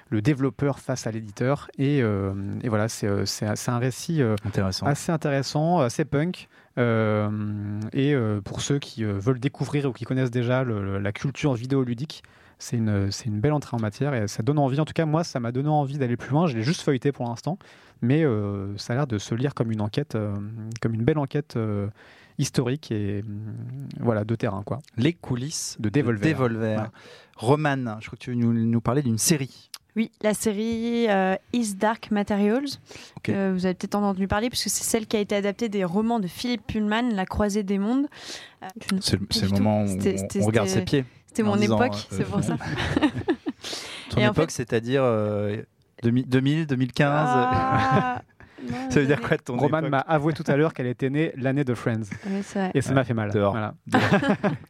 le 0.10 0.22
développeur 0.22 0.80
face 0.80 1.08
à 1.08 1.12
l'éditeur. 1.12 1.70
Et, 1.80 1.98
et 1.98 2.70
voilà, 2.70 2.88
c'est 2.88 3.68
un 3.68 3.78
récit 3.80 4.22
Intéressant. 4.46 4.86
assez 4.86 5.12
intéressant, 5.12 5.80
assez 5.80 6.06
punk. 6.06 6.48
Euh, 6.78 7.80
et 7.94 8.14
euh, 8.14 8.42
pour 8.42 8.62
ceux 8.62 8.80
qui 8.80 9.04
euh, 9.04 9.14
veulent 9.20 9.40
découvrir 9.40 9.86
ou 9.90 9.94
qui 9.94 10.06
connaissent 10.06 10.32
déjà 10.32 10.64
le- 10.64 11.00
la 11.00 11.12
culture 11.12 11.54
vidéoludique, 11.54 12.24
c'est 12.60 12.78
une, 12.78 13.10
une 13.26 13.40
belle 13.40 13.52
entrée 13.54 13.76
en 13.76 13.80
matière 13.80 14.14
et 14.14 14.28
ça 14.28 14.42
donne 14.44 14.58
envie. 14.60 14.80
En 14.80 14.86
tout 14.86 14.94
cas, 14.94 15.06
moi, 15.06 15.24
ça 15.24 15.40
m'a 15.40 15.52
donné 15.52 15.70
envie 15.70 15.98
d'aller 15.98 16.18
plus 16.18 16.32
loin. 16.32 16.48
Je 16.48 16.56
l'ai 16.56 16.64
juste 16.64 16.82
feuilleté 16.82 17.12
pour 17.12 17.28
l'instant, 17.28 17.58
mais 18.02 18.24
euh, 18.24 18.76
ça 18.78 18.94
a 18.94 18.96
l'air 18.96 19.08
de 19.08 19.18
se 19.18 19.36
lire 19.36 19.54
comme 19.54 19.72
une 19.72 19.82
enquête, 19.82 20.16
euh, 20.16 20.34
comme 20.82 20.94
une 20.94 21.04
belle 21.04 21.18
enquête 21.18 21.56
euh, 21.58 21.88
historique 22.38 22.92
et 22.92 23.20
euh, 23.20 23.24
voilà 24.00 24.24
de 24.24 24.36
terrain 24.36 24.64
quoi. 24.64 24.80
Les 24.98 25.14
coulisses 25.14 25.76
De 25.80 25.90
Devolver. 25.90 26.34
Devolver. 26.34 26.78
Ouais. 26.80 26.88
Roman, 27.38 27.98
je 28.00 28.08
crois 28.08 28.18
que 28.18 28.24
tu 28.24 28.30
veux 28.32 28.36
nous, 28.38 28.54
nous 28.54 28.82
parler 28.82 29.02
d'une 29.02 29.18
série. 29.18 29.70
Oui, 29.96 30.12
la 30.22 30.34
série 30.34 31.06
euh, 31.10 31.36
Is 31.54 31.76
Dark 31.76 32.10
Materials. 32.12 32.66
Ok. 33.18 33.30
Euh, 33.30 33.52
vous 33.54 33.66
avez 33.66 33.76
peut-être 33.76 33.96
entendu 33.96 34.28
parler, 34.28 34.50
puisque 34.50 34.70
c'est 34.70 34.84
celle 34.84 35.06
qui 35.06 35.18
a 35.18 35.20
été 35.20 35.36
adaptée 35.36 35.70
des 35.70 35.84
romans 35.84 36.20
de 36.20 36.28
Philippe 36.28 36.66
Pullman, 36.66 37.10
La 37.14 37.26
Croisée 37.26 37.62
des 37.64 37.78
mondes. 37.78 38.08
Euh, 38.64 38.68
C'est 39.02 39.20
le, 39.20 39.50
moment 39.52 39.84
où 39.84 39.88
C'était- 39.88 40.16
on- 40.16 40.18
c'était- 40.18 40.42
on 40.42 40.46
regarde 40.46 40.68
ses 40.68 40.82
pieds. 40.82 41.06
C'était 41.28 41.44
mon 41.44 41.56
disant, 41.56 41.82
époque, 41.82 41.96
euh, 42.12 42.16
c'est 42.18 42.24
pour 42.26 42.44
ça. 42.44 42.58
Ton 44.10 44.22
Et 44.22 44.28
en 44.28 44.32
époque, 44.32 44.52
c'est-à-dire 44.52 45.02
euh, 45.04 45.62
2000, 46.04 46.28
2000, 46.28 46.68
2015 46.68 47.10
Ah, 47.12 48.22
non, 48.64 48.90
Ça 48.92 49.00
veut 49.00 49.06
dire 49.08 49.22
quoi 49.22 49.38
ton 49.38 49.58
Roman 49.58 49.82
m'a 49.90 50.00
avoué 50.00 50.34
tout 50.34 50.44
à 50.48 50.56
l'heure 50.56 50.74
qu'elle 50.74 50.86
était 50.88 51.10
née 51.10 51.32
l'année 51.38 51.64
de 51.64 51.74
Friends 51.74 52.02
Ouais, 52.26 52.42
c'est 52.44 52.60
vrai. 52.60 52.72
et 52.74 52.82
ça 52.82 52.90
Ouais, 52.90 52.96
m'a 52.96 53.04
fait 53.04 53.14
mal. 53.14 53.32
dehors. 53.32 53.52
Voilà. 53.54 53.74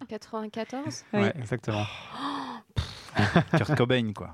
94 0.07 1.03
Oui. 1.13 1.19
Ouais, 1.21 1.33
exactement. 1.37 1.83
Kurt 3.57 3.75
Cobain, 3.75 4.11
quoi. 4.13 4.33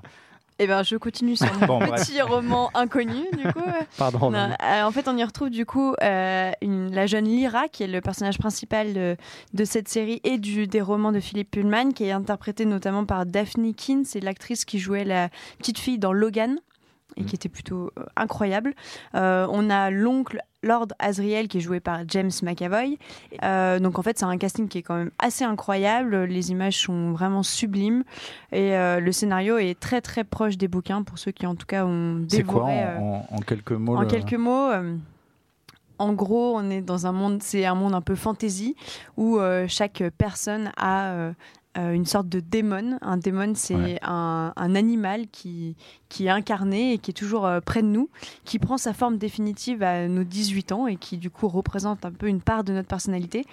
Eh 0.62 0.66
ben, 0.66 0.82
je 0.82 0.96
continue 0.96 1.36
sur 1.36 1.46
mon 1.58 1.66
Bon, 1.66 1.78
bref. 1.78 2.06
petit 2.06 2.20
roman 2.20 2.70
inconnu, 2.74 3.24
du 3.32 3.50
coup. 3.52 3.62
Pardon. 3.96 4.30
Non, 4.30 4.50
euh, 4.62 4.82
en 4.82 4.90
fait, 4.90 5.08
on 5.08 5.16
y 5.16 5.24
retrouve 5.24 5.48
du 5.48 5.64
coup 5.64 5.94
euh, 6.02 6.50
une- 6.60 6.94
la 6.94 7.06
jeune 7.06 7.24
Lyra, 7.24 7.68
qui 7.68 7.82
est 7.82 7.86
le 7.86 8.00
personnage 8.02 8.38
principal 8.38 8.92
de, 8.92 9.16
de 9.54 9.64
cette 9.64 9.88
série 9.88 10.20
et 10.22 10.36
du, 10.36 10.66
des 10.66 10.82
romans 10.82 11.12
de 11.12 11.20
Philippe 11.20 11.50
Pullman, 11.52 11.92
qui 11.92 12.04
est 12.04 12.12
interprétée 12.12 12.66
notamment 12.66 13.06
par 13.06 13.24
Daphne 13.24 13.72
Keane, 13.74 14.04
c'est 14.04 14.20
l'actrice 14.20 14.64
qui 14.66 14.78
jouait 14.78 15.04
la 15.04 15.30
petite 15.58 15.78
fille 15.78 15.98
dans 15.98 16.12
Logan 16.12 16.58
et 17.16 17.24
qui 17.24 17.34
était 17.36 17.48
plutôt 17.48 17.90
euh, 17.98 18.04
incroyable. 18.16 18.74
Euh, 19.14 19.46
on 19.50 19.70
a 19.70 19.90
l'oncle 19.90 20.40
Lord 20.62 20.88
Asriel 20.98 21.48
qui 21.48 21.58
est 21.58 21.60
joué 21.62 21.80
par 21.80 22.00
James 22.08 22.30
McAvoy. 22.42 22.98
Euh, 23.42 23.78
donc 23.78 23.98
en 23.98 24.02
fait, 24.02 24.18
c'est 24.18 24.24
un 24.26 24.36
casting 24.36 24.68
qui 24.68 24.78
est 24.78 24.82
quand 24.82 24.96
même 24.96 25.10
assez 25.18 25.44
incroyable. 25.44 26.24
Les 26.24 26.50
images 26.50 26.76
sont 26.78 27.12
vraiment 27.12 27.42
sublimes 27.42 28.04
et 28.52 28.76
euh, 28.76 29.00
le 29.00 29.12
scénario 29.12 29.56
est 29.58 29.78
très 29.78 30.00
très 30.00 30.24
proche 30.24 30.56
des 30.58 30.68
bouquins 30.68 31.02
pour 31.02 31.18
ceux 31.18 31.30
qui 31.30 31.46
en 31.46 31.54
tout 31.54 31.66
cas 31.66 31.84
ont 31.86 32.24
C'est 32.28 32.42
quoi 32.42 32.66
dévoré. 32.66 32.78
en, 32.78 32.86
euh, 32.86 32.98
en- 32.98 33.26
en 33.36 33.38
quelques 33.38 33.72
mots 33.72 33.96
en 33.96 34.00
le- 34.02 34.06
quelques 34.06 34.34
mots, 34.34 34.70
euh, 34.70 34.96
en 35.98 36.12
gros, 36.14 36.54
on 36.56 36.70
est 36.70 36.80
dans 36.80 37.06
un 37.06 37.12
monde, 37.12 37.42
c'est 37.42 37.66
un 37.66 37.74
monde 37.74 37.94
un 37.94 38.00
peu 38.00 38.14
fantasy 38.14 38.74
où 39.18 39.38
euh, 39.38 39.66
chaque 39.68 40.02
personne 40.16 40.72
a 40.78 41.08
euh, 41.12 41.32
euh, 41.78 41.92
une 41.92 42.04
sorte 42.06 42.28
de 42.28 42.40
démon. 42.40 42.98
Un 43.00 43.16
démon, 43.16 43.52
c'est 43.54 43.74
Ouais. 43.76 43.98
un, 44.02 44.52
un 44.56 44.74
animal 44.74 45.28
qui, 45.28 45.76
qui 46.08 46.26
est 46.26 46.30
incarné 46.30 46.94
et 46.94 46.98
qui 46.98 47.12
est 47.12 47.14
toujours 47.14 47.46
euh, 47.46 47.60
près 47.60 47.82
de 47.82 47.86
nous, 47.86 48.08
qui 48.44 48.58
prend 48.58 48.76
sa 48.76 48.92
forme 48.92 49.18
définitive 49.18 49.82
à 49.82 50.08
nos 50.08 50.24
18 50.24 50.72
ans 50.72 50.86
et 50.88 50.96
qui 50.96 51.16
du 51.16 51.30
coup 51.30 51.46
représente 51.48 52.04
un 52.04 52.10
peu 52.10 52.26
une 52.26 52.40
part 52.40 52.64
de 52.64 52.72
notre 52.72 52.88
personnalité. 52.88 53.44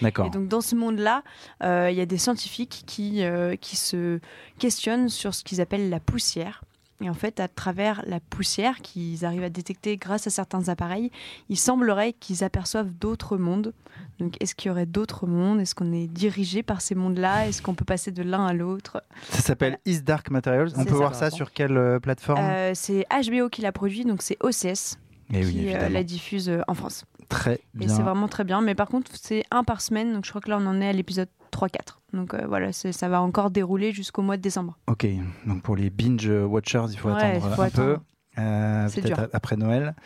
D'accord. 0.00 0.26
Et 0.26 0.30
donc 0.30 0.46
dans 0.48 0.60
ce 0.60 0.74
monde-là, 0.76 1.22
euh, 1.64 1.88
il 1.90 1.96
y 1.96 2.00
a 2.00 2.06
des 2.06 2.18
scientifiques 2.18 2.84
qui, 2.86 3.22
qui 3.60 3.76
se 3.76 4.20
questionnent 4.58 5.08
sur 5.08 5.34
ce 5.34 5.42
qu'ils 5.42 5.60
appellent 5.60 5.90
la 5.90 6.00
poussière. 6.00 6.62
Et 7.02 7.10
en 7.10 7.14
fait, 7.14 7.40
à 7.40 7.48
travers 7.48 8.02
la 8.06 8.20
poussière 8.20 8.76
qu'ils 8.80 9.24
arrivent 9.26 9.42
à 9.42 9.50
détecter 9.50 9.98
grâce 9.98 10.26
à 10.26 10.30
certains 10.30 10.68
appareils, 10.70 11.10
il 11.50 11.58
semblerait 11.58 12.14
qu'ils 12.14 12.42
aperçoivent 12.42 12.88
d'autres 12.90 13.36
mondes. 13.36 13.74
Donc, 14.18 14.36
est-ce 14.40 14.54
qu'il 14.54 14.70
y 14.70 14.72
aurait 14.72 14.86
d'autres 14.86 15.26
mondes? 15.26 15.60
Est-ce 15.60 15.74
qu'on 15.74 15.92
est 15.92 16.06
dirigé 16.06 16.62
par 16.62 16.80
ces 16.80 16.94
mondes-là? 16.94 17.48
Est-ce 17.48 17.60
qu'on 17.60 17.74
peut 17.74 17.84
passer 17.84 18.12
de 18.12 18.22
l'un 18.22 18.46
à 18.46 18.54
l'autre? 18.54 19.02
Ça 19.28 19.40
s'appelle 19.40 19.78
Is 19.84 20.00
Dark 20.00 20.30
Materials. 20.30 20.70
On 20.76 20.84
peut 20.84 20.90
ça. 20.90 20.96
voir 20.96 21.14
ça 21.14 21.30
sur 21.30 21.52
quelle 21.52 21.76
euh, 21.76 21.98
plateforme? 22.00 22.40
Euh, 22.42 22.72
C'est 22.74 23.04
HBO 23.10 23.50
qui 23.50 23.60
l'a 23.60 23.72
produit, 23.72 24.04
donc 24.06 24.22
c'est 24.22 24.38
OCS 24.42 24.96
Eh 25.34 25.44
oui, 25.44 25.52
qui 25.52 25.74
euh, 25.74 25.90
la 25.90 26.02
diffuse 26.02 26.50
en 26.66 26.74
France. 26.74 27.04
Très 27.28 27.54
Et 27.56 27.60
bien. 27.74 27.88
c'est 27.88 28.02
vraiment 28.02 28.28
très 28.28 28.44
bien. 28.44 28.62
Mais 28.62 28.74
par 28.74 28.88
contre, 28.88 29.10
c'est 29.20 29.44
un 29.50 29.64
par 29.64 29.80
semaine, 29.82 30.14
donc 30.14 30.24
je 30.24 30.30
crois 30.30 30.40
que 30.40 30.48
là, 30.48 30.58
on 30.60 30.66
en 30.66 30.80
est 30.80 30.88
à 30.88 30.92
l'épisode 30.92 31.28
3-4. 31.56 32.00
Donc 32.12 32.34
euh, 32.34 32.44
voilà, 32.46 32.72
ça 32.72 33.08
va 33.08 33.20
encore 33.20 33.50
dérouler 33.50 33.92
jusqu'au 33.92 34.22
mois 34.22 34.36
de 34.36 34.42
décembre. 34.42 34.76
Ok, 34.86 35.06
donc 35.46 35.62
pour 35.62 35.76
les 35.76 35.90
binge 35.90 36.28
watchers, 36.28 36.86
il 36.90 36.98
faut 36.98 37.08
Ouais, 37.08 37.14
attendre 37.14 37.54
faut 37.54 37.62
un 37.62 37.70
peu. 37.70 37.96
Euh, 38.38 38.88
Peut-être 38.90 39.28
après 39.32 39.56
Noël. 39.56 39.94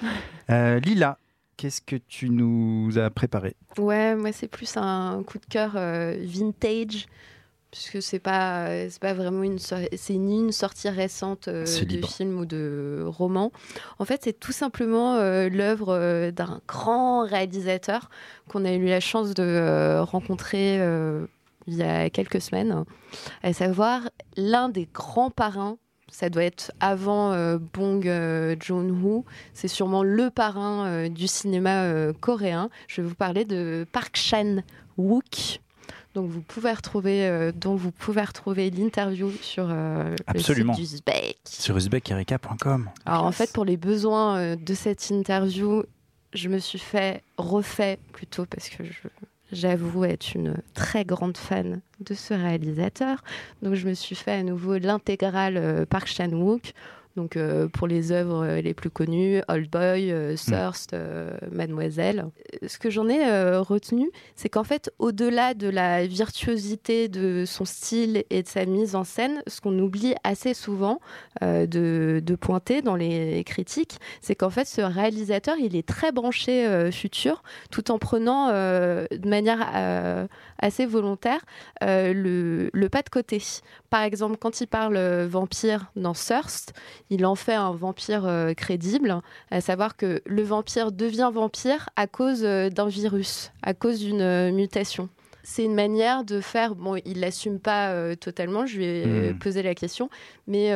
Euh, 0.51 0.81
Lila, 0.81 1.17
qu'est-ce 1.57 1.81
que 1.81 1.95
tu 1.95 2.29
nous 2.31 2.99
as 2.99 3.09
préparé? 3.11 3.55
Ouais, 3.79 4.17
moi 4.17 4.33
c'est 4.33 4.49
plus 4.49 4.77
un 4.77 5.23
coup 5.25 5.39
de 5.39 5.47
cœur 5.47 5.75
euh, 5.77 6.17
vintage, 6.25 7.07
puisque 7.71 8.03
c'est 8.03 8.19
pas 8.19 8.67
c'est 8.91 8.99
pas 9.01 9.13
vraiment 9.15 9.45
une 9.45 9.61
so- 9.61 9.77
c'est 9.97 10.15
ni 10.17 10.41
une 10.41 10.51
sortie 10.51 10.89
récente 10.89 11.47
euh, 11.47 11.85
de 11.85 12.05
film 12.05 12.37
ou 12.41 12.47
de 12.47 13.05
roman. 13.07 13.53
En 14.01 14.05
fait, 14.05 14.23
c'est 14.25 14.41
tout 14.41 14.51
simplement 14.51 15.15
euh, 15.17 15.49
l'œuvre 15.49 15.95
euh, 15.95 16.33
d'un 16.33 16.61
grand 16.67 17.25
réalisateur 17.25 18.11
qu'on 18.49 18.65
a 18.65 18.73
eu 18.73 18.87
la 18.87 18.99
chance 19.01 19.33
de 19.35 19.45
euh, 19.45 20.03
rencontrer 20.03 20.81
euh, 20.81 21.27
il 21.71 21.77
y 21.79 21.83
a 21.83 22.11
quelques 22.11 22.41
semaines, 22.41 22.85
à 23.43 23.53
savoir 23.53 24.09
l'un 24.37 24.69
des 24.69 24.89
grands 24.93 25.31
parrains. 25.31 25.77
Ça 26.13 26.29
doit 26.29 26.43
être 26.43 26.73
avant 26.81 27.33
euh, 27.33 27.59
Bong 27.73 28.05
euh, 28.09 28.57
Joon-ho. 28.61 29.25
C'est 29.55 29.69
sûrement 29.69 30.03
le 30.03 30.29
parrain 30.31 30.87
euh, 30.87 31.09
du 31.09 31.29
cinéma 31.29 31.85
euh, 31.85 32.13
coréen. 32.13 32.69
Je 32.89 33.01
vais 33.01 33.07
vous 33.09 33.15
parler 33.15 33.45
de 33.45 33.87
Park 33.93 34.17
Chan-wook. 34.17 35.61
Donc 36.15 36.29
vous 36.29 36.41
pouvez 36.43 36.73
retrouver, 36.73 37.29
euh, 37.29 37.53
dont 37.55 37.77
vous 37.77 37.93
pouvez 37.93 38.23
retrouver 38.23 38.71
l'interview 38.71 39.31
sur 39.41 39.69
euh, 39.71 40.17
Absolument. 40.27 40.75
le 40.77 40.85
site. 40.85 41.09
Sur 41.45 41.77
uzbekerika.com. 41.77 42.91
Alors 43.07 43.25
en 43.25 43.31
fait, 43.33 43.53
pour 43.53 43.65
les 43.65 43.77
besoins 43.77 44.37
euh, 44.39 44.57
de 44.57 44.75
cette 44.75 45.09
interview, 45.11 45.85
je 46.33 46.49
me 46.49 46.59
suis 46.59 46.81
fait 46.81 47.23
refait 47.39 48.01
plutôt 48.13 48.47
parce 48.47 48.69
que 48.69 48.83
je- 48.83 49.09
j'avoue 49.53 50.05
être 50.05 50.35
une 50.35 50.57
très 50.75 51.05
grande 51.05 51.37
fan 51.37 51.81
de 52.01 52.15
ce 52.15 52.35
réalisateur. 52.35 53.23
Donc 53.63 53.75
je 53.75 53.89
me 53.89 53.95
suis 53.95 54.17
fait 54.17 54.33
à 54.33 54.43
nouveau 54.43 54.79
l'intégrale 54.79 55.57
euh, 55.57 55.87
Park 55.87 56.07
Chan-wook. 56.07 56.73
Donc 57.16 57.37
euh, 57.37 57.68
pour 57.68 57.87
les 57.87 58.12
œuvres 58.12 58.44
euh, 58.44 58.61
les 58.61 58.75
plus 58.75 58.90
connues, 58.90 59.42
Old 59.49 59.68
Boy, 59.68 60.12
euh, 60.12 60.37
Thirst, 60.37 60.94
euh, 60.94 61.37
Mademoiselle. 61.51 62.27
Ce 62.66 62.79
que 62.79 62.90
j'en 62.90 63.09
ai 63.09 63.20
retenu, 63.59 64.11
c'est 64.37 64.49
qu'en 64.49 64.64
fait, 64.64 64.92
au-delà 64.99 65.55
de 65.55 65.68
la 65.68 66.07
virtuosité 66.07 67.09
de 67.09 67.44
son 67.46 67.64
style 67.64 68.25
et 68.31 68.42
de 68.42 68.49
sa 68.49 68.64
mise 68.64 68.94
en 68.94 69.05
scène, 69.05 69.42
ce 69.46 69.61
qu'on 69.61 69.79
oublie 69.79 70.14
assez 70.25 70.55
souvent 70.55 71.01
de, 71.40 71.66
de 72.25 72.35
pointer 72.35 72.83
dans 72.83 72.96
les 72.96 73.42
critiques, 73.44 73.99
c'est 74.20 74.35
qu'en 74.35 74.51
fait, 74.51 74.66
ce 74.66 74.81
réalisateur, 74.81 75.57
il 75.59 75.77
est 75.77 75.87
très 75.87 76.12
branché 76.12 76.90
futur, 76.92 77.42
tout 77.70 77.90
en 77.90 77.99
prenant 77.99 78.49
de 78.49 79.29
manière 79.29 80.29
assez 80.59 80.87
volontaire 80.87 81.40
le, 81.81 82.70
le 82.73 82.88
pas 82.88 83.03
de 83.03 83.11
côté. 83.11 83.42
Par 83.88 84.03
exemple, 84.03 84.37
quand 84.38 84.61
il 84.61 84.66
parle 84.66 84.99
vampire 85.25 85.90
dans 85.96 86.12
Thirst, 86.12 86.75
il 87.11 87.27
en 87.27 87.35
fait 87.35 87.55
un 87.55 87.73
vampire 87.73 88.25
euh, 88.27 88.55
crédible, 88.55 89.20
à 89.51 89.61
savoir 89.61 89.96
que 89.96 90.23
le 90.27 90.42
vampire 90.42 90.92
devient 90.92 91.31
vampire 91.33 91.88
à 91.96 92.07
cause 92.07 92.44
euh, 92.44 92.70
d'un 92.70 92.88
virus, 92.88 93.53
à 93.62 93.75
cause 93.75 93.99
d'une 94.01 94.20
euh, 94.23 94.53
mutation. 94.53 95.09
C'est 95.42 95.64
une 95.64 95.75
manière 95.75 96.23
de 96.23 96.40
faire. 96.40 96.75
Bon, 96.75 96.96
il 97.05 97.20
l'assume 97.20 97.59
pas 97.59 98.14
totalement. 98.16 98.66
Je 98.66 98.77
lui 98.77 98.85
ai 98.85 99.07
Mhm. 99.33 99.38
posé 99.38 99.62
la 99.62 99.75
question, 99.75 100.11
mais 100.46 100.68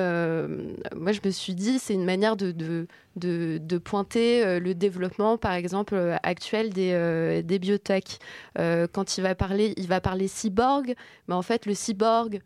moi 0.96 1.12
je 1.12 1.20
me 1.22 1.30
suis 1.30 1.54
dit 1.54 1.78
c'est 1.78 1.92
une 1.92 2.04
manière 2.06 2.34
de, 2.34 2.50
de, 2.50 2.86
de, 3.16 3.58
de 3.62 3.78
pointer 3.78 4.42
euh, 4.44 4.58
le 4.60 4.74
développement, 4.74 5.36
par 5.36 5.52
exemple 5.52 5.94
euh, 5.94 6.16
actuel 6.22 6.70
des, 6.70 6.92
euh, 6.92 7.42
des 7.42 7.58
biotech. 7.58 8.18
Quand 8.56 9.18
il 9.18 9.20
va 9.22 9.34
parler, 9.34 9.74
il 9.76 9.86
va 9.86 10.00
parler 10.00 10.28
cyborg, 10.28 10.94
mais 11.28 11.34
en 11.34 11.42
fait 11.42 11.66
le 11.66 11.74
cyborg 11.74 12.40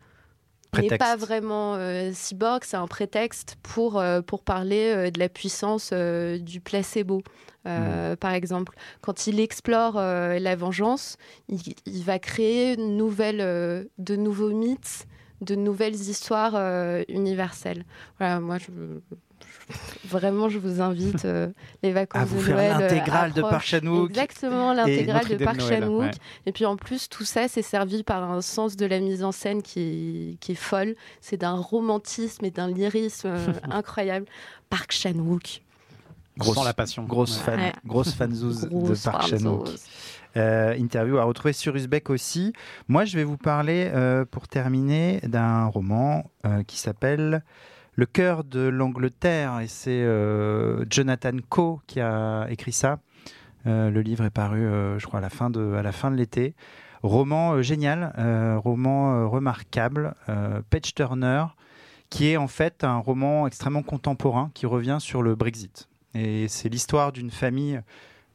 n'est 0.73 0.87
pas 0.99 1.15
vraiment 1.15 1.75
euh, 1.75 2.11
cyborg, 2.13 2.63
c'est 2.63 2.77
un 2.77 2.87
prétexte 2.87 3.57
pour, 3.63 3.99
euh, 3.99 4.21
pour 4.21 4.43
parler 4.43 4.93
euh, 4.95 5.11
de 5.11 5.19
la 5.19 5.29
puissance 5.29 5.91
du 5.93 6.59
placebo. 6.61 7.21
Euh, 7.67 8.15
Par 8.15 8.33
exemple, 8.33 8.75
quand 9.01 9.27
il 9.27 9.39
explore 9.39 9.95
la 9.95 10.55
vengeance, 10.55 11.17
il, 11.49 11.59
il 11.85 12.03
va 12.03 12.17
créer 12.19 12.73
une 12.75 12.95
nouvelle, 12.97 13.87
de 13.97 14.15
nouveaux 14.15 14.51
mythes, 14.51 15.07
de 15.41 15.55
nouvelles 15.55 15.95
histoires 15.95 16.55
universelles. 17.09 17.85
Voilà, 18.17 18.39
moi, 18.39 18.57
je- 18.59 18.71
vraiment, 20.05 20.49
je 20.49 20.57
vous 20.59 20.81
invite 20.81 21.25
euh, 21.25 21.47
les 21.83 21.91
vacances 21.91 22.21
À 22.21 22.25
vous 22.25 22.37
de 22.37 22.41
faire 22.43 22.55
Noël. 22.55 22.71
euh, 22.71 22.79
l'intégrale 22.79 23.33
de. 23.33 23.41
Park 23.41 23.65
Chan-wook. 23.65 24.09
Exactement, 24.09 24.73
l'intégrale 24.73 25.27
de 25.27 25.43
Park 25.43 25.57
Noël, 25.59 25.83
Chan-wook. 25.83 26.01
ouais. 26.01 26.11
Et 26.45 26.51
puis 26.51 26.65
en 26.65 26.75
plus, 26.75 27.09
tout 27.09 27.23
ça, 27.25 27.47
c'est 27.47 27.61
servi 27.61 28.03
par 28.03 28.29
un 28.29 28.41
sens 28.41 28.75
de 28.75 28.85
la 28.85 28.99
mise 28.99 29.23
en 29.23 29.31
scène 29.31 29.61
qui 29.61 29.79
est, 30.33 30.39
qui 30.39 30.53
est 30.53 30.55
folle. 30.55 30.95
C'est 31.21 31.37
d'un 31.37 31.55
romantisme 31.55 32.43
et 32.45 32.51
d'un 32.51 32.67
lyrisme 32.67 33.27
euh, 33.27 33.53
incroyable. 33.71 34.25
Park 34.69 34.91
Chan-wook. 34.91 35.61
On 36.41 36.53
sent 36.53 36.61
la 36.63 36.73
passion. 36.73 37.03
Grosse 37.03 37.37
Ouais. 37.37 37.43
fan, 37.43 37.59
Ouais. 37.59 37.73
grosse 37.85 38.13
fanzouse 38.13 38.61
de 38.61 38.69
Grosse 38.69 39.03
Park. 39.03 39.27
Chan-wook. 39.27 39.67
Euh, 40.37 40.75
interview 40.77 41.17
à 41.17 41.23
retrouver 41.23 41.53
sur 41.53 41.75
Uzbek 41.75 42.09
aussi. 42.11 42.53
Moi, 42.87 43.03
je 43.03 43.17
vais 43.17 43.23
vous 43.23 43.35
parler, 43.35 43.89
euh, 43.93 44.25
pour 44.29 44.47
terminer, 44.47 45.19
d'un 45.23 45.65
roman 45.65 46.29
euh, 46.45 46.61
qui 46.63 46.77
s'appelle 46.77 47.43
Le 47.95 48.05
cœur 48.05 48.43
de 48.43 48.61
l'Angleterre. 48.61 49.59
Et 49.59 49.67
c'est 49.67 50.01
euh, 50.03 50.85
Jonathan 50.89 51.37
Coe 51.49 51.79
qui 51.87 51.99
a 51.99 52.47
écrit 52.49 52.71
ça. 52.71 52.99
Euh, 53.67 53.89
le 53.89 54.01
livre 54.01 54.23
est 54.25 54.29
paru, 54.29 54.61
euh, 54.61 54.97
je 54.99 55.05
crois, 55.05 55.19
à 55.19 55.21
la 55.21 55.29
fin 55.29 55.49
de, 55.49 56.15
l'été. 56.15 56.55
Roman 57.01 57.61
génial, 57.61 58.13
roman 58.57 59.29
remarquable, 59.29 60.15
Page 60.69 60.93
Turner, 60.93 61.45
qui 62.09 62.27
est 62.27 62.35
en 62.35 62.49
fait 62.49 62.83
un 62.83 62.97
roman 62.97 63.47
extrêmement 63.47 63.83
contemporain 63.83 64.51
qui 64.53 64.65
revient 64.65 64.97
sur 64.99 65.21
le 65.21 65.35
Brexit. 65.35 65.87
Et 66.13 66.49
c'est 66.49 66.67
l'histoire 66.67 67.13
d'une 67.13 67.31
famille, 67.31 67.79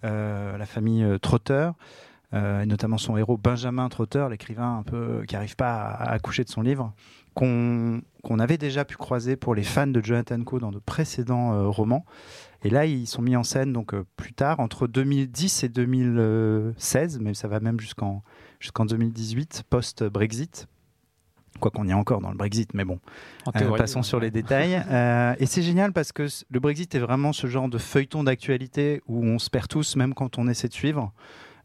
la 0.03 0.65
famille 0.65 1.07
Trotter, 1.21 1.73
et 2.35 2.67
notamment 2.67 2.99
son 2.99 3.17
héros 3.17 3.37
Benjamin 3.37 3.89
Trotter, 3.89 4.27
l'écrivain 4.29 4.79
un 4.79 4.83
peu 4.83 5.23
qui 5.27 5.35
n'arrive 5.35 5.57
pas 5.57 5.77
à, 5.77 6.11
accoucher 6.11 6.43
de 6.43 6.49
son 6.49 6.63
livre, 6.63 6.93
qu'on 7.35 8.03
avait 8.39 8.59
déjà 8.59 8.85
pu 8.85 8.97
croiser 8.97 9.37
pour 9.37 9.55
les 9.55 9.63
fans 9.63 9.87
de 9.87 10.05
Jonathan 10.05 10.43
Coe 10.43 10.59
dans 10.59 10.73
de 10.73 10.79
précédents 10.79 11.53
euh, 11.53 11.69
romans. 11.69 12.05
Et 12.65 12.71
là, 12.71 12.87
ils 12.87 13.07
sont 13.07 13.23
mis 13.23 13.37
en 13.37 13.43
scène 13.43 13.73
donc 13.73 13.93
euh, 13.93 14.05
plus 14.17 14.33
tard, 14.33 14.59
entre 14.61 14.87
2010 14.87 15.65
et 15.65 15.69
2016, 15.69 17.21
mais 17.21 17.35
ça 17.35 17.47
va 17.47 17.61
même 17.61 17.79
jusqu'en 17.79 18.23
jusqu'en 18.59 18.87
2018, 18.87 19.65
post-Brexit. 19.69 20.67
Quoi 21.61 21.71
qu'on 21.71 21.87
y 21.87 21.91
est 21.91 21.95
encore 21.95 22.21
dans 22.21 22.31
le 22.31 22.37
Brexit, 22.37 22.73
mais 22.73 22.85
bon. 22.85 22.99
Euh, 23.55 23.77
passons 23.77 24.03
sur 24.03 24.19
les 24.19 24.31
détails. 24.31 24.83
Euh, 24.91 25.35
et 25.39 25.47
c'est 25.47 25.63
génial 25.63 25.93
parce 25.93 26.13
que 26.13 26.27
le 26.51 26.61
Brexit 26.61 26.95
est 26.95 26.99
vraiment 26.99 27.33
ce 27.33 27.47
genre 27.47 27.69
de 27.69 27.79
feuilleton 27.79 28.25
d'actualité 28.25 29.03
où 29.07 29.25
on 29.25 29.39
se 29.39 29.51
perd 29.51 29.69
tous, 29.69 29.97
même 29.97 30.15
quand 30.15 30.39
on 30.39 30.47
essaie 30.49 30.69
de 30.69 30.73
suivre. 30.73 31.13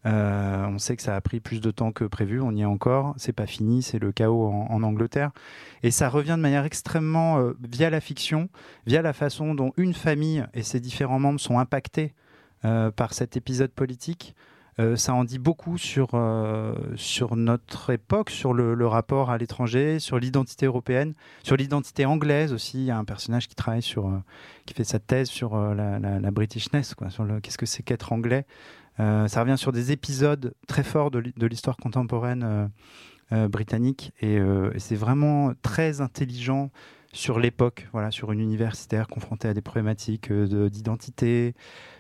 Euh, 0.05 0.65
on 0.67 0.77
sait 0.77 0.95
que 0.95 1.01
ça 1.01 1.15
a 1.15 1.21
pris 1.21 1.39
plus 1.39 1.59
de 1.59 1.71
temps 1.71 1.91
que 1.91 2.05
prévu, 2.05 2.39
on 2.41 2.51
y 2.51 2.61
est 2.61 2.65
encore, 2.65 3.13
c'est 3.17 3.33
pas 3.33 3.47
fini, 3.47 3.83
c'est 3.83 3.99
le 3.99 4.11
chaos 4.11 4.47
en, 4.47 4.83
Angleterre. 4.83 5.31
Et 5.83 5.91
ça 5.91 6.09
revient 6.09 6.35
de 6.37 6.41
manière 6.41 6.63
extrêmement, 6.63 7.39
euh, 7.39 7.57
via 7.69 7.89
la 7.89 7.99
fiction, 7.99 8.49
via 8.85 9.01
la 9.01 9.13
façon 9.13 9.53
dont 9.55 9.73
une 9.77 9.93
famille 9.93 10.45
et 10.53 10.63
ses 10.63 10.79
différents 10.79 11.19
membres 11.19 11.39
sont 11.39 11.59
impactés 11.59 12.13
euh, 12.65 12.91
par 12.91 13.13
cet 13.13 13.35
épisode 13.37 13.71
politique. 13.71 14.35
Ça 14.95 15.13
en 15.13 15.25
dit 15.25 15.39
beaucoup 15.39 15.77
sur, 15.77 16.11
sur 16.95 17.35
notre 17.35 17.89
époque, 17.89 18.29
sur 18.29 18.53
le, 18.53 18.87
rapport 18.87 19.29
à 19.29 19.37
l'étranger, 19.37 19.99
sur 19.99 20.19
l'identité 20.19 20.67
européenne, 20.67 21.15
sur 21.43 21.57
l'identité 21.57 22.05
anglaise 22.05 22.53
aussi. 22.53 22.77
Il 22.77 22.85
y 22.85 22.91
a 22.91 22.97
un 22.97 23.03
personnage 23.03 23.49
qui 23.49 23.55
travaille 23.55 23.81
sur, 23.81 24.09
qui 24.65 24.73
fait 24.73 24.85
sa 24.85 24.97
thèse 24.99 25.27
sur 25.27 25.57
la, 25.57 26.31
Britishness, 26.31 26.95
quoi, 26.95 27.09
sur 27.09 27.27
qu'est-ce 27.43 27.57
que 27.57 27.65
c'est 27.65 27.83
qu'être 27.83 28.13
anglais. 28.13 28.45
Euh, 28.99 29.27
ça 29.27 29.41
revient 29.41 29.57
sur 29.57 29.71
des 29.71 29.91
épisodes 29.91 30.53
très 30.67 30.83
forts 30.83 31.09
de 31.11 31.19
l'hi- 31.19 31.33
de 31.37 31.47
l'histoire 31.47 31.77
contemporaine 31.77 32.43
euh, 32.43 32.67
euh, 33.31 33.47
britannique 33.47 34.11
et, 34.21 34.39
c'est 34.77 34.95
vraiment 34.95 35.53
très 35.61 36.01
intelligent 36.01 36.71
sur 37.13 37.39
l'époque, 37.39 37.87
voilà, 37.91 38.11
sur 38.11 38.31
une 38.31 38.39
universitaire 38.39 39.07
confrontée 39.07 39.47
à 39.47 39.53
des 39.53 39.61
problématiques 39.61 40.31
de- 40.31 40.67
d'identité. 40.69 41.55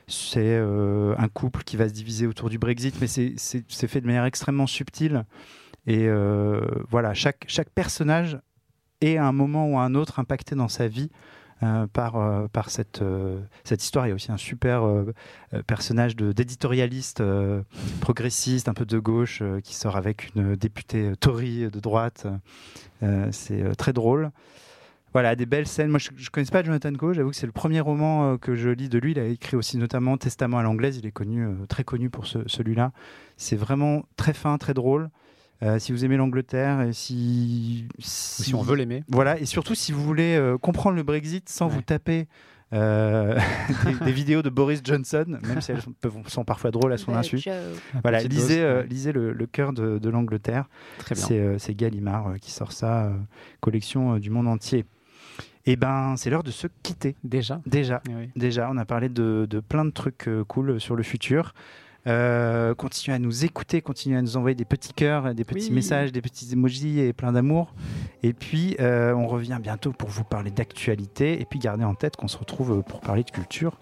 C'est 0.07 0.57
un 0.57 1.27
couple 1.29 1.63
qui 1.63 1.77
va 1.77 1.87
se 1.87 1.93
diviser 1.93 2.27
autour 2.27 2.49
du 2.49 2.57
Brexit, 2.59 2.95
mais 3.01 3.07
c'est- 3.07 3.87
fait 3.87 4.01
de 4.01 4.05
manière 4.07 4.25
extrêmement 4.25 4.67
subtile. 4.67 5.25
Et 5.87 6.07
voilà, 6.89 7.13
chaque, 7.13 7.45
chaque 7.47 7.69
personnage 7.69 8.39
est 9.01 9.17
à 9.17 9.25
un 9.25 9.31
moment 9.31 9.67
ou 9.71 9.77
à 9.79 9.83
un 9.83 9.95
autre 9.95 10.19
impacté 10.19 10.55
dans 10.55 10.67
sa 10.67 10.87
vie 10.87 11.09
euh, 11.63 11.87
par, 11.87 12.15
euh, 12.15 12.47
par 12.47 12.69
cette, 12.69 13.01
euh, 13.01 13.39
cette 13.63 13.83
histoire. 13.83 14.05
Il 14.05 14.09
y 14.09 14.11
a 14.11 14.15
aussi 14.15 14.31
un 14.31 14.37
super 14.37 14.83
personnage 15.67 16.15
d'éditorialiste 16.15 17.23
progressiste, 18.01 18.69
un 18.69 18.73
peu 18.73 18.85
de 18.85 18.99
gauche, 18.99 19.43
qui 19.63 19.75
sort 19.75 19.95
avec 19.97 20.31
une 20.35 20.55
députée 20.55 21.13
Tory 21.19 21.69
de 21.69 21.79
droite. 21.79 22.27
C'est 23.31 23.75
très 23.77 23.93
drôle. 23.93 24.31
Voilà, 25.11 25.35
des 25.35 25.47
belles 25.47 25.65
scènes. 25.67 25.89
Moi, 25.89 25.97
je 25.99 26.11
ne 26.11 26.29
connaissais 26.29 26.51
pas 26.51 26.63
Jonathan 26.63 26.93
Coe. 26.93 27.13
J'avoue 27.13 27.31
que 27.31 27.35
c'est 27.35 27.47
le 27.47 27.51
premier 27.51 27.79
roman 27.79 28.37
que 28.37 28.53
je 28.55 28.69
lis 28.69 28.89
de 28.89 28.99
lui. 28.99 29.11
Il 29.11 29.19
a 29.19 29.25
écrit 29.25 29.57
aussi 29.57 29.77
notamment 29.77 30.17
Testament 30.17 30.59
à 30.59 30.63
l'anglaise. 30.63 30.97
Il 30.97 31.05
est 31.07 31.11
connu, 31.11 31.47
très 31.67 31.83
connu 31.83 32.11
pour 32.11 32.27
ce- 32.27 32.47
celui-là. 32.47 32.91
C'est 33.35 33.55
vraiment 33.55 34.03
très 34.17 34.33
fin, 34.33 34.57
très 34.59 34.75
drôle. 34.75 35.09
Euh, 35.61 35.77
si 35.77 35.91
vous 35.91 36.05
aimez 36.05 36.15
l'Angleterre 36.15 36.81
et 36.81 36.93
si, 36.93 37.85
Si 37.99 38.55
on 38.55 38.61
veut 38.61 38.75
l'aimer. 38.75 39.03
voilà, 39.09 39.37
et 39.39 39.45
surtout 39.45 39.75
si 39.75 39.91
vous 39.91 40.01
voulez 40.03 40.35
euh, 40.37 40.57
comprendre 40.57 40.95
le 40.95 41.03
Brexit 41.03 41.49
sans 41.49 41.67
Ouais. 41.67 41.73
vous 41.75 41.81
taper 41.81 42.27
euh, 42.71 43.37
des, 43.85 44.05
des 44.05 44.11
vidéos 44.13 44.41
de 44.41 44.49
Boris 44.49 44.81
Johnson, 44.83 45.25
même 45.43 45.59
si 45.59 45.71
elles 45.71 45.81
sont, 45.81 45.91
peuvent- 45.99 46.17
sont 46.27 46.45
parfois 46.45 46.71
drôles 46.71 46.93
à 46.93 46.97
son 46.97 47.13
insu. 47.13 47.41
Voilà, 48.03 48.21
lisez, 48.23 48.61
euh, 48.61 48.83
lisez 48.83 49.11
le, 49.11 49.33
le 49.33 49.45
cœur 49.47 49.73
de, 49.73 49.97
de 49.97 50.09
l'Angleterre. 50.09 50.69
Très 50.99 51.15
bien. 51.15 51.25
C'est 51.25 51.39
euh, 51.39 51.57
c'est 51.57 51.73
Gallimard 51.75 52.27
euh, 52.27 52.37
qui 52.37 52.51
sort 52.51 52.71
ça, 52.71 53.05
euh, 53.07 53.17
collection 53.59 54.13
euh, 54.15 54.19
du 54.19 54.29
monde 54.29 54.47
entier. 54.47 54.85
Et 55.65 55.75
ben, 55.75 56.15
c'est 56.15 56.29
l'heure 56.29 56.43
de 56.43 56.51
se 56.51 56.67
quitter. 56.83 57.15
Déjà. 57.23 57.59
Déjà, 57.65 58.01
Eh 58.09 58.13
oui. 58.15 58.29
déjà, 58.35 58.69
on 58.71 58.77
a 58.77 58.85
parlé 58.85 59.09
de, 59.09 59.45
de 59.49 59.59
plein 59.59 59.83
de 59.83 59.91
trucs 59.91 60.27
euh, 60.27 60.43
cool 60.45 60.79
sur 60.79 60.95
le 60.95 61.03
futur. 61.03 61.53
Euh, 62.07 62.73
continuez 62.75 63.15
à 63.15 63.19
nous 63.19 63.45
écouter, 63.45 63.81
continuez 63.81 64.17
à 64.17 64.21
nous 64.21 64.37
envoyer 64.37 64.55
des 64.55 64.65
petits 64.65 64.93
cœurs, 64.93 65.33
des 65.35 65.43
petits 65.43 65.67
Oui. 65.69 65.75
messages, 65.75 66.11
des 66.11 66.21
petits 66.21 66.47
emojis 66.53 66.99
et 66.99 67.13
plein 67.13 67.31
d'amour. 67.33 67.73
Et 68.23 68.33
puis, 68.33 68.75
euh, 68.79 69.13
on 69.13 69.27
revient 69.27 69.59
bientôt 69.61 69.91
pour 69.91 70.09
vous 70.09 70.23
parler 70.23 70.49
d'actualité. 70.51 71.41
Et 71.41 71.45
puis, 71.45 71.59
gardez 71.59 71.83
en 71.83 71.95
tête 71.95 72.15
qu'on 72.15 72.27
se 72.29 72.37
retrouve 72.37 72.81
pour 72.83 73.01
parler 73.01 73.23
de 73.23 73.31
culture 73.31 73.77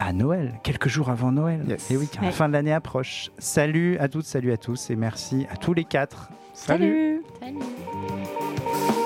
à 0.00 0.12
Noël, 0.12 0.54
quelques 0.62 0.88
jours 0.88 1.10
avant 1.10 1.32
Noël. 1.32 1.64
Yes. 1.68 1.90
Et 1.90 1.96
oui, 1.96 2.08
car 2.10 2.22
la 2.22 2.28
Ouais. 2.28 2.34
fin 2.34 2.48
de 2.48 2.52
l'année 2.52 2.72
approche. 2.72 3.30
Salut 3.38 3.98
à 3.98 4.08
toutes, 4.08 4.26
salut 4.26 4.52
à 4.52 4.56
tous, 4.56 4.90
et 4.90 4.96
merci 4.96 5.46
à 5.50 5.56
tous 5.56 5.74
les 5.74 5.84
quatre. 5.84 6.28
Salut 6.54 7.22
Salut. 7.40 8.97